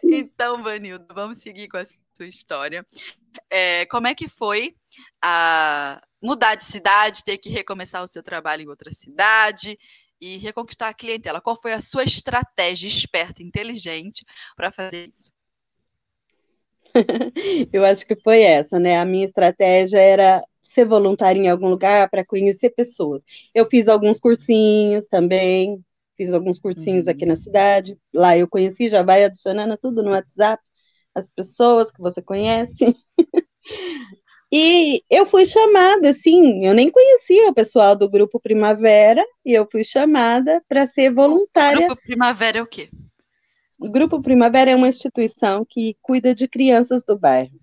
então, 0.03 0.63
Vanildo, 0.63 1.07
vamos 1.15 1.39
seguir 1.39 1.69
com 1.69 1.77
a 1.77 1.85
sua 1.85 2.27
história. 2.27 2.85
É, 3.51 3.87
como 3.87 4.07
é 4.07 4.15
que 4.15 4.29
foi 4.29 4.75
a 5.23 6.01
mudar 6.23 6.55
de 6.55 6.65
cidade, 6.65 7.23
ter 7.25 7.39
que 7.39 7.49
recomeçar 7.51 8.03
o 8.03 8.09
seu 8.09 8.23
trabalho 8.23 8.63
em 8.63 8.69
outra 8.69 8.91
cidade 8.91 9.79
e 10.21 10.39
reconquistar 10.39 10.89
a 10.89 10.95
clientela? 10.95 11.41
Qual 11.41 11.61
foi 11.61 11.73
a 11.73 11.81
sua 11.81 12.05
estratégia 12.05 12.89
esperta, 12.89 13.43
inteligente 13.43 14.25
para 14.57 14.73
fazer 14.73 15.09
isso? 15.09 15.33
Eu 17.73 17.85
acho 17.85 18.07
que 18.07 18.17
foi 18.17 18.43
essa, 18.43 18.79
né? 18.79 18.99
A 18.99 19.05
minha 19.05 19.25
estratégia 19.25 19.99
era 19.99 20.43
ser 20.63 20.85
voluntária 20.87 21.39
em 21.41 21.49
algum 21.49 21.69
lugar 21.69 22.09
para 22.11 22.25
conhecer 22.25 22.71
pessoas. 22.71 23.23
Eu 23.55 23.67
fiz 23.67 23.89
alguns 23.89 24.19
cursinhos 24.19 25.07
também, 25.07 25.83
fiz 26.17 26.33
alguns 26.33 26.59
cursinhos 26.59 27.07
Uhum. 27.07 27.11
aqui 27.11 27.27
na 27.27 27.37
cidade. 27.37 27.99
Lá 28.15 28.37
eu 28.37 28.49
conheci, 28.49 28.89
já 28.89 29.03
vai 29.03 29.25
adicionando 29.25 29.77
tudo 29.79 30.03
no 30.03 30.11
WhatsApp, 30.11 30.63
as 31.15 31.29
pessoas 31.31 31.91
que 31.91 32.01
você 32.01 32.23
conhece. 32.23 32.75
E 34.59 35.03
eu 35.11 35.27
fui 35.27 35.45
chamada, 35.45 36.09
assim, 36.11 36.65
eu 36.65 36.73
nem 36.73 36.91
conhecia 36.91 37.51
o 37.51 37.55
pessoal 37.55 37.95
do 37.95 38.09
Grupo 38.09 38.41
Primavera, 38.41 39.23
e 39.45 39.53
eu 39.53 39.69
fui 39.71 39.85
chamada 39.85 40.63
para 40.67 40.87
ser 40.87 41.13
voluntária. 41.13 41.87
Grupo 41.87 42.03
Primavera 42.03 42.59
é 42.59 42.63
o 42.63 42.67
quê? 42.67 42.89
O 43.79 43.91
Grupo 43.91 44.23
Primavera 44.23 44.71
é 44.71 44.75
uma 44.75 44.89
instituição 44.89 45.63
que 45.69 45.97
cuida 46.01 46.35
de 46.35 46.49
crianças 46.49 47.05
do 47.05 47.19
bairro. 47.19 47.61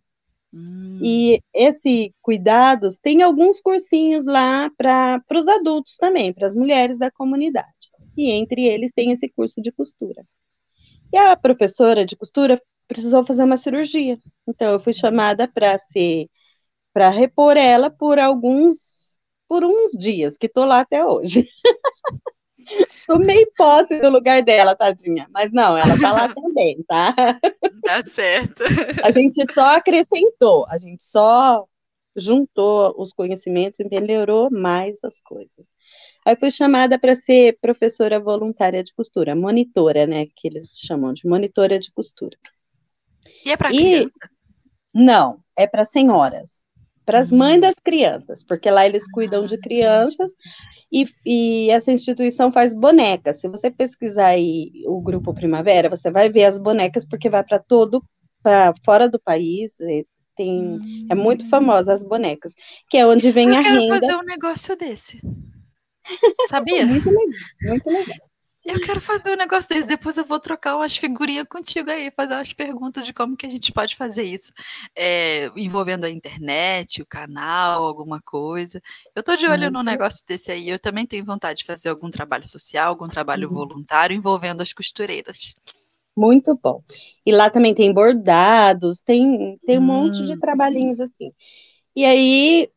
Hum, 0.53 0.99
E 1.01 1.41
esse 1.51 2.13
cuidados 2.21 2.95
tem 3.01 3.23
alguns 3.23 3.59
cursinhos 3.59 4.27
lá 4.27 4.69
para 4.77 5.19
os 5.33 5.47
adultos 5.47 5.97
também, 5.97 6.31
para 6.31 6.47
as 6.47 6.53
mulheres 6.53 6.99
da 6.99 7.09
comunidade. 7.09 7.89
E 8.15 8.29
entre 8.29 8.65
eles 8.67 8.91
tem 8.93 9.11
esse 9.11 9.27
curso 9.29 9.59
de 9.59 9.71
costura. 9.71 10.23
E 11.11 11.17
a 11.17 11.35
professora 11.35 12.05
de 12.05 12.15
costura 12.15 12.61
precisou 12.87 13.25
fazer 13.25 13.43
uma 13.43 13.57
cirurgia. 13.57 14.19
Então 14.47 14.73
eu 14.73 14.79
fui 14.79 14.93
chamada 14.93 15.47
para 15.47 15.79
ser 15.79 16.27
para 16.93 17.09
repor 17.09 17.57
ela 17.57 17.89
por 17.89 18.19
alguns 18.19 18.93
por 19.47 19.63
uns 19.63 19.91
dias, 19.91 20.35
que 20.37 20.47
estou 20.47 20.65
lá 20.65 20.79
até 20.79 21.05
hoje. 21.05 21.47
Tomei 23.05 23.45
posse 23.57 23.99
do 23.99 24.09
lugar 24.09 24.41
dela, 24.41 24.75
tadinha. 24.75 25.27
Mas 25.31 25.51
não, 25.51 25.77
ela 25.77 25.99
tá 25.99 26.11
lá 26.11 26.33
também, 26.33 26.81
tá? 26.87 27.13
tá 27.83 28.03
certo. 28.05 28.63
A 29.03 29.11
gente 29.11 29.45
só 29.53 29.75
acrescentou, 29.75 30.65
a 30.67 30.79
gente 30.79 31.05
só 31.05 31.67
juntou 32.15 32.95
os 32.97 33.13
conhecimentos 33.13 33.79
e 33.79 33.83
melhorou 33.83 34.49
mais 34.49 34.95
as 35.03 35.19
coisas. 35.19 35.65
Aí 36.25 36.35
fui 36.35 36.49
chamada 36.49 36.97
para 36.97 37.15
ser 37.15 37.57
professora 37.59 38.19
voluntária 38.19 38.83
de 38.83 38.93
costura, 38.93 39.35
monitora, 39.35 40.07
né, 40.07 40.25
que 40.35 40.47
eles 40.47 40.71
chamam 40.73 41.11
de 41.11 41.27
monitora 41.27 41.77
de 41.77 41.91
costura. 41.91 42.37
E 43.45 43.51
é 43.51 43.57
para 43.57 43.69
criança? 43.69 44.13
Não, 44.93 45.43
é 45.57 45.67
para 45.67 45.85
senhoras, 45.85 46.49
para 47.05 47.19
as 47.19 47.31
Hum. 47.31 47.37
mães 47.37 47.61
das 47.61 47.75
crianças, 47.75 48.43
porque 48.43 48.69
lá 48.69 48.85
eles 48.85 49.09
cuidam 49.11 49.45
de 49.45 49.57
crianças 49.57 50.31
e, 50.91 51.05
e 51.25 51.69
essa 51.71 51.91
instituição 51.91 52.51
faz 52.51 52.73
bonecas. 52.73 53.39
Se 53.41 53.47
você 53.47 53.71
pesquisar 53.71 54.27
aí 54.27 54.71
o 54.87 55.01
Grupo 55.01 55.33
Primavera, 55.33 55.89
você 55.89 56.11
vai 56.11 56.29
ver 56.29 56.45
as 56.45 56.57
bonecas, 56.59 57.05
porque 57.05 57.29
vai 57.29 57.43
para 57.43 57.59
todo, 57.59 58.03
para 58.43 58.73
fora 58.85 59.09
do 59.09 59.19
país, 59.19 59.73
tem, 60.35 60.79
é 61.09 61.15
muito 61.15 61.47
famosa 61.49 61.93
as 61.93 62.03
bonecas, 62.03 62.53
que 62.89 62.97
é 62.97 63.05
onde 63.07 63.31
vem 63.31 63.49
Eu 63.49 63.57
a 63.57 63.61
quero 63.61 63.75
renda. 63.75 64.07
fazer 64.07 64.15
um 64.15 64.23
negócio 64.23 64.75
desse. 64.75 65.21
Sabia? 66.49 66.85
Muito 66.85 67.09
legal, 67.09 67.49
muito 67.61 67.89
legal. 67.89 68.32
Eu 68.65 68.79
quero 68.79 69.01
fazer 69.01 69.31
um 69.33 69.35
negócio 69.35 69.67
desse. 69.69 69.87
Depois 69.87 70.17
eu 70.17 70.23
vou 70.25 70.39
trocar 70.39 70.77
umas 70.77 70.95
figurinhas 70.95 71.45
contigo 71.47 71.89
aí, 71.89 72.09
fazer 72.11 72.33
umas 72.33 72.53
perguntas 72.53 73.05
de 73.05 73.13
como 73.13 73.35
que 73.35 73.45
a 73.45 73.49
gente 73.49 73.71
pode 73.73 73.95
fazer 73.95 74.23
isso. 74.23 74.53
É, 74.95 75.47
envolvendo 75.55 76.05
a 76.05 76.09
internet, 76.09 77.01
o 77.01 77.05
canal, 77.05 77.83
alguma 77.83 78.21
coisa. 78.21 78.81
Eu 79.13 79.21
tô 79.21 79.35
de 79.35 79.45
olho 79.47 79.69
num 79.69 79.79
Uhum. 79.79 79.85
negócio 79.85 80.25
desse 80.25 80.51
aí. 80.51 80.69
Eu 80.69 80.79
também 80.79 81.05
tenho 81.05 81.25
vontade 81.25 81.59
de 81.59 81.65
fazer 81.65 81.89
algum 81.89 82.09
trabalho 82.09 82.47
social, 82.47 82.89
algum 82.89 83.07
trabalho 83.07 83.49
Uhum. 83.49 83.53
voluntário 83.55 84.15
envolvendo 84.15 84.61
as 84.61 84.71
costureiras. 84.71 85.53
Muito 86.15 86.57
bom. 86.61 86.83
E 87.25 87.31
lá 87.31 87.49
também 87.49 87.73
tem 87.73 87.91
bordados, 87.93 89.01
tem, 89.01 89.57
tem 89.65 89.79
um 89.79 89.81
monte 89.81 90.23
de 90.25 90.33
Hum. 90.33 90.39
trabalhinhos 90.39 90.99
assim. 90.99 91.33
E 91.95 92.05
aí 92.05 92.69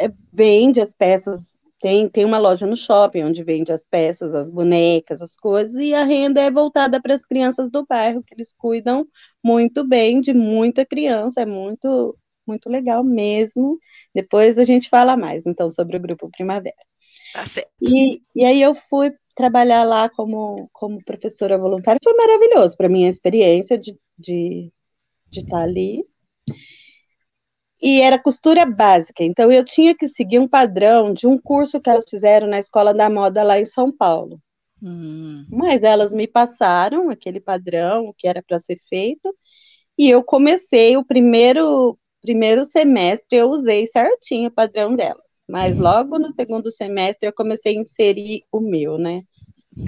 é, 0.00 0.10
vende 0.32 0.80
as 0.80 0.94
peças, 0.94 1.42
tem, 1.82 2.08
tem 2.08 2.24
uma 2.24 2.38
loja 2.38 2.64
no 2.64 2.76
shopping 2.76 3.24
onde 3.24 3.42
vende 3.42 3.72
as 3.72 3.84
peças, 3.84 4.32
as 4.32 4.48
bonecas, 4.48 5.20
as 5.20 5.36
coisas, 5.36 5.74
e 5.74 5.92
a 5.92 6.04
renda 6.04 6.40
é 6.40 6.48
voltada 6.48 7.02
para 7.02 7.16
as 7.16 7.26
crianças 7.26 7.68
do 7.72 7.84
bairro, 7.84 8.22
que 8.22 8.32
eles 8.34 8.54
cuidam 8.56 9.04
muito 9.42 9.82
bem 9.84 10.20
de 10.20 10.32
muita 10.32 10.86
criança, 10.86 11.40
é 11.40 11.44
muito, 11.46 12.16
muito 12.46 12.70
legal 12.70 13.02
mesmo. 13.02 13.78
Depois 14.14 14.58
a 14.58 14.64
gente 14.64 14.88
fala 14.88 15.16
mais, 15.16 15.44
então, 15.44 15.72
sobre 15.72 15.96
o 15.96 16.00
Grupo 16.00 16.30
Primavera. 16.30 16.76
Tá 17.34 17.46
certo. 17.46 17.72
E, 17.82 18.22
e 18.32 18.44
aí 18.44 18.62
eu 18.62 18.76
fui 18.76 19.12
trabalhar 19.34 19.82
lá 19.82 20.08
como, 20.08 20.70
como 20.72 21.04
professora 21.04 21.58
voluntária. 21.58 21.98
Foi 22.02 22.14
maravilhoso 22.14 22.76
para 22.76 22.88
mim 22.88 23.06
a 23.06 23.10
experiência 23.10 23.76
de, 23.76 23.98
de, 24.16 24.72
de 25.30 25.40
estar 25.40 25.62
ali. 25.62 26.04
E 27.82 28.00
era 28.00 28.18
costura 28.18 28.64
básica, 28.64 29.22
então 29.22 29.52
eu 29.52 29.62
tinha 29.62 29.94
que 29.94 30.08
seguir 30.08 30.38
um 30.38 30.48
padrão 30.48 31.12
de 31.12 31.26
um 31.26 31.36
curso 31.38 31.78
que 31.82 31.90
elas 31.90 32.08
fizeram 32.08 32.46
na 32.46 32.58
Escola 32.58 32.94
da 32.94 33.10
Moda 33.10 33.42
lá 33.42 33.58
em 33.60 33.66
São 33.66 33.92
Paulo. 33.94 34.40
Hum, 34.82 35.48
Mas 35.50 35.82
elas 35.82 36.12
me 36.12 36.26
passaram 36.26 37.10
aquele 37.10 37.40
padrão, 37.40 38.06
o 38.06 38.14
que 38.14 38.26
era 38.26 38.42
para 38.42 38.58
ser 38.58 38.78
feito, 38.88 39.34
e 39.98 40.10
eu 40.10 40.24
comecei 40.24 40.96
o 40.96 41.04
primeiro, 41.04 41.98
primeiro 42.22 42.64
semestre, 42.64 43.38
eu 43.38 43.50
usei 43.50 43.86
certinho 43.88 44.48
o 44.50 44.52
padrão 44.52 44.96
delas. 44.96 45.24
Mas 45.48 45.78
logo 45.78 46.18
no 46.18 46.32
segundo 46.32 46.70
semestre 46.72 47.28
eu 47.28 47.34
comecei 47.34 47.76
a 47.78 47.80
inserir 47.82 48.44
o 48.52 48.60
meu, 48.60 48.98
né? 48.98 49.22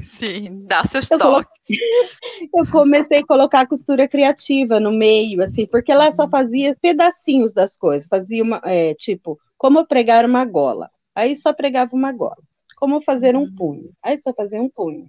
Sim, 0.05 0.65
dá 0.67 0.85
seus 0.85 1.11
Eu 1.11 1.19
toques. 1.19 1.69
Eu 2.55 2.67
comecei 2.71 3.19
a 3.19 3.27
colocar 3.27 3.61
a 3.61 3.67
costura 3.67 4.09
criativa 4.09 4.79
no 4.81 4.93
meio, 4.93 5.43
assim, 5.43 5.67
porque 5.67 5.93
ela 5.93 6.11
só 6.13 6.29
fazia 6.29 6.77
pedacinhos 6.81 7.53
das 7.53 7.77
coisas, 7.77 8.09
fazia 8.09 8.43
uma, 8.43 8.61
é, 8.65 8.95
tipo, 8.95 9.39
como 9.57 9.87
pregar 9.87 10.25
uma 10.25 10.45
gola. 10.45 10.91
Aí 11.15 11.37
só 11.37 11.53
pregava 11.53 11.95
uma 11.95 12.13
gola. 12.13 12.43
Como 12.77 13.01
fazer 13.01 13.37
um 13.37 13.41
uhum. 13.41 13.55
punho. 13.55 13.91
Aí 14.03 14.21
só 14.21 14.33
fazia 14.35 14.61
um 14.61 14.69
punho 14.69 15.09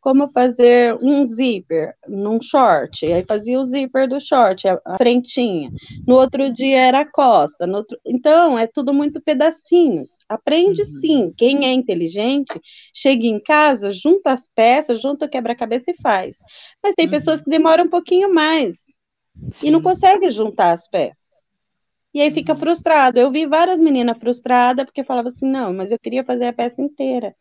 como 0.00 0.28
fazer 0.28 0.96
um 1.02 1.24
zíper 1.26 1.94
num 2.08 2.40
short, 2.40 3.04
aí 3.04 3.22
fazia 3.24 3.60
o 3.60 3.64
zíper 3.64 4.08
do 4.08 4.18
short, 4.18 4.66
a, 4.66 4.80
a 4.84 4.96
frentinha. 4.96 5.70
No 6.06 6.14
outro 6.16 6.50
dia 6.50 6.78
era 6.78 7.00
a 7.00 7.10
costa. 7.10 7.66
Outro... 7.70 7.98
Então, 8.04 8.58
é 8.58 8.66
tudo 8.66 8.94
muito 8.94 9.20
pedacinhos. 9.20 10.10
Aprende 10.28 10.82
uhum. 10.82 11.00
sim. 11.00 11.34
Quem 11.36 11.66
é 11.66 11.72
inteligente, 11.72 12.58
chega 12.94 13.26
em 13.26 13.38
casa, 13.40 13.92
junta 13.92 14.32
as 14.32 14.48
peças, 14.54 15.00
junta 15.00 15.26
o 15.26 15.28
quebra-cabeça 15.28 15.90
e 15.90 15.96
faz. 16.02 16.38
Mas 16.82 16.94
tem 16.94 17.04
uhum. 17.04 17.10
pessoas 17.12 17.42
que 17.42 17.50
demoram 17.50 17.84
um 17.84 17.90
pouquinho 17.90 18.32
mais 18.32 18.78
sim. 19.50 19.68
e 19.68 19.70
não 19.70 19.82
conseguem 19.82 20.30
juntar 20.30 20.72
as 20.72 20.88
peças. 20.88 21.20
E 22.12 22.20
aí 22.20 22.30
fica 22.30 22.54
uhum. 22.54 22.58
frustrado. 22.58 23.20
Eu 23.20 23.30
vi 23.30 23.46
várias 23.46 23.78
meninas 23.78 24.18
frustradas 24.18 24.86
porque 24.86 25.04
falavam 25.04 25.30
assim: 25.30 25.48
não, 25.48 25.72
mas 25.74 25.92
eu 25.92 25.98
queria 25.98 26.24
fazer 26.24 26.46
a 26.46 26.52
peça 26.52 26.80
inteira. 26.80 27.34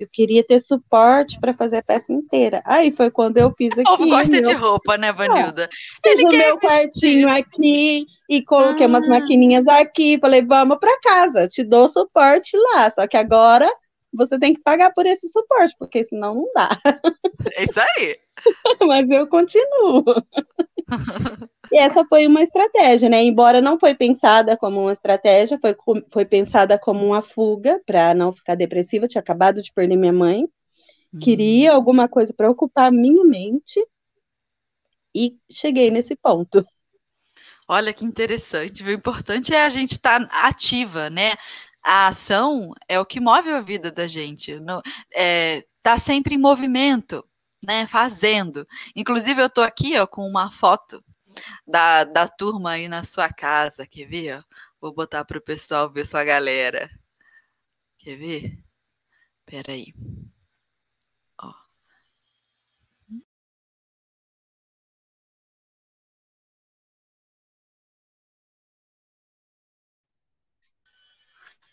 Eu 0.00 0.08
queria 0.10 0.42
ter 0.42 0.60
suporte 0.60 1.38
para 1.38 1.52
fazer 1.52 1.76
a 1.76 1.82
peça 1.82 2.10
inteira. 2.10 2.62
Aí 2.64 2.90
foi 2.90 3.10
quando 3.10 3.36
eu 3.36 3.52
fiz 3.52 3.70
aqui. 3.72 3.82
O 3.82 3.98
povo 3.98 4.08
gosta 4.08 4.30
meu... 4.30 4.42
de 4.42 4.54
roupa, 4.54 4.96
né, 4.96 5.12
Vanilda? 5.12 5.68
Fiz 6.02 6.12
Ele 6.14 6.24
o 6.24 6.30
meu 6.30 6.58
quartinho 6.58 7.28
aqui 7.28 8.06
e 8.26 8.42
coloquei 8.42 8.86
ah. 8.86 8.88
umas 8.88 9.06
maquininhas 9.06 9.68
aqui. 9.68 10.18
Falei, 10.18 10.40
vamos 10.40 10.78
para 10.78 10.98
casa, 11.02 11.46
te 11.46 11.62
dou 11.62 11.86
suporte 11.86 12.56
lá. 12.56 12.90
Só 12.94 13.06
que 13.06 13.18
agora 13.18 13.70
você 14.10 14.38
tem 14.38 14.54
que 14.54 14.62
pagar 14.62 14.90
por 14.94 15.04
esse 15.04 15.28
suporte, 15.28 15.76
porque 15.78 16.02
senão 16.06 16.34
não 16.34 16.50
dá. 16.54 16.80
É 17.54 17.64
isso 17.64 17.78
aí. 17.78 18.16
Mas 18.88 19.10
eu 19.10 19.26
continuo. 19.26 20.04
E 21.72 21.78
essa 21.78 22.04
foi 22.04 22.26
uma 22.26 22.42
estratégia, 22.42 23.08
né? 23.08 23.22
Embora 23.22 23.60
não 23.60 23.78
foi 23.78 23.94
pensada 23.94 24.56
como 24.56 24.80
uma 24.80 24.92
estratégia, 24.92 25.58
foi, 25.60 25.76
foi 26.10 26.24
pensada 26.24 26.76
como 26.78 27.06
uma 27.06 27.22
fuga 27.22 27.80
para 27.86 28.12
não 28.12 28.32
ficar 28.32 28.56
depressiva. 28.56 29.04
Eu 29.04 29.08
tinha 29.08 29.20
acabado 29.20 29.62
de 29.62 29.72
perder 29.72 29.96
minha 29.96 30.12
mãe, 30.12 30.42
uhum. 31.12 31.20
queria 31.20 31.72
alguma 31.72 32.08
coisa 32.08 32.34
para 32.34 32.50
ocupar 32.50 32.90
minha 32.90 33.24
mente 33.24 33.80
e 35.14 35.36
cheguei 35.48 35.90
nesse 35.90 36.16
ponto. 36.16 36.66
Olha 37.68 37.92
que 37.92 38.04
interessante. 38.04 38.82
O 38.82 38.90
importante 38.90 39.54
é 39.54 39.64
a 39.64 39.68
gente 39.68 39.92
estar 39.92 40.26
tá 40.26 40.48
ativa, 40.48 41.08
né? 41.08 41.34
A 41.82 42.08
ação 42.08 42.72
é 42.88 42.98
o 42.98 43.06
que 43.06 43.20
move 43.20 43.48
a 43.48 43.60
vida 43.60 43.92
da 43.92 44.08
gente. 44.08 44.58
No, 44.58 44.82
é, 45.14 45.64
tá 45.82 45.96
sempre 45.98 46.34
em 46.34 46.38
movimento, 46.38 47.24
né? 47.62 47.86
Fazendo. 47.86 48.66
Inclusive, 48.96 49.40
eu 49.40 49.46
estou 49.46 49.62
aqui 49.62 49.96
ó, 49.96 50.04
com 50.04 50.26
uma 50.26 50.50
foto 50.50 51.00
da, 51.66 52.04
da 52.04 52.28
turma 52.28 52.72
aí 52.72 52.88
na 52.88 53.04
sua 53.04 53.32
casa. 53.32 53.86
Quer 53.86 54.06
ver? 54.06 54.44
Vou 54.80 54.92
botar 54.94 55.24
para 55.24 55.38
o 55.38 55.42
pessoal 55.42 55.90
ver 55.90 56.06
sua 56.06 56.24
galera. 56.24 56.90
Quer 57.98 58.16
ver? 58.16 58.58
Espera 59.46 59.72
aí. 59.72 59.94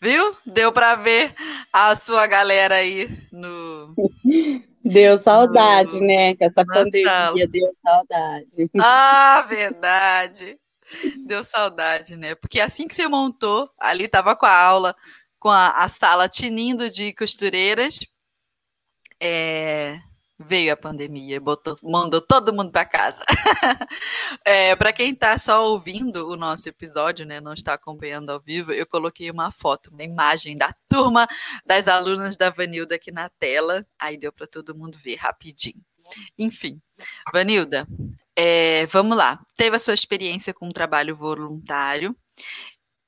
Viu? 0.00 0.36
Deu 0.46 0.72
para 0.72 0.94
ver 0.94 1.34
a 1.72 1.96
sua 1.96 2.26
galera 2.26 2.76
aí 2.76 3.08
no 3.32 3.94
Deu 4.84 5.18
saudade, 5.18 6.00
né? 6.00 6.34
Com 6.36 6.44
essa 6.44 6.64
pandemia, 6.64 7.04
sala. 7.04 7.46
deu 7.46 7.72
saudade. 7.82 8.70
Ah, 8.78 9.46
verdade. 9.48 10.58
Deu 11.26 11.44
saudade, 11.44 12.16
né? 12.16 12.34
Porque 12.34 12.60
assim 12.60 12.88
que 12.88 12.94
você 12.94 13.06
montou, 13.08 13.70
ali 13.78 14.08
tava 14.08 14.34
com 14.34 14.46
a 14.46 14.56
aula, 14.56 14.96
com 15.38 15.50
a, 15.50 15.70
a 15.70 15.88
sala 15.88 16.28
tinindo 16.28 16.88
de 16.88 17.12
costureiras, 17.12 18.00
é, 19.20 19.98
veio 20.38 20.72
a 20.72 20.76
pandemia, 20.76 21.40
botou, 21.40 21.76
mandou 21.82 22.20
todo 22.20 22.52
mundo 22.52 22.70
para 22.70 22.84
casa. 22.84 23.24
é, 24.44 24.76
para 24.76 24.92
quem 24.92 25.12
está 25.12 25.36
só 25.36 25.66
ouvindo 25.66 26.28
o 26.28 26.36
nosso 26.36 26.68
episódio, 26.68 27.26
né, 27.26 27.40
não 27.40 27.52
está 27.52 27.74
acompanhando 27.74 28.30
ao 28.30 28.40
vivo, 28.40 28.72
eu 28.72 28.86
coloquei 28.86 29.30
uma 29.30 29.50
foto, 29.50 29.90
uma 29.90 30.04
imagem 30.04 30.56
da 30.56 30.72
turma 30.88 31.26
das 31.66 31.88
alunas 31.88 32.36
da 32.36 32.50
Vanilda 32.50 32.94
aqui 32.94 33.10
na 33.10 33.28
tela, 33.28 33.84
aí 33.98 34.16
deu 34.16 34.32
para 34.32 34.46
todo 34.46 34.76
mundo 34.76 34.96
ver 35.02 35.16
rapidinho. 35.16 35.82
Enfim, 36.38 36.80
Vanilda, 37.32 37.86
é, 38.36 38.86
vamos 38.86 39.16
lá. 39.16 39.40
Teve 39.56 39.76
a 39.76 39.80
sua 39.80 39.94
experiência 39.94 40.54
com 40.54 40.68
o 40.68 40.72
trabalho 40.72 41.16
voluntário. 41.16 42.16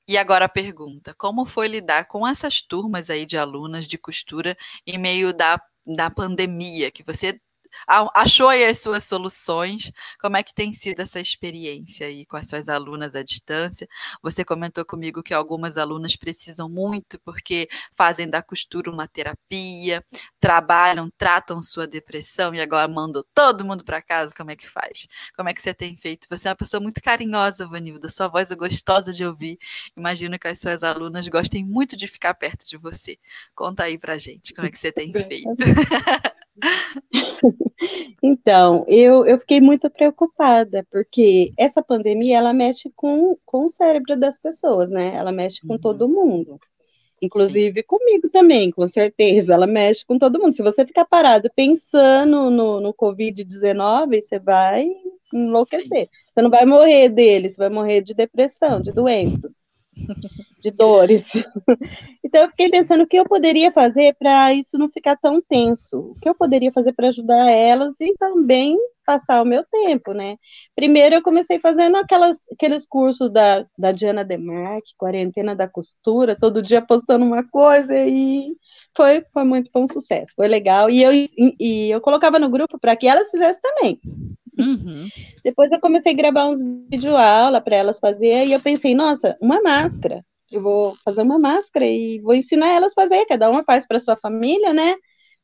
E 0.07 0.17
agora 0.17 0.45
a 0.45 0.49
pergunta: 0.49 1.13
como 1.13 1.45
foi 1.45 1.67
lidar 1.67 2.05
com 2.05 2.27
essas 2.27 2.61
turmas 2.61 3.09
aí 3.09 3.25
de 3.25 3.37
alunas 3.37 3.87
de 3.87 3.97
costura 3.97 4.57
em 4.85 4.97
meio 4.97 5.33
da 5.33 5.57
da 5.85 6.09
pandemia, 6.09 6.91
que 6.91 7.03
você 7.03 7.39
achou 7.87 8.49
aí 8.49 8.65
as 8.65 8.79
suas 8.79 9.03
soluções? 9.03 9.91
Como 10.19 10.37
é 10.37 10.43
que 10.43 10.53
tem 10.53 10.73
sido 10.73 10.99
essa 11.01 11.19
experiência 11.19 12.07
aí 12.07 12.25
com 12.25 12.37
as 12.37 12.47
suas 12.47 12.69
alunas 12.69 13.15
à 13.15 13.23
distância? 13.23 13.87
Você 14.21 14.43
comentou 14.43 14.85
comigo 14.85 15.23
que 15.23 15.33
algumas 15.33 15.77
alunas 15.77 16.15
precisam 16.15 16.69
muito 16.69 17.19
porque 17.21 17.67
fazem 17.95 18.29
da 18.29 18.41
costura 18.41 18.91
uma 18.91 19.07
terapia, 19.07 20.03
trabalham, 20.39 21.09
tratam 21.17 21.61
sua 21.61 21.87
depressão 21.87 22.53
e 22.53 22.61
agora 22.61 22.87
mandam 22.87 23.23
todo 23.33 23.65
mundo 23.65 23.83
para 23.83 24.01
casa. 24.01 24.33
Como 24.35 24.51
é 24.51 24.55
que 24.55 24.67
faz? 24.67 25.07
Como 25.35 25.49
é 25.49 25.53
que 25.53 25.61
você 25.61 25.73
tem 25.73 25.95
feito? 25.95 26.27
Você 26.29 26.47
é 26.47 26.51
uma 26.51 26.55
pessoa 26.55 26.81
muito 26.81 27.01
carinhosa, 27.01 27.67
Vanilda. 27.67 28.09
Sua 28.09 28.27
voz 28.27 28.51
é 28.51 28.55
gostosa 28.55 29.11
de 29.11 29.25
ouvir. 29.25 29.57
Imagino 29.95 30.37
que 30.39 30.47
as 30.47 30.59
suas 30.59 30.83
alunas 30.83 31.27
gostem 31.27 31.65
muito 31.65 31.95
de 31.95 32.07
ficar 32.07 32.33
perto 32.33 32.67
de 32.67 32.77
você. 32.77 33.17
Conta 33.55 33.83
aí 33.83 33.97
pra 33.97 34.17
gente 34.17 34.53
como 34.53 34.67
é 34.67 34.71
que 34.71 34.79
você 34.79 34.91
tem 34.91 35.11
feito. 35.13 35.49
Então, 38.21 38.85
eu, 38.87 39.25
eu 39.25 39.39
fiquei 39.39 39.59
muito 39.59 39.89
preocupada, 39.89 40.85
porque 40.91 41.51
essa 41.57 41.81
pandemia, 41.81 42.37
ela 42.37 42.53
mexe 42.53 42.91
com, 42.95 43.35
com 43.43 43.65
o 43.65 43.69
cérebro 43.69 44.15
das 44.15 44.37
pessoas, 44.39 44.91
né? 44.91 45.15
Ela 45.15 45.31
mexe 45.31 45.61
com 45.61 45.73
uhum. 45.73 45.79
todo 45.79 46.07
mundo. 46.07 46.59
Inclusive 47.19 47.81
Sim. 47.81 47.87
comigo 47.87 48.29
também, 48.29 48.71
com 48.71 48.87
certeza. 48.87 49.53
Ela 49.53 49.65
mexe 49.65 50.05
com 50.05 50.19
todo 50.19 50.39
mundo. 50.39 50.53
Se 50.53 50.61
você 50.61 50.85
ficar 50.85 51.05
parado 51.05 51.49
pensando 51.55 52.51
no, 52.51 52.79
no 52.79 52.93
Covid-19, 52.93 54.23
você 54.27 54.39
vai 54.39 54.87
enlouquecer. 55.33 56.07
Você 56.31 56.41
não 56.41 56.49
vai 56.49 56.65
morrer 56.65 57.09
dele, 57.09 57.49
você 57.49 57.57
vai 57.57 57.69
morrer 57.69 58.01
de 58.01 58.13
depressão, 58.13 58.81
de 58.81 58.91
doenças 58.91 59.60
de 60.59 60.71
dores. 60.71 61.25
Então 62.23 62.43
eu 62.43 62.49
fiquei 62.49 62.69
pensando 62.69 63.03
o 63.03 63.07
que 63.07 63.17
eu 63.17 63.25
poderia 63.25 63.71
fazer 63.71 64.15
para 64.17 64.53
isso 64.53 64.77
não 64.77 64.89
ficar 64.89 65.17
tão 65.17 65.41
tenso, 65.41 66.11
o 66.11 66.15
que 66.15 66.29
eu 66.29 66.35
poderia 66.35 66.71
fazer 66.71 66.93
para 66.93 67.07
ajudar 67.09 67.49
elas 67.49 67.99
e 67.99 68.13
também 68.17 68.77
passar 69.05 69.41
o 69.41 69.45
meu 69.45 69.65
tempo, 69.65 70.13
né? 70.13 70.37
Primeiro 70.75 71.15
eu 71.15 71.21
comecei 71.21 71.59
fazendo 71.59 71.97
aquelas, 71.97 72.37
aqueles 72.53 72.85
cursos 72.87 73.31
da, 73.31 73.65
da 73.77 73.91
Diana 73.91 74.23
Demarque, 74.23 74.93
quarentena 74.97 75.55
da 75.55 75.67
costura, 75.67 76.37
todo 76.39 76.61
dia 76.61 76.81
postando 76.81 77.25
uma 77.25 77.43
coisa 77.49 77.93
e 77.97 78.55
foi, 78.95 79.23
foi 79.33 79.43
muito 79.43 79.69
bom 79.73 79.87
sucesso, 79.87 80.31
foi 80.35 80.47
legal. 80.47 80.89
E 80.89 81.01
eu, 81.03 81.11
e, 81.13 81.29
e 81.59 81.89
eu 81.91 81.99
colocava 82.01 82.39
no 82.39 82.49
grupo 82.49 82.79
para 82.79 82.95
que 82.95 83.07
elas 83.07 83.29
fizessem 83.29 83.61
também. 83.61 83.99
Uhum. 84.57 85.09
Depois 85.43 85.71
eu 85.71 85.79
comecei 85.79 86.11
a 86.11 86.15
gravar 86.15 86.47
uns 86.47 86.59
vídeo 86.89 87.15
aula 87.15 87.61
para 87.61 87.75
elas 87.75 87.99
fazer 87.99 88.45
e 88.45 88.53
eu 88.53 88.59
pensei, 88.59 88.93
nossa, 88.93 89.37
uma 89.41 89.61
máscara. 89.61 90.23
Eu 90.51 90.61
vou 90.61 90.97
fazer 91.05 91.21
uma 91.21 91.39
máscara 91.39 91.85
e 91.85 92.19
vou 92.19 92.35
ensinar 92.35 92.67
elas 92.67 92.91
a 92.91 93.01
fazer, 93.01 93.25
cada 93.25 93.49
uma 93.49 93.63
faz 93.63 93.87
para 93.87 93.99
sua 93.99 94.17
família, 94.17 94.73
né? 94.73 94.95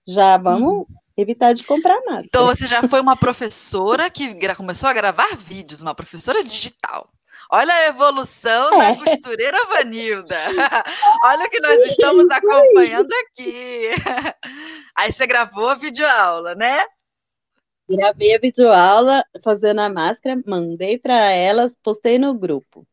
Já 0.05 0.37
vamos 0.37 0.79
uhum. 0.79 0.85
evitar 1.15 1.53
de 1.53 1.63
comprar 1.63 1.95
máscara. 1.99 2.25
Então 2.25 2.45
você 2.45 2.67
já 2.67 2.83
foi 2.83 2.99
uma 2.99 3.15
professora 3.15 4.09
que 4.09 4.35
começou 4.55 4.89
a 4.89 4.93
gravar 4.93 5.37
vídeos, 5.37 5.81
uma 5.81 5.95
professora 5.95 6.43
digital. 6.43 7.09
Olha 7.49 7.73
a 7.73 7.87
evolução 7.87 8.81
é. 8.81 8.91
da 8.91 9.03
costureira 9.03 9.57
Vanilda. 9.67 10.37
Olha 11.23 11.45
o 11.45 11.49
que 11.49 11.61
nós 11.61 11.79
estamos 11.85 12.29
acompanhando 12.29 13.09
aqui. 13.13 13.89
Aí 14.97 15.11
você 15.11 15.25
gravou 15.25 15.69
a 15.69 15.75
videoaula, 15.75 16.55
né? 16.55 16.83
Gravei 17.89 18.35
a 18.35 18.39
videoaula 18.39 19.23
fazendo 19.43 19.79
a 19.79 19.89
máscara, 19.89 20.41
mandei 20.45 20.97
para 20.97 21.31
elas, 21.31 21.75
postei 21.81 22.17
no 22.19 22.33
grupo. 22.33 22.85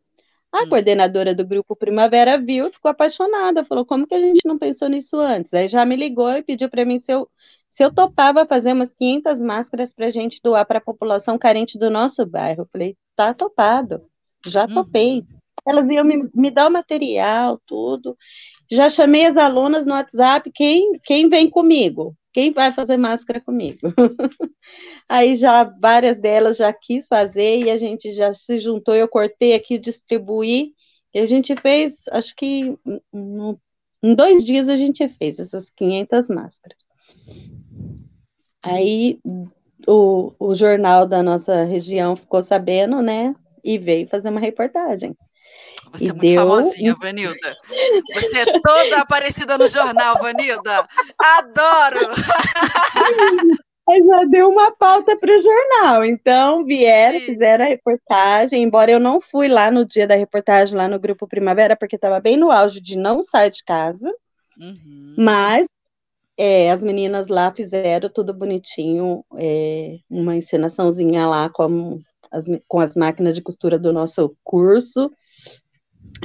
A 0.53 0.63
hum. 0.63 0.69
coordenadora 0.69 1.35
do 1.35 1.45
grupo 1.45 1.75
Primavera 1.75 2.39
viu, 2.39 2.71
ficou 2.71 2.89
apaixonada, 2.89 3.65
falou: 3.65 3.85
como 3.85 4.07
que 4.07 4.15
a 4.15 4.21
gente 4.21 4.47
não 4.47 4.57
pensou 4.57 4.89
nisso 4.89 5.17
antes? 5.17 5.53
Aí 5.53 5.67
já 5.67 5.85
me 5.85 5.97
ligou 5.97 6.31
e 6.31 6.45
pediu 6.45 6.71
para 6.71 6.85
mim 6.85 7.01
se 7.01 7.13
eu, 7.13 7.29
se 7.69 7.83
eu 7.83 7.93
topava 7.93 8.47
fazer 8.47 8.73
umas 8.73 8.93
500 8.93 9.41
máscaras 9.41 9.93
para 9.93 10.07
a 10.07 10.11
gente 10.13 10.41
doar 10.41 10.65
para 10.65 10.79
a 10.79 10.85
população 10.85 11.37
carente 11.37 11.77
do 11.77 11.91
nosso 11.91 12.25
bairro. 12.25 12.63
Eu 12.63 12.69
falei: 12.71 12.97
tá 13.17 13.35
topado, 13.35 14.05
já 14.47 14.69
topei. 14.69 15.21
Uhum. 15.21 15.39
Elas 15.67 15.89
iam 15.89 16.05
me, 16.05 16.31
me 16.33 16.51
dar 16.53 16.69
o 16.69 16.73
material, 16.73 17.61
tudo. 17.67 18.17
Já 18.71 18.89
chamei 18.89 19.27
as 19.27 19.37
alunas 19.37 19.87
no 19.87 19.93
WhatsApp, 19.93 20.51
quem, 20.55 21.01
quem 21.03 21.29
vem 21.29 21.51
comigo? 21.51 22.15
Quem 22.35 22.53
vai 22.53 22.73
fazer 22.75 22.99
máscara 22.99 23.41
comigo? 23.41 23.79
Aí 25.09 25.37
já 25.37 25.65
várias 25.65 26.21
delas 26.21 26.57
já 26.57 26.73
quis 26.73 27.07
fazer 27.07 27.61
e 27.61 27.71
a 27.71 27.77
gente 27.79 28.13
já 28.13 28.35
se 28.35 28.59
juntou, 28.61 28.95
eu 28.95 29.09
cortei 29.09 29.55
aqui, 29.55 29.79
distribuí 29.79 30.75
E 31.15 31.21
a 31.21 31.27
gente 31.27 31.55
fez, 31.57 31.95
acho 32.11 32.35
que 32.37 32.77
em 34.03 34.15
dois 34.17 34.45
dias 34.45 34.69
a 34.69 34.77
gente 34.77 35.09
fez 35.09 35.39
essas 35.39 35.71
500 35.71 36.29
máscaras. 36.29 36.79
Aí 38.63 39.21
o, 39.87 40.33
o 40.39 40.55
jornal 40.55 41.07
da 41.07 41.23
nossa 41.23 41.65
região 41.65 42.17
ficou 42.17 42.43
sabendo, 42.43 43.03
né? 43.03 43.35
E 43.63 43.79
veio 43.79 44.09
fazer 44.09 44.29
uma 44.31 44.41
reportagem. 44.41 45.17
Você 45.95 46.11
é 46.11 46.13
muito 46.13 46.21
deu... 46.21 46.41
famosinha, 46.41 46.97
Vanilda. 47.01 47.57
Você 48.15 48.39
é 48.41 48.61
toda 48.61 48.99
aparecida 48.99 49.57
no 49.57 49.69
jornal, 49.69 50.19
Vanilda. 50.21 50.89
Adoro! 51.19 52.11
Mas 53.87 54.05
já 54.05 54.25
deu 54.25 54.49
uma 54.49 54.75
pauta 54.75 55.17
para 55.17 55.31
o 55.31 55.43
jornal. 55.43 56.05
Então, 56.05 56.65
vieram, 56.65 57.21
fizeram 57.21 57.65
a 57.65 57.69
reportagem, 57.69 58.63
embora 58.63 58.91
eu 58.91 58.99
não 58.99 59.21
fui 59.21 59.47
lá 59.47 59.71
no 59.71 59.85
dia 59.85 60.07
da 60.07 60.15
reportagem, 60.15 60.77
lá 60.77 60.89
no 60.89 60.99
Grupo 60.99 61.29
Primavera, 61.29 61.77
porque 61.77 61.97
estava 61.97 62.19
bem 62.19 62.37
no 62.37 62.51
auge 62.51 62.81
de 62.81 62.97
não 62.97 63.23
sair 63.23 63.51
de 63.51 63.63
casa. 63.63 64.11
Uhum. 64.59 65.15
Mas 65.19 65.67
é, 66.37 66.71
as 66.71 66.83
meninas 66.83 67.29
lá 67.29 67.53
fizeram 67.53 68.09
tudo 68.09 68.35
bonitinho, 68.35 69.25
é, 69.37 69.99
uma 70.11 70.35
encenaçãozinha 70.35 71.27
lá 71.27 71.49
com 71.51 72.01
as, 72.31 72.45
com 72.67 72.81
as 72.81 72.97
máquinas 72.97 73.35
de 73.35 73.43
costura 73.43 73.79
do 73.79 73.93
nosso 73.93 74.35
curso. 74.43 75.11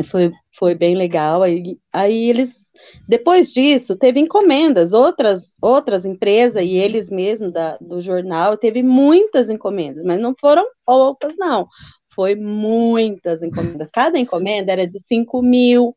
Foi, 0.05 0.31
foi 0.57 0.75
bem 0.75 0.95
legal. 0.95 1.43
Aí, 1.43 1.77
aí 1.91 2.29
eles 2.29 2.69
depois 3.07 3.51
disso, 3.51 3.95
teve 3.95 4.19
encomendas, 4.19 4.93
outras, 4.93 5.55
outras 5.61 6.05
empresas 6.05 6.63
e 6.63 6.75
eles 6.75 7.09
mesmos 7.09 7.51
da, 7.51 7.77
do 7.81 8.01
jornal, 8.01 8.57
teve 8.57 8.83
muitas 8.83 9.49
encomendas, 9.49 10.03
mas 10.03 10.19
não 10.19 10.35
foram 10.39 10.65
poucas, 10.85 11.33
não. 11.37 11.67
Foi 12.13 12.35
muitas 12.35 13.41
encomendas. 13.41 13.89
Cada 13.91 14.19
encomenda 14.19 14.71
era 14.71 14.87
de 14.87 14.99
5 14.99 15.41
mil, 15.41 15.95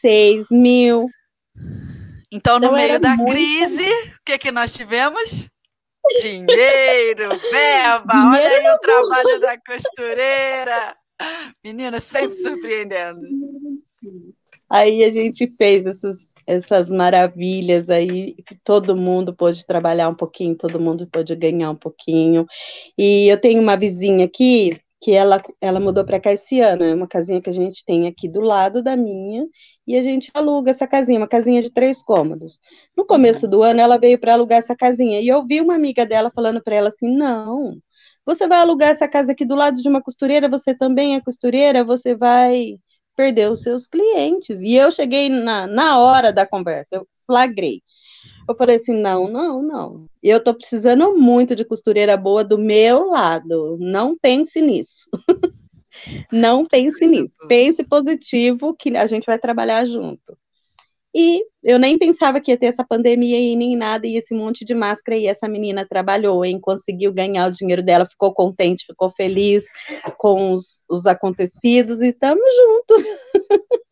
6 0.00 0.46
mil. 0.50 1.06
Então, 2.32 2.58
no 2.58 2.66
então, 2.66 2.76
meio 2.76 3.00
da 3.00 3.16
muita... 3.16 3.32
crise, 3.32 3.88
o 3.88 4.24
que, 4.24 4.38
que 4.38 4.50
nós 4.50 4.72
tivemos? 4.72 5.48
Dinheiro, 6.22 7.28
verba, 7.50 8.30
olha 8.32 8.48
aí 8.48 8.68
o 8.70 8.78
trabalho 8.78 9.40
da 9.40 9.58
costureira. 9.60 10.96
Menina, 11.64 12.00
sempre 12.00 12.40
surpreendendo. 12.40 13.20
Aí 14.68 15.04
a 15.04 15.10
gente 15.10 15.46
fez 15.56 15.86
essas, 15.86 16.18
essas 16.46 16.90
maravilhas 16.90 17.88
aí, 17.88 18.36
todo 18.64 18.96
mundo 18.96 19.34
pôde 19.34 19.64
trabalhar 19.66 20.08
um 20.08 20.14
pouquinho, 20.14 20.56
todo 20.56 20.80
mundo 20.80 21.06
pôde 21.06 21.34
ganhar 21.36 21.70
um 21.70 21.76
pouquinho. 21.76 22.46
E 22.96 23.28
eu 23.28 23.40
tenho 23.40 23.62
uma 23.62 23.76
vizinha 23.76 24.24
aqui 24.24 24.70
que 25.00 25.12
ela, 25.12 25.42
ela 25.60 25.78
mudou 25.78 26.04
para 26.04 26.18
cá 26.18 26.32
esse 26.32 26.60
ano, 26.60 26.82
é 26.82 26.94
uma 26.94 27.06
casinha 27.06 27.40
que 27.40 27.50
a 27.50 27.52
gente 27.52 27.84
tem 27.84 28.06
aqui 28.08 28.28
do 28.28 28.40
lado 28.40 28.82
da 28.82 28.96
minha, 28.96 29.46
e 29.86 29.96
a 29.96 30.02
gente 30.02 30.30
aluga 30.34 30.70
essa 30.70 30.86
casinha, 30.86 31.20
uma 31.20 31.28
casinha 31.28 31.62
de 31.62 31.70
três 31.70 32.02
cômodos. 32.02 32.58
No 32.96 33.06
começo 33.06 33.46
do 33.46 33.62
ano, 33.62 33.80
ela 33.80 33.98
veio 33.98 34.18
para 34.18 34.32
alugar 34.32 34.58
essa 34.58 34.74
casinha, 34.74 35.20
e 35.20 35.28
eu 35.28 35.46
vi 35.46 35.60
uma 35.60 35.74
amiga 35.74 36.04
dela 36.06 36.30
falando 36.34 36.62
para 36.62 36.74
ela 36.74 36.88
assim: 36.88 37.14
não, 37.14 37.78
você 38.26 38.48
vai 38.48 38.58
alugar 38.58 38.90
essa 38.90 39.06
casa 39.06 39.30
aqui 39.32 39.44
do 39.44 39.54
lado 39.54 39.80
de 39.80 39.88
uma 39.88 40.02
costureira, 40.02 40.48
você 40.48 40.74
também 40.74 41.14
é 41.14 41.20
costureira, 41.20 41.84
você 41.84 42.14
vai 42.14 42.76
perder 43.16 43.50
os 43.50 43.62
seus 43.62 43.86
clientes. 43.86 44.60
E 44.60 44.74
eu 44.74 44.90
cheguei 44.90 45.28
na, 45.28 45.66
na 45.68 45.98
hora 45.98 46.32
da 46.32 46.44
conversa, 46.44 46.96
eu 46.96 47.08
flagrei. 47.24 47.82
Eu 48.48 48.56
falei 48.56 48.76
assim: 48.76 48.94
não, 48.94 49.28
não, 49.28 49.62
não. 49.62 50.06
Eu 50.22 50.42
tô 50.42 50.52
precisando 50.52 51.16
muito 51.16 51.54
de 51.54 51.64
costureira 51.64 52.16
boa 52.16 52.44
do 52.44 52.58
meu 52.58 53.10
lado. 53.10 53.76
Não 53.80 54.16
pense 54.18 54.60
nisso. 54.60 55.08
não 56.32 56.66
pense 56.66 57.06
nisso. 57.06 57.36
Pense 57.48 57.84
positivo 57.84 58.74
que 58.74 58.96
a 58.96 59.06
gente 59.06 59.24
vai 59.26 59.38
trabalhar 59.38 59.84
junto. 59.84 60.36
E 61.18 61.42
eu 61.64 61.78
nem 61.78 61.96
pensava 61.96 62.42
que 62.42 62.50
ia 62.50 62.58
ter 62.58 62.66
essa 62.66 62.84
pandemia 62.84 63.40
e 63.40 63.56
nem 63.56 63.74
nada, 63.74 64.06
e 64.06 64.18
esse 64.18 64.34
monte 64.34 64.66
de 64.66 64.74
máscara, 64.74 65.16
e 65.16 65.26
essa 65.26 65.48
menina 65.48 65.86
trabalhou, 65.88 66.44
hein, 66.44 66.60
conseguiu 66.60 67.10
ganhar 67.10 67.48
o 67.48 67.52
dinheiro 67.52 67.82
dela, 67.82 68.04
ficou 68.04 68.34
contente, 68.34 68.84
ficou 68.84 69.10
feliz 69.12 69.64
com 70.18 70.52
os, 70.52 70.82
os 70.86 71.06
acontecidos, 71.06 72.02
e 72.02 72.08
estamos 72.08 72.44
juntos. 72.54 73.04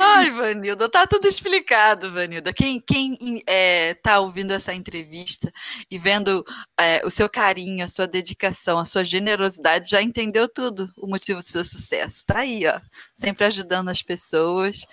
Ai, 0.00 0.30
Vanilda, 0.30 0.88
tá 0.88 1.06
tudo 1.06 1.26
explicado, 1.26 2.12
Vanilda. 2.12 2.52
Quem, 2.52 2.80
quem 2.80 3.42
é, 3.46 3.94
tá 3.94 4.20
ouvindo 4.20 4.52
essa 4.52 4.74
entrevista 4.74 5.52
e 5.90 5.98
vendo 5.98 6.44
é, 6.78 7.04
o 7.04 7.10
seu 7.10 7.28
carinho, 7.28 7.84
a 7.84 7.88
sua 7.88 8.06
dedicação, 8.06 8.78
a 8.78 8.84
sua 8.84 9.04
generosidade, 9.04 9.90
já 9.90 10.02
entendeu 10.02 10.48
tudo, 10.48 10.88
o 10.96 11.06
motivo 11.06 11.38
do 11.38 11.44
seu 11.44 11.64
sucesso. 11.64 12.24
Tá 12.26 12.40
aí, 12.40 12.66
ó, 12.66 12.80
sempre 13.16 13.44
ajudando 13.44 13.88
as 13.88 14.02
pessoas. 14.02 14.86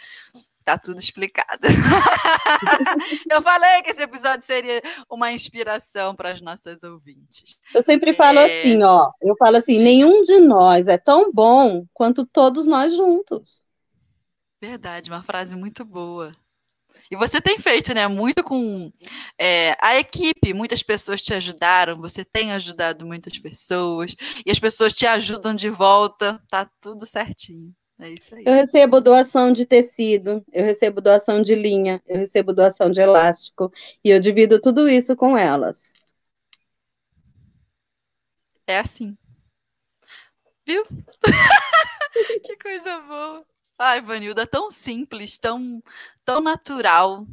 Tá 0.66 0.80
tudo 0.80 1.00
explicado. 1.00 1.68
eu 3.30 3.40
falei 3.44 3.84
que 3.84 3.92
esse 3.92 4.02
episódio 4.02 4.44
seria 4.44 4.82
uma 5.08 5.32
inspiração 5.32 6.16
para 6.16 6.32
as 6.32 6.42
nossas 6.42 6.82
ouvintes. 6.82 7.62
Eu 7.72 7.84
sempre 7.84 8.14
falo 8.14 8.40
é... 8.40 8.46
assim, 8.46 8.82
ó. 8.82 9.12
Eu 9.22 9.36
falo 9.36 9.58
assim: 9.58 9.78
nenhum 9.78 10.24
de 10.24 10.40
nós 10.40 10.88
é 10.88 10.98
tão 10.98 11.32
bom 11.32 11.86
quanto 11.94 12.26
todos 12.26 12.66
nós 12.66 12.96
juntos. 12.96 13.62
Verdade, 14.60 15.12
uma 15.12 15.22
frase 15.22 15.56
muito 15.56 15.86
boa. 15.86 16.36
E 17.12 17.16
você 17.16 17.40
tem 17.40 17.60
feito, 17.60 17.94
né? 17.94 18.08
Muito 18.08 18.44
com 18.44 18.92
é, 19.40 19.78
a 19.80 20.00
equipe. 20.00 20.52
Muitas 20.52 20.82
pessoas 20.82 21.22
te 21.22 21.32
ajudaram, 21.32 22.02
você 22.02 22.26
tem 22.26 22.54
ajudado 22.54 23.06
muitas 23.06 23.38
pessoas, 23.38 24.16
e 24.44 24.50
as 24.50 24.58
pessoas 24.58 24.96
te 24.96 25.06
ajudam 25.06 25.54
de 25.54 25.70
volta. 25.70 26.42
Tá 26.50 26.68
tudo 26.82 27.06
certinho. 27.06 27.72
É 28.00 28.10
isso 28.10 28.36
aí. 28.36 28.44
Eu 28.46 28.54
recebo 28.54 29.00
doação 29.00 29.54
de 29.54 29.66
tecido, 29.66 30.44
eu 30.52 30.66
recebo 30.66 31.00
doação 31.00 31.42
de 31.42 31.56
linha, 31.56 32.02
eu 32.06 32.18
recebo 32.18 32.54
doação 32.54 32.92
de 32.92 33.00
elástico 33.00 33.72
e 34.04 34.10
eu 34.10 34.20
divido 34.20 34.60
tudo 34.60 34.90
isso 34.90 35.16
com 35.16 35.38
elas. 35.38 35.82
É 38.68 38.80
assim. 38.80 39.16
Viu? 40.66 40.84
que 42.44 42.58
coisa 42.58 43.00
boa. 43.02 43.46
Ai, 43.78 44.02
Vanilda, 44.02 44.48
tão 44.48 44.72
simples, 44.72 45.38
tão, 45.38 45.82
tão 46.24 46.42
natural. 46.42 47.26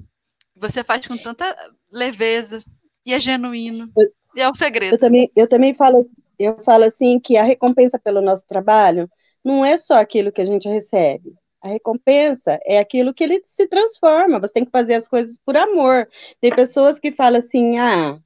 Você 0.55 0.85
faz 0.85 1.07
com 1.07 1.17
tanta 1.17 1.57
leveza 1.91 2.63
e 3.07 3.15
é 3.15 3.19
genuíno. 3.19 3.91
Eu, 3.97 4.13
e 4.37 4.41
é 4.41 4.47
o 4.47 4.51
um 4.51 4.55
segredo. 4.55 4.95
Eu 4.95 4.99
também, 4.99 5.33
eu 5.35 5.49
também 5.49 5.75
falo, 5.75 6.09
eu 6.39 6.63
falo 6.63 6.85
assim 6.85 7.19
que 7.19 7.37
a 7.37 7.43
recompensa 7.43 7.99
pelo 7.99 8.21
nosso 8.21 8.47
trabalho 8.47 9.11
não 9.45 9.65
é 9.65 9.79
só 9.79 9.95
aquilo 9.95 10.33
que 10.33 10.41
a 10.41 10.45
gente 10.45 10.69
recebe. 10.69 11.35
A 11.61 11.69
recompensa 11.69 12.59
é 12.65 12.79
aquilo 12.79 13.15
que 13.15 13.23
ele 13.23 13.41
se 13.45 13.69
transforma. 13.69 14.41
Você 14.41 14.55
tem 14.55 14.65
que 14.65 14.71
fazer 14.71 14.95
as 14.95 15.07
coisas 15.07 15.39
por 15.45 15.57
amor. 15.57 16.09
Tem 16.41 16.55
pessoas 16.55 16.99
que 16.99 17.13
falam 17.13 17.39
assim: 17.39 17.79
ah, 17.79 18.19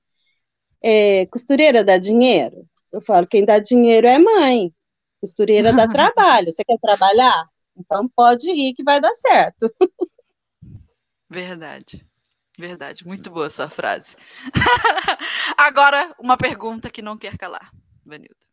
é, 0.83 1.27
costureira 1.27 1.85
dá 1.85 1.99
dinheiro. 1.99 2.67
Eu 2.91 3.03
falo: 3.03 3.27
quem 3.27 3.45
dá 3.45 3.59
dinheiro 3.59 4.07
é 4.07 4.19
mãe. 4.19 4.73
Costureira 5.21 5.73
dá 5.73 5.87
trabalho. 5.89 6.51
Você 6.51 6.65
quer 6.65 6.79
trabalhar? 6.79 7.47
Então 7.77 8.09
pode 8.17 8.49
ir 8.51 8.75
que 8.75 8.83
vai 8.83 9.01
dar 9.01 9.15
certo. 9.17 9.71
Verdade. 11.29 12.07
Verdade. 12.59 13.07
Muito 13.07 13.31
boa 13.31 13.51
sua 13.51 13.69
frase. 13.69 14.17
Agora, 15.59 16.15
uma 16.19 16.39
pergunta 16.39 16.89
que 16.89 17.03
não 17.03 17.19
quer 17.19 17.37
calar, 17.37 17.71
Vanilda. 18.05 18.46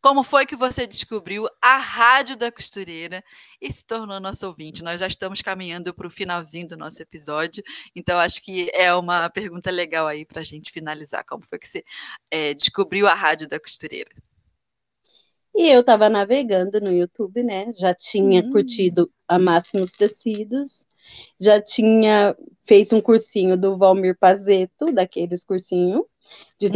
Como 0.00 0.22
foi 0.22 0.46
que 0.46 0.54
você 0.54 0.86
descobriu 0.86 1.48
a 1.60 1.76
Rádio 1.76 2.36
da 2.36 2.52
Costureira 2.52 3.22
e 3.60 3.72
se 3.72 3.84
tornou 3.84 4.20
nosso 4.20 4.46
ouvinte? 4.46 4.82
Nós 4.82 5.00
já 5.00 5.08
estamos 5.08 5.42
caminhando 5.42 5.92
para 5.92 6.06
o 6.06 6.10
finalzinho 6.10 6.68
do 6.68 6.76
nosso 6.76 7.02
episódio, 7.02 7.64
então 7.96 8.18
acho 8.18 8.40
que 8.40 8.70
é 8.72 8.94
uma 8.94 9.28
pergunta 9.28 9.70
legal 9.72 10.06
aí 10.06 10.24
para 10.24 10.40
a 10.40 10.44
gente 10.44 10.70
finalizar. 10.70 11.24
Como 11.24 11.44
foi 11.44 11.58
que 11.58 11.66
você 11.66 11.84
é, 12.30 12.54
descobriu 12.54 13.08
a 13.08 13.14
Rádio 13.14 13.48
da 13.48 13.58
Costureira? 13.58 14.10
E 15.52 15.68
eu 15.68 15.80
estava 15.80 16.08
navegando 16.08 16.80
no 16.80 16.92
YouTube, 16.92 17.42
né? 17.42 17.72
Já 17.76 17.92
tinha 17.92 18.40
hum. 18.40 18.52
curtido 18.52 19.10
a 19.26 19.36
Máximos 19.36 19.90
Tecidos, 19.90 20.86
já 21.40 21.60
tinha 21.60 22.36
feito 22.64 22.94
um 22.94 23.00
cursinho 23.00 23.56
do 23.56 23.76
Valmir 23.76 24.16
Pazeto, 24.16 24.92
daqueles 24.92 25.44
cursinhos 25.44 26.04
de 26.56 26.66
uhum. 26.66 26.72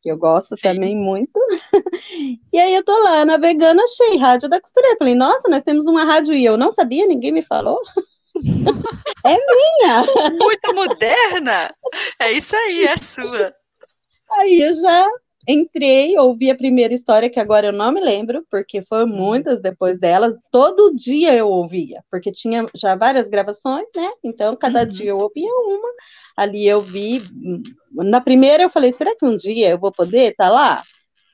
Que 0.00 0.10
eu 0.10 0.16
gosto 0.16 0.56
Sim. 0.56 0.62
também 0.62 0.96
muito. 0.96 1.38
e 2.52 2.58
aí 2.58 2.74
eu 2.74 2.84
tô 2.84 2.96
lá 3.02 3.24
navegando, 3.24 3.80
achei 3.82 4.16
rádio 4.16 4.48
da 4.48 4.60
costureira. 4.60 4.96
Falei, 4.98 5.14
nossa, 5.14 5.48
nós 5.48 5.62
temos 5.62 5.86
uma 5.86 6.04
rádio 6.04 6.34
e 6.34 6.44
eu 6.44 6.56
não 6.56 6.72
sabia, 6.72 7.06
ninguém 7.06 7.32
me 7.32 7.42
falou. 7.42 7.78
é 9.26 9.36
minha! 9.36 10.30
Muito 10.38 10.74
moderna! 10.74 11.74
É 12.18 12.32
isso 12.32 12.56
aí, 12.56 12.84
é 12.84 12.96
sua. 12.96 13.54
Aí 14.32 14.62
eu 14.62 14.74
já 14.74 15.08
entrei, 15.46 16.18
ouvi 16.18 16.50
a 16.50 16.56
primeira 16.56 16.94
história, 16.94 17.30
que 17.30 17.40
agora 17.40 17.68
eu 17.68 17.72
não 17.72 17.92
me 17.92 18.00
lembro, 18.00 18.44
porque 18.50 18.82
foi 18.82 19.04
uhum. 19.04 19.08
muitas 19.08 19.60
depois 19.60 19.98
dela. 19.98 20.36
Todo 20.50 20.94
dia 20.94 21.34
eu 21.34 21.48
ouvia, 21.48 22.02
porque 22.10 22.30
tinha 22.30 22.66
já 22.74 22.94
várias 22.94 23.28
gravações, 23.28 23.86
né? 23.94 24.10
Então, 24.22 24.56
cada 24.56 24.80
uhum. 24.82 24.88
dia 24.88 25.10
eu 25.10 25.18
ouvia 25.18 25.50
uma. 25.50 25.88
Ali 26.36 26.66
eu 26.66 26.80
vi. 26.80 27.22
Na 27.92 28.20
primeira 28.20 28.62
eu 28.62 28.70
falei, 28.70 28.92
será 28.92 29.16
que 29.16 29.24
um 29.24 29.36
dia 29.36 29.70
eu 29.70 29.78
vou 29.78 29.92
poder 29.92 30.32
estar 30.32 30.48
tá 30.48 30.50
lá? 30.50 30.82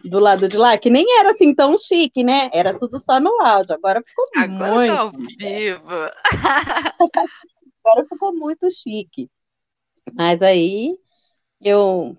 do 0.04 0.20
lado 0.20 0.46
de 0.46 0.56
lá, 0.56 0.78
que 0.78 0.88
nem 0.88 1.18
era 1.18 1.32
assim 1.32 1.52
tão 1.54 1.76
chique, 1.76 2.22
né? 2.22 2.48
Era 2.52 2.78
tudo 2.78 3.00
só 3.00 3.18
no 3.18 3.40
áudio. 3.40 3.74
Agora 3.74 4.00
ficou 4.06 4.24
Agora 4.36 4.74
muito. 4.74 4.94
tá 4.94 5.00
ao 5.00 5.10
vivo. 5.10 5.88
Agora 7.84 8.06
ficou 8.08 8.32
muito 8.32 8.70
chique. 8.70 9.28
Mas 10.14 10.40
aí 10.42 10.96
eu 11.60 12.16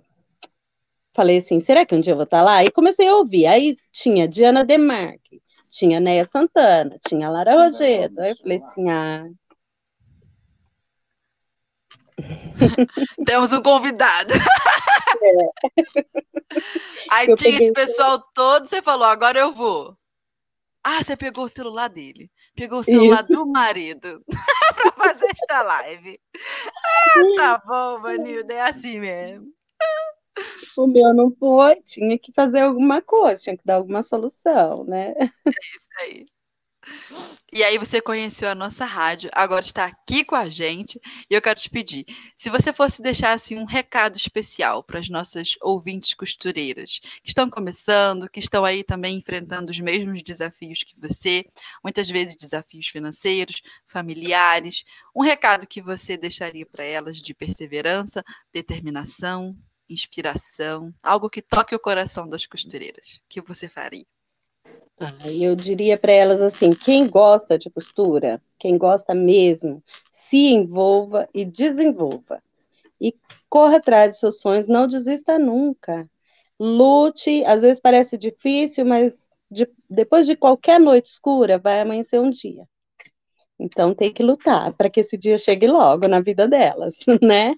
falei 1.17 1.39
assim, 1.39 1.59
será 1.59 1.83
que 1.83 1.95
um 1.95 1.99
dia 1.99 2.13
eu 2.13 2.15
vou 2.15 2.25
estar 2.25 2.43
lá? 2.43 2.63
E 2.63 2.69
comecei 2.71 3.07
a 3.07 3.15
ouvir. 3.15 3.47
Aí 3.47 3.75
tinha 3.91 4.27
Diana 4.27 4.63
Demarque, 4.63 5.41
tinha 5.71 5.99
Neia 5.99 6.25
Santana, 6.25 6.99
tinha 7.07 7.27
Lara 7.27 7.55
Rogedo. 7.55 8.21
Aí 8.21 8.31
eu 8.31 8.37
falei 8.37 8.61
assim, 8.63 8.89
ah, 8.89 9.25
Temos 13.25 13.51
um 13.53 13.61
convidado. 13.61 14.33
Aí 17.11 17.27
É. 17.27 17.31
Eu 17.31 17.35
tinha 17.35 17.59
esse 17.59 17.73
pessoal 17.73 18.19
todo, 18.33 18.67
você 18.67 18.81
falou, 18.81 19.05
agora 19.05 19.39
eu 19.39 19.53
vou. 19.53 19.97
Ah, 20.83 21.03
você 21.03 21.17
pegou 21.17 21.45
o 21.45 21.49
celular 21.49 21.89
dele. 21.89 22.31
Pegou 22.55 22.79
o 22.79 22.83
celular 22.83 23.23
Isso. 23.23 23.33
do 23.33 23.45
marido 23.45 24.23
para 24.75 24.91
fazer 24.93 25.27
esta 25.31 25.61
live. 25.61 26.19
Ah, 26.35 27.35
tá 27.35 27.63
bom, 27.65 28.01
Vanilda, 28.01 28.53
é 28.53 28.61
assim 28.61 28.99
mesmo. 28.99 29.56
O 30.77 30.87
meu 30.87 31.13
não 31.13 31.31
foi, 31.31 31.81
tinha 31.81 32.17
que 32.17 32.31
fazer 32.31 32.61
alguma 32.61 33.01
coisa, 33.01 33.41
tinha 33.41 33.57
que 33.57 33.65
dar 33.65 33.75
alguma 33.75 34.03
solução, 34.03 34.83
né? 34.83 35.13
Isso 35.19 35.89
aí. 35.99 36.25
E 37.51 37.63
aí 37.63 37.77
você 37.77 38.01
conheceu 38.01 38.49
a 38.49 38.55
nossa 38.55 38.83
rádio, 38.85 39.29
agora 39.33 39.63
está 39.63 39.85
aqui 39.85 40.23
com 40.23 40.35
a 40.35 40.49
gente, 40.49 40.99
e 41.29 41.33
eu 41.33 41.41
quero 41.41 41.59
te 41.59 41.69
pedir, 41.69 42.05
se 42.35 42.49
você 42.49 42.73
fosse 42.73 43.01
deixar 43.01 43.31
assim 43.33 43.57
um 43.57 43.63
recado 43.63 44.17
especial 44.17 44.83
para 44.83 44.99
as 44.99 45.09
nossas 45.09 45.55
ouvintes 45.61 46.13
costureiras 46.13 46.99
que 47.23 47.29
estão 47.29 47.49
começando, 47.49 48.29
que 48.29 48.39
estão 48.39 48.65
aí 48.65 48.83
também 48.83 49.17
enfrentando 49.17 49.71
os 49.71 49.79
mesmos 49.79 50.21
desafios 50.21 50.83
que 50.83 50.93
você, 50.99 51.45
muitas 51.81 52.09
vezes 52.09 52.35
desafios 52.35 52.87
financeiros, 52.87 53.61
familiares, 53.87 54.83
um 55.15 55.21
recado 55.21 55.65
que 55.65 55.81
você 55.81 56.17
deixaria 56.17 56.65
para 56.65 56.83
elas 56.83 57.17
de 57.17 57.33
perseverança, 57.33 58.23
determinação, 58.51 59.55
inspiração, 59.89 60.93
algo 61.01 61.29
que 61.29 61.41
toque 61.41 61.75
o 61.75 61.79
coração 61.79 62.27
das 62.27 62.45
costureiras, 62.45 63.19
que 63.29 63.41
você 63.41 63.67
faria? 63.67 64.05
Ah, 64.99 65.31
eu 65.31 65.55
diria 65.55 65.97
para 65.97 66.11
elas 66.11 66.41
assim: 66.41 66.71
quem 66.73 67.07
gosta 67.07 67.57
de 67.57 67.69
costura, 67.69 68.41
quem 68.59 68.77
gosta 68.77 69.13
mesmo, 69.13 69.83
se 70.11 70.37
envolva 70.37 71.27
e 71.33 71.45
desenvolva. 71.45 72.41
E 72.99 73.15
corra 73.49 73.77
atrás 73.77 74.11
de 74.13 74.19
seus 74.19 74.39
sonhos, 74.41 74.67
não 74.67 74.87
desista 74.87 75.37
nunca. 75.37 76.09
Lute, 76.59 77.43
às 77.45 77.61
vezes 77.61 77.79
parece 77.79 78.17
difícil, 78.17 78.85
mas 78.85 79.13
de- 79.49 79.69
depois 79.89 80.25
de 80.25 80.35
qualquer 80.35 80.79
noite 80.79 81.07
escura, 81.11 81.59
vai 81.59 81.79
amanhecer 81.79 82.19
um 82.19 82.29
dia. 82.29 82.65
Então 83.59 83.93
tem 83.93 84.13
que 84.13 84.21
lutar 84.23 84.73
para 84.73 84.89
que 84.89 84.99
esse 84.99 85.17
dia 85.17 85.37
chegue 85.37 85.67
logo 85.67 86.07
na 86.07 86.19
vida 86.19 86.47
delas, 86.47 86.95
né? 87.21 87.55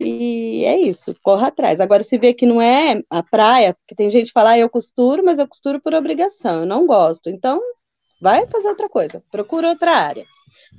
E 0.00 0.64
é 0.64 0.78
isso, 0.80 1.14
corra 1.22 1.48
atrás. 1.48 1.80
Agora, 1.80 2.02
se 2.02 2.18
vê 2.18 2.34
que 2.34 2.46
não 2.46 2.60
é 2.60 3.00
a 3.08 3.22
praia, 3.22 3.74
porque 3.74 3.94
tem 3.94 4.10
gente 4.10 4.26
que 4.26 4.32
fala, 4.32 4.50
ah, 4.52 4.58
eu 4.58 4.68
costuro, 4.68 5.24
mas 5.24 5.38
eu 5.38 5.48
costuro 5.48 5.80
por 5.80 5.94
obrigação, 5.94 6.60
eu 6.60 6.66
não 6.66 6.86
gosto. 6.86 7.30
Então, 7.30 7.60
vai 8.20 8.46
fazer 8.48 8.68
outra 8.68 8.88
coisa, 8.88 9.22
procura 9.30 9.68
outra 9.68 9.92
área. 9.92 10.24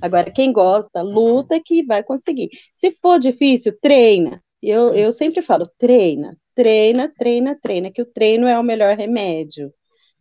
Agora, 0.02 0.30
quem 0.30 0.52
gosta, 0.52 1.02
luta 1.02 1.60
que 1.64 1.84
vai 1.84 2.02
conseguir. 2.04 2.50
Se 2.74 2.92
for 3.02 3.18
difícil, 3.18 3.76
treina. 3.80 4.42
Eu, 4.62 4.94
eu 4.94 5.12
sempre 5.12 5.42
falo, 5.42 5.70
treina, 5.78 6.36
treina, 6.54 7.12
treina, 7.16 7.58
treina, 7.60 7.90
que 7.92 8.02
o 8.02 8.06
treino 8.06 8.46
é 8.46 8.58
o 8.58 8.62
melhor 8.64 8.96
remédio. 8.96 9.72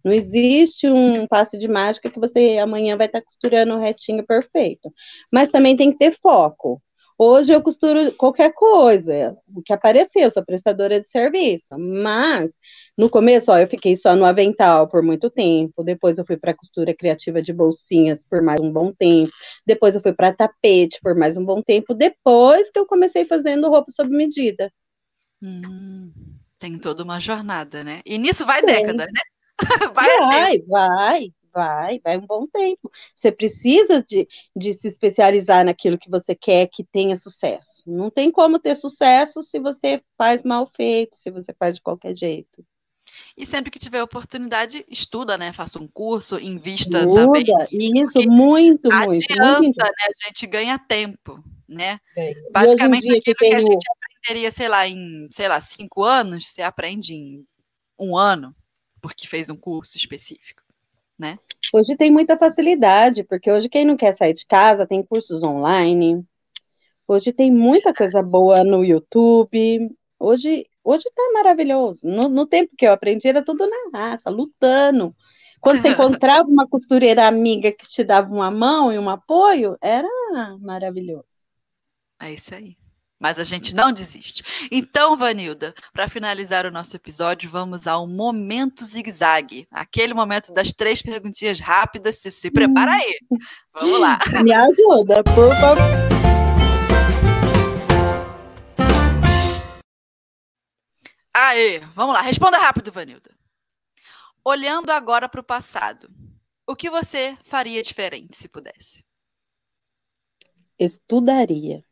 Não 0.03 0.11
existe 0.13 0.87
um 0.87 1.27
passe 1.27 1.57
de 1.57 1.67
mágica 1.67 2.11
que 2.11 2.19
você 2.19 2.57
amanhã 2.59 2.97
vai 2.97 3.07
estar 3.07 3.21
costurando 3.21 3.77
retinho 3.79 4.25
perfeito. 4.25 4.91
Mas 5.31 5.51
também 5.51 5.75
tem 5.75 5.91
que 5.91 5.97
ter 5.97 6.13
foco. 6.21 6.81
Hoje 7.17 7.53
eu 7.53 7.61
costuro 7.61 8.13
qualquer 8.15 8.53
coisa, 8.53 9.37
o 9.55 9.61
que 9.61 9.71
aparecer, 9.71 10.23
eu 10.23 10.31
sou 10.31 10.43
prestadora 10.43 10.99
de 10.99 11.09
serviço, 11.09 11.77
mas 11.79 12.51
no 12.97 13.09
começo, 13.09 13.51
ó, 13.51 13.57
eu 13.57 13.67
fiquei 13.69 13.95
só 13.95 14.17
no 14.17 14.25
avental 14.25 14.89
por 14.89 15.01
muito 15.01 15.29
tempo, 15.29 15.81
depois 15.81 16.17
eu 16.17 16.25
fui 16.25 16.35
para 16.35 16.53
costura 16.53 16.93
criativa 16.93 17.41
de 17.41 17.53
bolsinhas 17.53 18.21
por 18.29 18.41
mais 18.41 18.59
um 18.59 18.69
bom 18.69 18.91
tempo, 18.91 19.31
depois 19.65 19.95
eu 19.95 20.01
fui 20.01 20.11
para 20.11 20.33
tapete 20.33 20.99
por 21.01 21.15
mais 21.15 21.37
um 21.37 21.45
bom 21.45 21.61
tempo, 21.61 21.93
depois 21.93 22.69
que 22.69 22.79
eu 22.79 22.85
comecei 22.85 23.23
fazendo 23.25 23.69
roupa 23.69 23.91
sob 23.91 24.09
medida. 24.09 24.69
Hum, 25.41 26.11
tem 26.59 26.77
toda 26.77 27.01
uma 27.03 27.19
jornada, 27.19 27.81
né? 27.81 28.01
E 28.05 28.17
nisso 28.17 28.45
vai 28.45 28.61
Tem. 28.61 28.81
década, 28.81 29.05
né? 29.05 29.21
Vai. 29.95 30.17
Vai, 30.17 30.59
vai, 30.67 31.33
vai, 31.55 31.99
vai 32.03 32.17
um 32.17 32.25
bom 32.25 32.45
tempo. 32.45 32.91
Você 33.15 33.31
precisa 33.31 34.03
de, 34.03 34.27
de 34.53 34.73
se 34.73 34.89
especializar 34.89 35.63
naquilo 35.63 35.97
que 35.97 36.09
você 36.09 36.35
quer 36.35 36.67
que 36.67 36.83
tenha 36.83 37.15
sucesso. 37.15 37.81
Não 37.87 38.09
tem 38.11 38.29
como 38.29 38.59
ter 38.59 38.75
sucesso 38.75 39.41
se 39.41 39.57
você 39.57 40.01
faz 40.17 40.43
mal 40.43 40.69
feito, 40.75 41.15
se 41.15 41.31
você 41.31 41.53
faz 41.53 41.75
de 41.75 41.81
qualquer 41.81 42.15
jeito. 42.15 42.65
E 43.37 43.45
sempre 43.45 43.71
que 43.71 43.79
tiver 43.79 44.03
oportunidade, 44.03 44.85
estuda, 44.89 45.37
né? 45.37 45.53
Faça 45.53 45.79
um 45.79 45.87
curso, 45.87 46.39
invista 46.39 47.05
também. 47.05 47.45
Isso, 47.71 48.11
porque 48.11 48.27
muito, 48.27 48.89
muito, 48.89 49.07
muito. 49.07 49.31
Adianta, 49.31 49.83
né? 49.83 50.05
A 50.23 50.27
gente 50.27 50.47
ganha 50.47 50.77
tempo, 50.77 51.41
né? 51.67 51.99
É. 52.17 52.33
Basicamente, 52.51 53.03
dia 53.03 53.21
que 53.21 53.31
aquilo 53.31 53.49
que 53.49 53.55
a 53.55 53.59
gente 53.61 53.85
aprenderia, 53.89 54.51
sei 54.51 54.67
lá, 54.67 54.87
em, 54.87 55.27
sei 55.31 55.47
lá, 55.47 55.61
cinco 55.61 56.03
anos, 56.03 56.49
você 56.49 56.61
aprende 56.61 57.13
em 57.13 57.45
um 57.97 58.17
ano, 58.17 58.53
porque 59.01 59.27
fez 59.27 59.49
um 59.49 59.55
curso 59.55 59.97
específico. 59.97 60.64
Hoje 61.73 61.95
tem 61.95 62.11
muita 62.11 62.37
facilidade, 62.37 63.23
porque 63.23 63.51
hoje 63.51 63.69
quem 63.69 63.85
não 63.85 63.97
quer 63.97 64.15
sair 64.15 64.33
de 64.33 64.45
casa 64.45 64.87
tem 64.87 65.03
cursos 65.03 65.43
online. 65.43 66.23
Hoje 67.07 67.31
tem 67.33 67.51
muita 67.51 67.93
coisa 67.93 68.21
boa 68.21 68.63
no 68.63 68.83
YouTube. 68.83 69.89
Hoje, 70.19 70.65
hoje 70.83 71.03
tá 71.15 71.31
maravilhoso. 71.33 71.99
No, 72.03 72.29
no 72.29 72.45
tempo 72.45 72.75
que 72.77 72.85
eu 72.85 72.93
aprendi 72.93 73.27
era 73.27 73.43
tudo 73.43 73.67
na 73.67 73.99
raça, 73.99 74.29
lutando. 74.29 75.15
Quando 75.59 75.81
você 75.81 75.89
encontrava 75.93 76.47
uma 76.47 76.67
costureira 76.67 77.27
amiga 77.27 77.71
que 77.71 77.87
te 77.87 78.03
dava 78.03 78.33
uma 78.33 78.51
mão 78.51 78.91
e 78.91 78.99
um 78.99 79.09
apoio, 79.09 79.77
era 79.81 80.07
maravilhoso. 80.59 81.25
É 82.21 82.33
isso 82.33 82.53
aí. 82.55 82.77
Mas 83.25 83.39
a 83.39 83.43
gente 83.43 83.73
não 83.73 83.91
desiste. 83.91 84.43
Então, 84.71 85.17
Vanilda, 85.17 85.73
para 85.91 86.07
finalizar 86.07 86.67
o 86.67 86.71
nosso 86.71 86.95
episódio, 86.95 87.49
vamos 87.49 87.87
ao 87.87 88.05
momento 88.05 88.85
zigue-zague. 88.85 89.67
Aquele 89.71 90.13
momento 90.13 90.53
das 90.53 90.71
três 90.71 91.01
perguntinhas 91.01 91.59
rápidas. 91.59 92.19
Se, 92.19 92.29
se 92.29 92.51
prepara 92.51 92.91
aí. 92.91 93.17
Vamos 93.73 93.99
lá. 93.99 94.19
Me 94.43 94.53
ajuda, 94.53 95.23
por 95.23 95.49
favor. 95.55 95.81
Aê, 101.33 101.79
vamos 101.95 102.13
lá. 102.13 102.21
Responda 102.21 102.59
rápido, 102.59 102.91
Vanilda. 102.91 103.35
Olhando 104.43 104.91
agora 104.91 105.27
para 105.27 105.41
o 105.41 105.43
passado, 105.43 106.11
o 106.67 106.75
que 106.75 106.91
você 106.91 107.35
faria 107.43 107.81
diferente 107.81 108.37
se 108.37 108.47
pudesse? 108.47 109.03
Estudaria. 110.77 111.83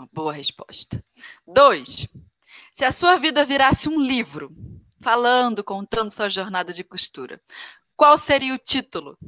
Uma 0.00 0.08
boa 0.14 0.32
resposta. 0.32 1.04
Dois, 1.46 2.08
se 2.74 2.84
a 2.86 2.90
sua 2.90 3.18
vida 3.18 3.44
virasse 3.44 3.86
um 3.86 4.00
livro, 4.00 4.50
falando, 4.98 5.62
contando 5.62 6.10
sua 6.10 6.30
jornada 6.30 6.72
de 6.72 6.82
costura, 6.82 7.38
qual 7.94 8.16
seria 8.16 8.54
o 8.54 8.58
título? 8.58 9.18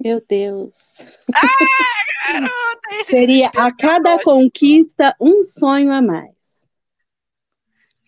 Meu 0.00 0.20
Deus. 0.28 0.74
Garota, 1.30 2.94
esse 2.94 3.12
Seria 3.12 3.48
a 3.50 3.72
cada 3.72 4.14
lógico. 4.14 4.30
conquista 4.32 5.16
um 5.20 5.44
sonho 5.44 5.92
a 5.92 6.02
mais. 6.02 6.34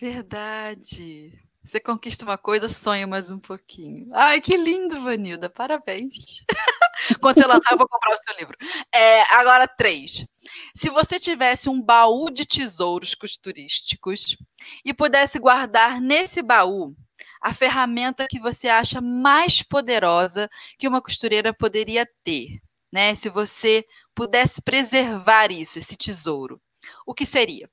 Verdade. 0.00 1.32
Você 1.62 1.78
conquista 1.78 2.24
uma 2.24 2.36
coisa, 2.36 2.68
sonha 2.68 3.06
mais 3.06 3.30
um 3.30 3.38
pouquinho. 3.38 4.08
Ai, 4.12 4.40
que 4.40 4.56
lindo, 4.56 5.00
Vanilda. 5.04 5.48
Parabéns. 5.48 6.44
Quando 7.20 7.36
você 7.36 7.46
lançar, 7.46 7.72
eu 7.72 7.78
vou 7.78 7.88
comprar 7.88 8.12
o 8.12 8.18
seu 8.18 8.36
livro. 8.36 8.56
É, 8.92 9.22
agora, 9.34 9.66
três. 9.66 10.26
Se 10.74 10.90
você 10.90 11.18
tivesse 11.18 11.68
um 11.68 11.80
baú 11.80 12.30
de 12.30 12.46
tesouros 12.46 13.14
costurísticos 13.14 14.36
e 14.84 14.94
pudesse 14.94 15.38
guardar 15.38 16.00
nesse 16.00 16.42
baú 16.42 16.94
a 17.40 17.52
ferramenta 17.54 18.26
que 18.28 18.40
você 18.40 18.68
acha 18.68 19.00
mais 19.00 19.62
poderosa 19.62 20.50
que 20.78 20.88
uma 20.88 21.02
costureira 21.02 21.52
poderia 21.52 22.08
ter, 22.24 22.60
né? 22.92 23.14
Se 23.14 23.28
você 23.28 23.84
pudesse 24.14 24.62
preservar 24.62 25.50
isso, 25.50 25.78
esse 25.78 25.96
tesouro, 25.96 26.60
o 27.04 27.14
que 27.14 27.26
seria? 27.26 27.68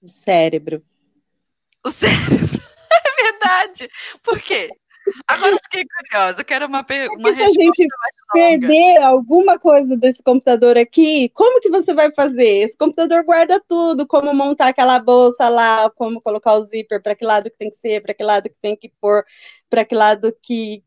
O 0.00 0.08
cérebro. 0.08 0.82
O 1.84 1.90
cérebro. 1.90 2.58
É 2.90 3.22
verdade. 3.22 3.88
Por 4.22 4.40
quê? 4.40 4.70
Agora 5.26 5.52
eu 5.52 5.58
fiquei 5.64 5.84
curiosa, 5.84 6.40
eu 6.40 6.44
quero 6.44 6.66
uma, 6.66 6.84
uma 7.16 7.34
se 7.34 7.42
a 7.42 7.48
gente 7.48 7.86
perder 8.32 9.00
alguma 9.02 9.58
coisa 9.58 9.96
desse 9.96 10.22
computador 10.22 10.76
aqui, 10.76 11.28
como 11.30 11.60
que 11.60 11.70
você 11.70 11.94
vai 11.94 12.12
fazer? 12.12 12.68
Esse 12.68 12.76
computador 12.76 13.24
guarda 13.24 13.62
tudo, 13.66 14.06
como 14.06 14.32
montar 14.34 14.68
aquela 14.68 14.98
bolsa 14.98 15.48
lá, 15.48 15.90
como 15.90 16.20
colocar 16.20 16.54
o 16.54 16.66
zíper, 16.66 17.02
para 17.02 17.14
que 17.14 17.24
lado 17.24 17.50
que 17.50 17.56
tem 17.58 17.70
que 17.70 17.78
ser, 17.78 18.02
para 18.02 18.14
que 18.14 18.22
lado 18.22 18.48
que 18.48 18.56
tem 18.60 18.76
que 18.76 18.92
pôr, 19.00 19.24
para 19.68 19.84
que 19.84 19.94
lado 19.94 20.34
que, 20.42 20.82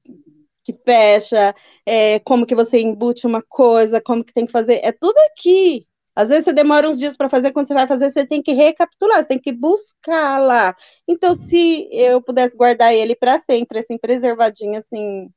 que 0.63 0.73
fecha, 0.85 1.55
é, 1.85 2.19
como 2.19 2.45
que 2.45 2.55
você 2.55 2.79
embute 2.79 3.25
uma 3.25 3.41
coisa, 3.41 4.01
como 4.01 4.23
que 4.23 4.33
tem 4.33 4.45
que 4.45 4.51
fazer, 4.51 4.79
é 4.83 4.91
tudo 4.91 5.17
aqui. 5.31 5.87
Às 6.21 6.29
vezes 6.29 6.45
você 6.45 6.53
demora 6.53 6.87
uns 6.87 6.99
dias 6.99 7.17
para 7.17 7.29
fazer, 7.29 7.51
quando 7.51 7.67
você 7.67 7.73
vai 7.73 7.87
fazer, 7.87 8.11
você 8.11 8.25
tem 8.25 8.43
que 8.43 8.53
recapitular, 8.53 9.17
você 9.17 9.25
tem 9.25 9.39
que 9.39 9.51
buscar 9.51 10.37
lá. 10.37 10.75
Então, 11.07 11.33
se 11.33 11.89
eu 11.91 12.21
pudesse 12.21 12.55
guardar 12.55 12.93
ele 12.93 13.15
para 13.15 13.41
sempre, 13.41 13.79
assim, 13.79 13.97
preservadinho, 13.97 14.77
assim, 14.77 15.29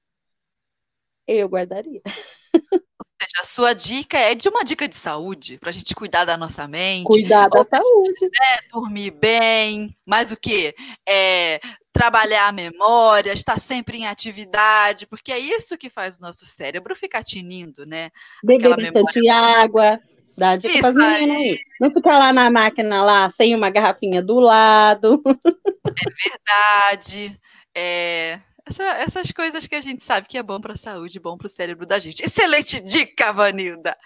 eu 1.27 1.49
guardaria. 1.49 2.03
Ou 2.85 3.05
seja, 3.23 3.41
a 3.41 3.45
sua 3.45 3.73
dica 3.73 4.19
é 4.19 4.35
de 4.35 4.49
uma 4.49 4.63
dica 4.63 4.87
de 4.87 4.95
saúde, 4.95 5.57
para 5.59 5.71
a 5.71 5.73
gente 5.73 5.95
cuidar 5.95 6.27
da 6.27 6.37
nossa 6.37 6.69
mente. 6.69 7.07
Cuidar 7.07 7.49
da 7.49 7.65
saúde. 7.65 8.27
É, 8.27 8.69
dormir 8.71 9.11
bem, 9.11 9.97
mas 10.05 10.33
o 10.33 10.37
quê? 10.37 10.75
É, 11.09 11.61
trabalhar 11.95 12.49
a 12.49 12.53
memória, 12.53 13.33
estar 13.33 13.59
sempre 13.59 13.97
em 13.97 14.07
atividade, 14.07 15.07
porque 15.07 15.33
é 15.33 15.39
isso 15.39 15.79
que 15.79 15.89
faz 15.89 16.19
o 16.19 16.21
nosso 16.21 16.45
cérebro 16.45 16.95
ficar 16.95 17.25
tinindo, 17.25 17.87
né? 17.87 18.11
Beber 18.43 18.69
bastante 18.69 19.21
memória... 19.21 19.35
água. 19.35 20.01
Dá 20.37 20.57
dica 20.57 20.89
as 20.89 20.95
meninas 20.95 21.37
aí. 21.37 21.61
Não 21.81 21.91
ficar 21.91 22.19
lá 22.19 22.33
na 22.33 22.51
máquina 22.51 23.03
lá 23.03 23.31
sem 23.37 23.55
uma 23.55 23.71
garrafinha 23.71 24.23
do 24.23 24.41
lado. 24.41 25.23
É 25.27 26.91
verdade. 26.91 27.41
É, 27.77 28.41
essa, 28.67 28.85
essas 28.85 29.31
coisas 29.31 29.67
que 29.67 29.75
a 29.75 29.81
gente 29.81 30.03
sabe 30.03 30.27
que 30.27 30.39
é 30.39 30.43
bom 30.43 30.59
para 30.59 30.73
a 30.73 30.77
saúde, 30.77 31.21
bom 31.21 31.37
para 31.37 31.47
o 31.47 31.51
cérebro 31.51 31.85
da 31.87 31.99
gente. 31.99 32.23
Excelente 32.23 32.81
dica, 32.81 33.31
Vanilda! 33.31 33.97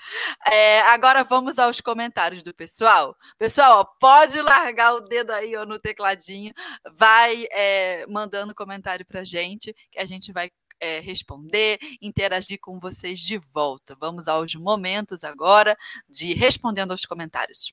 É, 0.46 0.80
agora 0.80 1.22
vamos 1.22 1.58
aos 1.60 1.80
comentários 1.80 2.42
do 2.42 2.52
pessoal. 2.52 3.16
Pessoal, 3.38 3.80
ó, 3.80 3.84
pode 4.00 4.40
largar 4.42 4.94
o 4.94 5.00
dedo 5.00 5.30
aí 5.30 5.54
ó, 5.56 5.64
no 5.64 5.78
tecladinho, 5.78 6.52
vai 6.96 7.46
é, 7.52 8.04
mandando 8.08 8.54
comentário 8.54 9.06
para 9.06 9.20
a 9.20 9.24
gente, 9.24 9.74
que 9.92 9.98
a 10.00 10.06
gente 10.06 10.32
vai 10.32 10.50
é, 10.80 11.00
responder, 11.00 11.78
interagir 12.00 12.58
com 12.60 12.78
vocês 12.78 13.18
de 13.18 13.38
volta. 13.52 13.96
Vamos 13.98 14.28
aos 14.28 14.54
momentos 14.54 15.24
agora 15.24 15.76
de 16.08 16.34
respondendo 16.34 16.92
aos 16.92 17.04
comentários. 17.04 17.72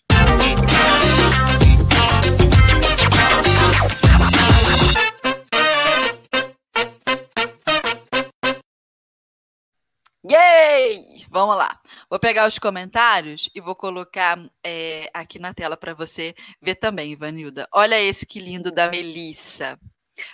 Yay! 10.28 11.26
Vamos 11.30 11.56
lá. 11.56 11.80
Vou 12.10 12.20
pegar 12.20 12.48
os 12.48 12.58
comentários 12.58 13.50
e 13.54 13.62
vou 13.62 13.76
colocar 13.76 14.40
é, 14.64 15.10
aqui 15.14 15.38
na 15.38 15.54
tela 15.54 15.78
para 15.78 15.94
você 15.94 16.34
ver 16.62 16.76
também, 16.76 17.12
Ivanilda. 17.12 17.68
Olha 17.72 18.02
esse 18.02 18.26
que 18.26 18.40
lindo 18.40 18.72
da 18.72 18.90
Melissa. 18.90 19.78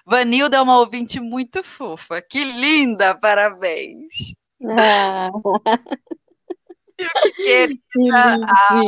Vanilda 0.06 0.58
é 0.58 0.62
uma 0.62 0.80
ouvinte 0.80 1.20
muito 1.20 1.64
fofa. 1.64 2.22
Que 2.22 2.44
linda, 2.44 3.16
parabéns. 3.16 4.34
Ah. 4.78 5.30
Que 7.36 7.68
ah, 8.14 8.82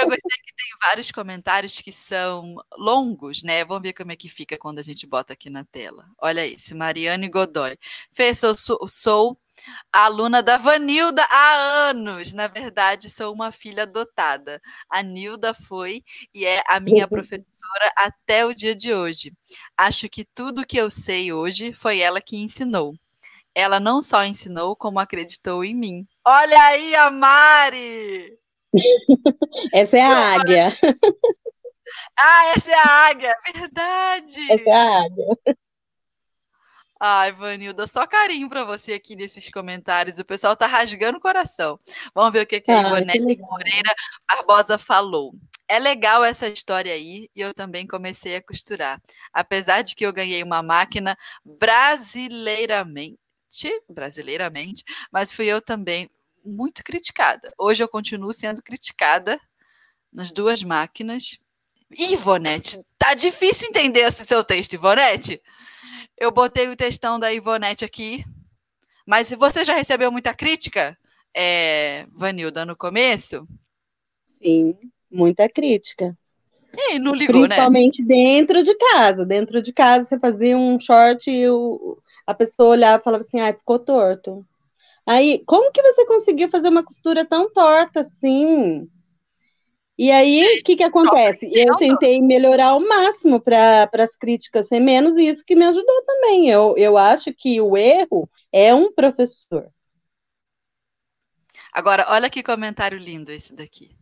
eu 0.00 0.06
gostei 0.06 0.38
que 0.44 0.54
tem 0.54 0.78
vários 0.80 1.10
comentários 1.10 1.80
que 1.80 1.90
são 1.90 2.54
longos, 2.78 3.42
né? 3.42 3.64
Vamos 3.64 3.82
ver 3.82 3.92
como 3.92 4.12
é 4.12 4.16
que 4.16 4.28
fica 4.28 4.56
quando 4.56 4.78
a 4.78 4.82
gente 4.82 5.06
bota 5.06 5.32
aqui 5.32 5.50
na 5.50 5.64
tela. 5.64 6.06
Olha 6.20 6.46
esse, 6.46 6.74
Mariane 6.74 7.28
Godoy. 7.28 7.76
Fez, 8.12 8.38
sou, 8.38 8.54
sou 8.88 9.38
aluna 9.92 10.42
da 10.42 10.56
Vanilda 10.56 11.22
há 11.30 11.88
anos. 11.88 12.32
Na 12.32 12.48
verdade, 12.48 13.08
sou 13.08 13.32
uma 13.32 13.52
filha 13.52 13.84
adotada. 13.84 14.60
A 14.88 15.02
Nilda 15.02 15.54
foi 15.54 16.02
e 16.34 16.44
é 16.44 16.62
a 16.66 16.80
minha 16.80 17.06
professora 17.08 17.92
até 17.96 18.44
o 18.44 18.54
dia 18.54 18.74
de 18.74 18.92
hoje. 18.92 19.32
Acho 19.76 20.08
que 20.08 20.24
tudo 20.34 20.66
que 20.66 20.76
eu 20.76 20.90
sei 20.90 21.32
hoje 21.32 21.72
foi 21.72 22.00
ela 22.00 22.20
que 22.20 22.36
ensinou. 22.36 22.94
Ela 23.54 23.80
não 23.80 24.00
só 24.00 24.24
ensinou, 24.24 24.76
como 24.76 25.00
acreditou 25.00 25.64
em 25.64 25.74
mim. 25.74 26.06
Olha 26.24 26.62
aí 26.66 26.94
a 26.94 27.10
Mari! 27.10 28.38
Essa 29.72 29.98
é 29.98 30.02
a 30.02 30.34
águia. 30.34 30.78
Ah, 32.16 32.52
essa 32.54 32.70
é 32.70 32.74
a 32.74 33.08
águia, 33.08 33.34
verdade. 33.52 34.52
Essa 34.52 34.70
é 34.70 34.72
a 34.72 35.02
águia. 35.02 35.26
Ai, 37.02 37.32
Vanilda, 37.32 37.86
só 37.86 38.06
carinho 38.06 38.46
para 38.46 38.62
você 38.62 38.92
aqui 38.92 39.16
nesses 39.16 39.48
comentários. 39.48 40.18
O 40.18 40.24
pessoal 40.24 40.54
tá 40.54 40.66
rasgando 40.66 41.16
o 41.16 41.20
coração. 41.20 41.80
Vamos 42.14 42.30
ver 42.30 42.42
o 42.42 42.46
que, 42.46 42.60
que 42.60 42.70
a 42.70 42.82
Ivonete 42.82 43.38
Moreira 43.38 43.94
Barbosa 44.28 44.76
falou. 44.76 45.34
É 45.66 45.78
legal 45.78 46.22
essa 46.22 46.46
história 46.46 46.92
aí 46.92 47.30
e 47.34 47.40
eu 47.40 47.54
também 47.54 47.86
comecei 47.86 48.36
a 48.36 48.42
costurar. 48.42 49.00
Apesar 49.32 49.80
de 49.80 49.94
que 49.94 50.04
eu 50.04 50.12
ganhei 50.12 50.42
uma 50.42 50.62
máquina 50.62 51.16
brasileiramente, 51.42 53.16
brasileiramente, 53.88 54.84
mas 55.10 55.32
fui 55.32 55.46
eu 55.46 55.62
também 55.62 56.10
muito 56.44 56.84
criticada. 56.84 57.50
Hoje 57.56 57.82
eu 57.82 57.88
continuo 57.88 58.30
sendo 58.34 58.62
criticada 58.62 59.40
nas 60.12 60.30
duas 60.30 60.62
máquinas. 60.62 61.38
Ivonete, 61.96 62.84
tá 62.98 63.14
difícil 63.14 63.68
entender 63.68 64.00
esse 64.00 64.26
seu 64.26 64.44
texto, 64.44 64.74
Ivonete. 64.74 65.40
Eu 66.20 66.30
botei 66.30 66.68
o 66.68 66.76
textão 66.76 67.18
da 67.18 67.32
Ivonete 67.32 67.82
aqui. 67.82 68.22
Mas 69.06 69.32
você 69.32 69.64
já 69.64 69.74
recebeu 69.74 70.12
muita 70.12 70.34
crítica, 70.34 70.96
é, 71.34 72.06
Vanilda, 72.12 72.64
no 72.64 72.76
começo? 72.76 73.48
Sim, 74.38 74.76
muita 75.10 75.48
crítica. 75.48 76.16
E 76.76 76.98
não 76.98 77.14
ligou, 77.14 77.42
Principalmente 77.42 78.02
né? 78.02 78.08
dentro 78.08 78.62
de 78.62 78.74
casa. 78.74 79.24
Dentro 79.24 79.62
de 79.62 79.72
casa, 79.72 80.06
você 80.06 80.18
fazia 80.18 80.56
um 80.56 80.78
short 80.78 81.28
e 81.30 81.48
o, 81.48 81.98
a 82.26 82.34
pessoa 82.34 82.70
olhava 82.70 83.00
e 83.00 83.04
falava 83.04 83.24
assim, 83.24 83.40
ah, 83.40 83.52
ficou 83.52 83.78
torto. 83.78 84.46
Aí, 85.06 85.42
como 85.46 85.72
que 85.72 85.82
você 85.82 86.06
conseguiu 86.06 86.50
fazer 86.50 86.68
uma 86.68 86.84
costura 86.84 87.24
tão 87.24 87.50
torta 87.50 88.02
assim? 88.02 88.88
E 90.02 90.10
aí, 90.10 90.60
o 90.60 90.64
que, 90.64 90.76
que 90.76 90.82
acontece? 90.82 91.50
Eu 91.52 91.76
tentei 91.76 92.22
melhorar 92.22 92.68
ao 92.68 92.80
máximo 92.80 93.38
para 93.38 93.86
as 93.92 94.16
críticas 94.16 94.66
ser 94.66 94.80
menos, 94.80 95.14
e 95.18 95.28
isso 95.28 95.44
que 95.44 95.54
me 95.54 95.66
ajudou 95.66 96.02
também. 96.06 96.48
Eu, 96.48 96.74
eu 96.78 96.96
acho 96.96 97.34
que 97.34 97.60
o 97.60 97.76
erro 97.76 98.26
é 98.50 98.74
um 98.74 98.90
professor. 98.90 99.70
Agora, 101.70 102.06
olha 102.08 102.30
que 102.30 102.42
comentário 102.42 102.96
lindo 102.96 103.30
esse 103.30 103.54
daqui. 103.54 103.94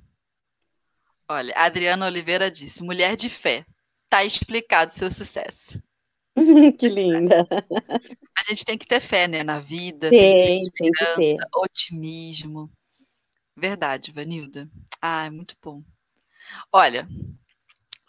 Olha, 1.28 1.52
a 1.56 1.64
Adriana 1.64 2.06
Oliveira 2.06 2.48
disse: 2.48 2.80
mulher 2.80 3.16
de 3.16 3.28
fé, 3.28 3.66
tá 4.08 4.24
explicado 4.24 4.92
seu 4.92 5.10
sucesso. 5.10 5.82
que 6.78 6.88
linda. 6.88 7.44
A 8.38 8.44
gente 8.48 8.64
tem 8.64 8.78
que 8.78 8.86
ter 8.86 9.00
fé, 9.00 9.26
né, 9.26 9.42
na 9.42 9.58
vida, 9.58 10.10
tem, 10.10 10.70
tem, 10.70 10.70
que 10.70 10.90
ter, 11.16 11.36
otimismo. 11.56 12.70
Verdade, 13.56 14.12
Vanilda. 14.12 14.70
Ah, 15.00 15.30
muito 15.30 15.56
bom. 15.62 15.82
Olha, 16.72 17.06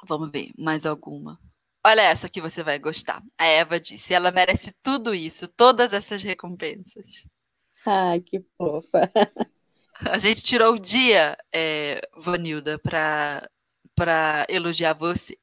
vamos 0.08 0.32
ver 0.32 0.52
mais 0.58 0.86
alguma. 0.86 1.40
Olha 1.86 2.02
essa 2.02 2.30
que 2.30 2.42
você 2.42 2.64
vai 2.64 2.78
gostar. 2.80 3.24
A 3.38 3.46
Eva 3.46 3.80
disse: 3.80 4.14
ela 4.14 4.32
merece 4.32 4.74
tudo 4.84 5.14
isso, 5.14 5.48
todas 5.48 5.94
essas 5.94 6.22
recompensas. 6.22 7.28
Ai, 7.86 8.20
que 8.22 8.44
fofa. 8.58 9.10
A 10.02 10.18
gente 10.18 10.42
tirou 10.42 10.76
o 10.76 10.80
dia, 10.80 11.38
é, 11.54 12.02
Vanilda, 12.16 12.80
para 12.80 14.46
elogiar 14.50 14.94
você. 14.94 15.38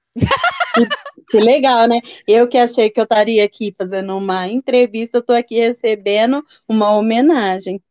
Que, 0.74 0.86
que, 1.30 1.40
legal, 1.40 1.86
né? 1.86 2.01
Eu 2.26 2.49
que 2.49 2.57
achei 2.57 2.90
que 2.90 2.99
eu 2.99 3.05
estaria 3.05 3.44
aqui 3.44 3.74
fazendo 3.76 4.16
uma 4.16 4.49
entrevista, 4.49 5.18
estou 5.18 5.36
aqui 5.36 5.57
recebendo 5.57 6.44
uma 6.66 6.92
homenagem. 6.92 7.82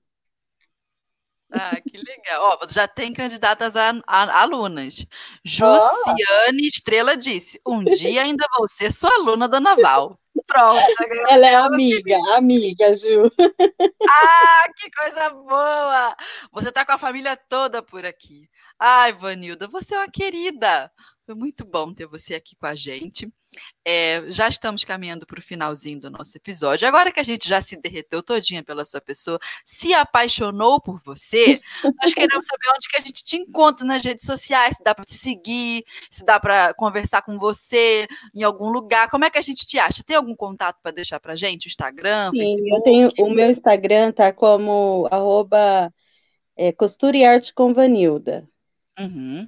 Ah, 1.56 1.80
que 1.82 1.98
legal. 1.98 2.60
Ó, 2.62 2.68
já 2.68 2.88
tem 2.88 3.14
candidatas 3.14 3.76
a, 3.76 3.92
a, 4.06 4.42
alunas. 4.42 5.06
Josiane 5.44 6.64
oh. 6.64 6.68
Estrela 6.68 7.16
disse: 7.16 7.60
um 7.66 7.84
dia 7.84 8.24
ainda 8.24 8.46
vou 8.58 8.68
ser 8.68 8.92
sua 8.92 9.14
aluna, 9.16 9.48
dona 9.48 9.76
Val. 9.76 10.20
Pronto. 10.46 10.84
Ela 11.30 11.48
é 11.48 11.56
amiga, 11.56 12.18
amiga, 12.36 12.94
Ju. 12.94 13.32
Ah, 14.08 14.70
que 14.76 14.92
coisa 14.92 15.30
boa! 15.30 16.16
Você 16.52 16.72
tá 16.72 16.86
com 16.86 16.92
a 16.92 16.98
família 16.98 17.38
toda 17.38 17.82
por 17.82 18.06
aqui. 18.06 18.50
Ai, 18.78 19.14
Vanilda, 19.14 19.68
você 19.68 19.96
é 19.96 20.00
uma 20.00 20.12
querida. 20.12 20.92
Foi 21.26 21.34
muito 21.34 21.66
bom 21.66 21.94
ter 21.94 22.06
você 22.06 22.36
aqui 22.36 22.56
com 22.56 22.68
a 22.68 22.76
gente. 22.76 23.32
É, 23.88 24.24
já 24.32 24.48
estamos 24.48 24.84
caminhando 24.84 25.26
para 25.26 25.40
o 25.40 25.44
finalzinho 25.44 26.00
do 26.00 26.10
nosso 26.10 26.36
episódio. 26.38 26.88
Agora 26.88 27.12
que 27.12 27.20
a 27.20 27.24
gente 27.24 27.48
já 27.48 27.62
se 27.62 27.80
derreteu 27.80 28.24
todinha 28.24 28.64
pela 28.64 28.84
sua 28.84 29.00
pessoa, 29.00 29.40
se 29.64 29.94
apaixonou 29.94 30.82
por 30.82 31.00
você, 31.04 31.62
nós 32.02 32.14
queremos 32.14 32.46
saber 32.46 32.76
onde 32.76 32.88
que 32.90 32.98
a 32.98 33.02
gente 33.02 33.24
te 33.24 33.38
encontra 33.38 33.86
nas 33.86 34.04
redes 34.04 34.26
sociais, 34.26 34.78
se 34.78 34.84
dá 34.84 34.96
para 34.96 35.06
te 35.06 35.14
seguir, 35.14 35.84
se 36.10 36.26
dá 36.26 36.40
para 36.40 36.74
conversar 36.74 37.22
com 37.22 37.38
você 37.38 38.08
em 38.34 38.44
algum 38.44 38.70
lugar. 38.70 39.10
Como 39.10 39.26
é 39.26 39.30
que 39.30 39.38
a 39.38 39.42
gente 39.42 39.66
te 39.66 39.78
acha? 39.78 40.04
Tem 40.04 40.16
algum 40.16 40.36
contato 40.36 40.80
para 40.82 40.92
deixar 40.92 41.20
para 41.20 41.36
gente? 41.36 41.68
Instagram, 41.68 42.32
Sim, 42.32 42.40
Facebook? 42.40 42.70
eu 42.70 42.82
tenho 42.82 43.12
o 43.20 43.30
meu 43.30 43.52
Instagram 43.52 44.12
tá 44.12 44.34
como 44.34 45.08
arroba 45.12 45.94
é, 46.56 46.72
costura 46.72 47.18
e 47.18 47.26
arte 47.26 47.54
com 47.54 47.74
Vanilda. 47.74 48.48
Uhum. 48.98 49.48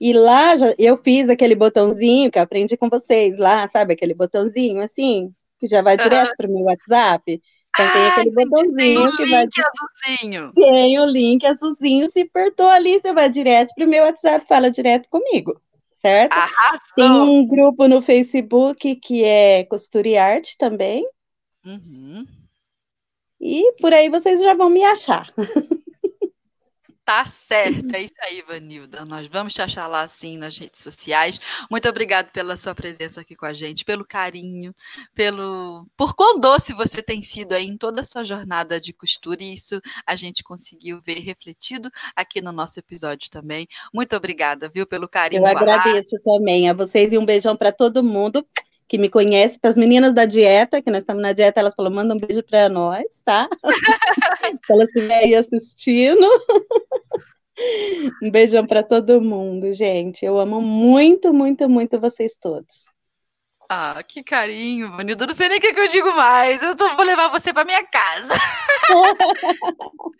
E 0.00 0.12
lá 0.12 0.56
já, 0.56 0.74
eu 0.78 0.96
fiz 0.96 1.28
aquele 1.28 1.54
botãozinho 1.54 2.30
que 2.30 2.38
eu 2.38 2.42
aprendi 2.42 2.76
com 2.76 2.88
vocês 2.88 3.36
lá, 3.38 3.68
sabe? 3.68 3.94
Aquele 3.94 4.14
botãozinho 4.14 4.80
assim, 4.82 5.32
que 5.58 5.66
já 5.66 5.82
vai 5.82 5.96
direto 5.96 6.34
para 6.36 6.48
o 6.48 6.52
meu 6.52 6.64
WhatsApp. 6.64 7.42
Então 7.70 7.90
tem 7.90 8.06
Ah, 8.06 8.08
aquele. 8.08 8.30
Tem 8.34 8.48
botãozinho 8.50 9.04
o 9.04 9.16
que 9.16 9.26
vai. 9.26 9.44
link 9.44 9.52
azulzinho. 9.60 10.52
Tem 10.54 11.00
o 11.00 11.04
link 11.06 11.46
azulzinho, 11.46 12.10
se 12.12 12.20
apertou 12.22 12.66
ali, 12.68 13.00
você 13.00 13.12
vai 13.12 13.28
direto 13.30 13.72
para 13.74 13.84
o 13.86 13.88
meu 13.88 14.04
WhatsApp, 14.04 14.46
fala 14.46 14.70
direto 14.70 15.08
comigo, 15.08 15.60
certo? 15.96 16.32
Tem 16.94 17.06
Arrasou! 17.06 17.28
um 17.28 17.46
grupo 17.46 17.86
no 17.88 18.02
Facebook 18.02 18.96
que 18.96 19.24
é 19.24 19.64
Costura 19.64 20.08
e 20.08 20.16
Arte 20.18 20.56
também. 20.58 21.04
Uhum. 21.64 22.26
E 23.40 23.72
por 23.80 23.92
aí 23.92 24.08
vocês 24.08 24.40
já 24.40 24.54
vão 24.54 24.70
me 24.70 24.84
achar. 24.84 25.32
Tá 27.08 27.24
certo, 27.24 27.94
é 27.94 28.02
isso 28.02 28.12
aí, 28.20 28.42
Vanilda. 28.42 29.02
Nós 29.06 29.26
vamos 29.28 29.54
te 29.54 29.62
achar 29.62 29.86
lá 29.86 30.02
assim 30.02 30.36
nas 30.36 30.58
redes 30.58 30.82
sociais. 30.82 31.40
Muito 31.70 31.88
obrigada 31.88 32.28
pela 32.30 32.54
sua 32.54 32.74
presença 32.74 33.22
aqui 33.22 33.34
com 33.34 33.46
a 33.46 33.54
gente, 33.54 33.82
pelo 33.82 34.04
carinho, 34.04 34.74
pelo 35.14 35.86
por 35.96 36.14
quão 36.14 36.38
doce 36.38 36.74
você 36.74 37.02
tem 37.02 37.22
sido 37.22 37.54
aí 37.54 37.64
em 37.64 37.78
toda 37.78 38.02
a 38.02 38.04
sua 38.04 38.24
jornada 38.24 38.78
de 38.78 38.92
costura, 38.92 39.42
e 39.42 39.54
isso 39.54 39.80
a 40.06 40.14
gente 40.16 40.44
conseguiu 40.44 41.00
ver 41.00 41.20
refletido 41.20 41.90
aqui 42.14 42.42
no 42.42 42.52
nosso 42.52 42.78
episódio 42.78 43.30
também. 43.30 43.66
Muito 43.90 44.14
obrigada, 44.14 44.68
viu, 44.68 44.86
pelo 44.86 45.08
carinho. 45.08 45.40
Eu 45.40 45.46
a 45.46 45.52
agradeço 45.52 46.20
também 46.22 46.68
a 46.68 46.74
vocês 46.74 47.10
e 47.10 47.16
um 47.16 47.24
beijão 47.24 47.56
para 47.56 47.72
todo 47.72 48.04
mundo 48.04 48.46
que 48.88 48.98
me 48.98 49.10
conhece, 49.10 49.58
para 49.58 49.70
as 49.70 49.76
meninas 49.76 50.14
da 50.14 50.24
dieta, 50.24 50.80
que 50.80 50.90
nós 50.90 51.00
estamos 51.00 51.22
na 51.22 51.32
dieta, 51.32 51.60
elas 51.60 51.74
falam, 51.74 51.92
manda 51.92 52.14
um 52.14 52.18
beijo 52.18 52.42
para 52.42 52.68
nós, 52.68 53.04
tá? 53.24 53.48
Se 54.66 54.72
elas 54.72 54.88
estiverem 54.88 55.28
aí 55.28 55.34
assistindo. 55.34 56.26
Um 58.22 58.30
beijão 58.30 58.64
para 58.64 58.84
todo 58.84 59.20
mundo, 59.20 59.72
gente. 59.72 60.24
Eu 60.24 60.38
amo 60.38 60.60
muito, 60.62 61.34
muito, 61.34 61.68
muito 61.68 61.98
vocês 61.98 62.36
todos. 62.40 62.84
Ah, 63.70 64.02
que 64.02 64.22
carinho, 64.24 64.90
Vanilda. 64.96 65.26
Não 65.26 65.34
sei 65.34 65.48
nem 65.48 65.58
o 65.58 65.60
que, 65.60 65.74
que 65.74 65.80
eu 65.80 65.88
digo 65.88 66.14
mais. 66.16 66.62
Eu 66.62 66.74
tô- 66.74 66.88
vou 66.96 67.04
levar 67.04 67.28
você 67.28 67.52
para 67.52 67.64
minha 67.66 67.84
casa. 67.84 68.34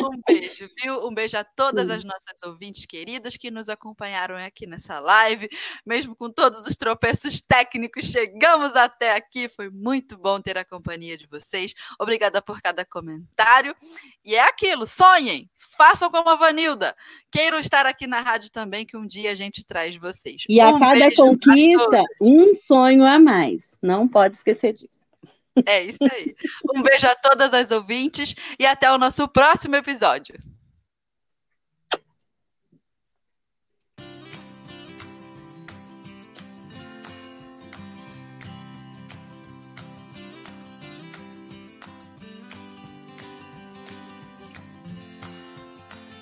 Um 0.00 0.20
beijo, 0.26 0.68
viu? 0.80 1.06
Um 1.06 1.12
beijo 1.12 1.36
a 1.36 1.44
todas 1.44 1.90
as 1.90 2.04
nossas 2.04 2.42
ouvintes 2.44 2.86
queridas 2.86 3.36
que 3.36 3.50
nos 3.50 3.68
acompanharam 3.68 4.36
aqui 4.36 4.66
nessa 4.66 4.98
live. 4.98 5.48
Mesmo 5.84 6.14
com 6.16 6.30
todos 6.30 6.66
os 6.66 6.76
tropeços 6.76 7.40
técnicos, 7.40 8.06
chegamos 8.06 8.74
até 8.76 9.12
aqui. 9.14 9.48
Foi 9.48 9.68
muito 9.68 10.16
bom 10.16 10.40
ter 10.40 10.56
a 10.56 10.64
companhia 10.64 11.18
de 11.18 11.26
vocês. 11.26 11.74
Obrigada 11.98 12.40
por 12.40 12.62
cada 12.62 12.84
comentário. 12.84 13.74
E 14.24 14.34
é 14.36 14.40
aquilo, 14.42 14.86
sonhem, 14.86 15.50
façam 15.76 16.10
como 16.10 16.30
a 16.30 16.36
Vanilda. 16.36 16.96
Queiram 17.30 17.58
estar 17.58 17.84
aqui 17.84 18.06
na 18.06 18.20
rádio 18.20 18.50
também, 18.50 18.86
que 18.86 18.96
um 18.96 19.06
dia 19.06 19.32
a 19.32 19.34
gente 19.34 19.64
traz 19.66 19.96
vocês. 19.96 20.44
E 20.48 20.60
a 20.60 20.68
Um 20.68 20.78
cada 20.78 20.92
beijo 20.94 21.16
pra 21.16 21.24
conquista, 21.24 21.84
todas. 21.84 22.04
um 22.22 22.54
sonho 22.88 23.04
a 23.04 23.18
mais. 23.18 23.76
Não 23.82 24.08
pode 24.08 24.36
esquecer 24.36 24.72
disso. 24.72 24.88
É 25.66 25.82
isso 25.84 25.98
aí. 26.02 26.34
Um 26.74 26.82
beijo 26.82 27.06
a 27.06 27.14
todas 27.16 27.52
as 27.52 27.70
ouvintes 27.70 28.34
e 28.58 28.64
até 28.66 28.90
o 28.90 28.98
nosso 28.98 29.26
próximo 29.28 29.76
episódio. 29.76 30.36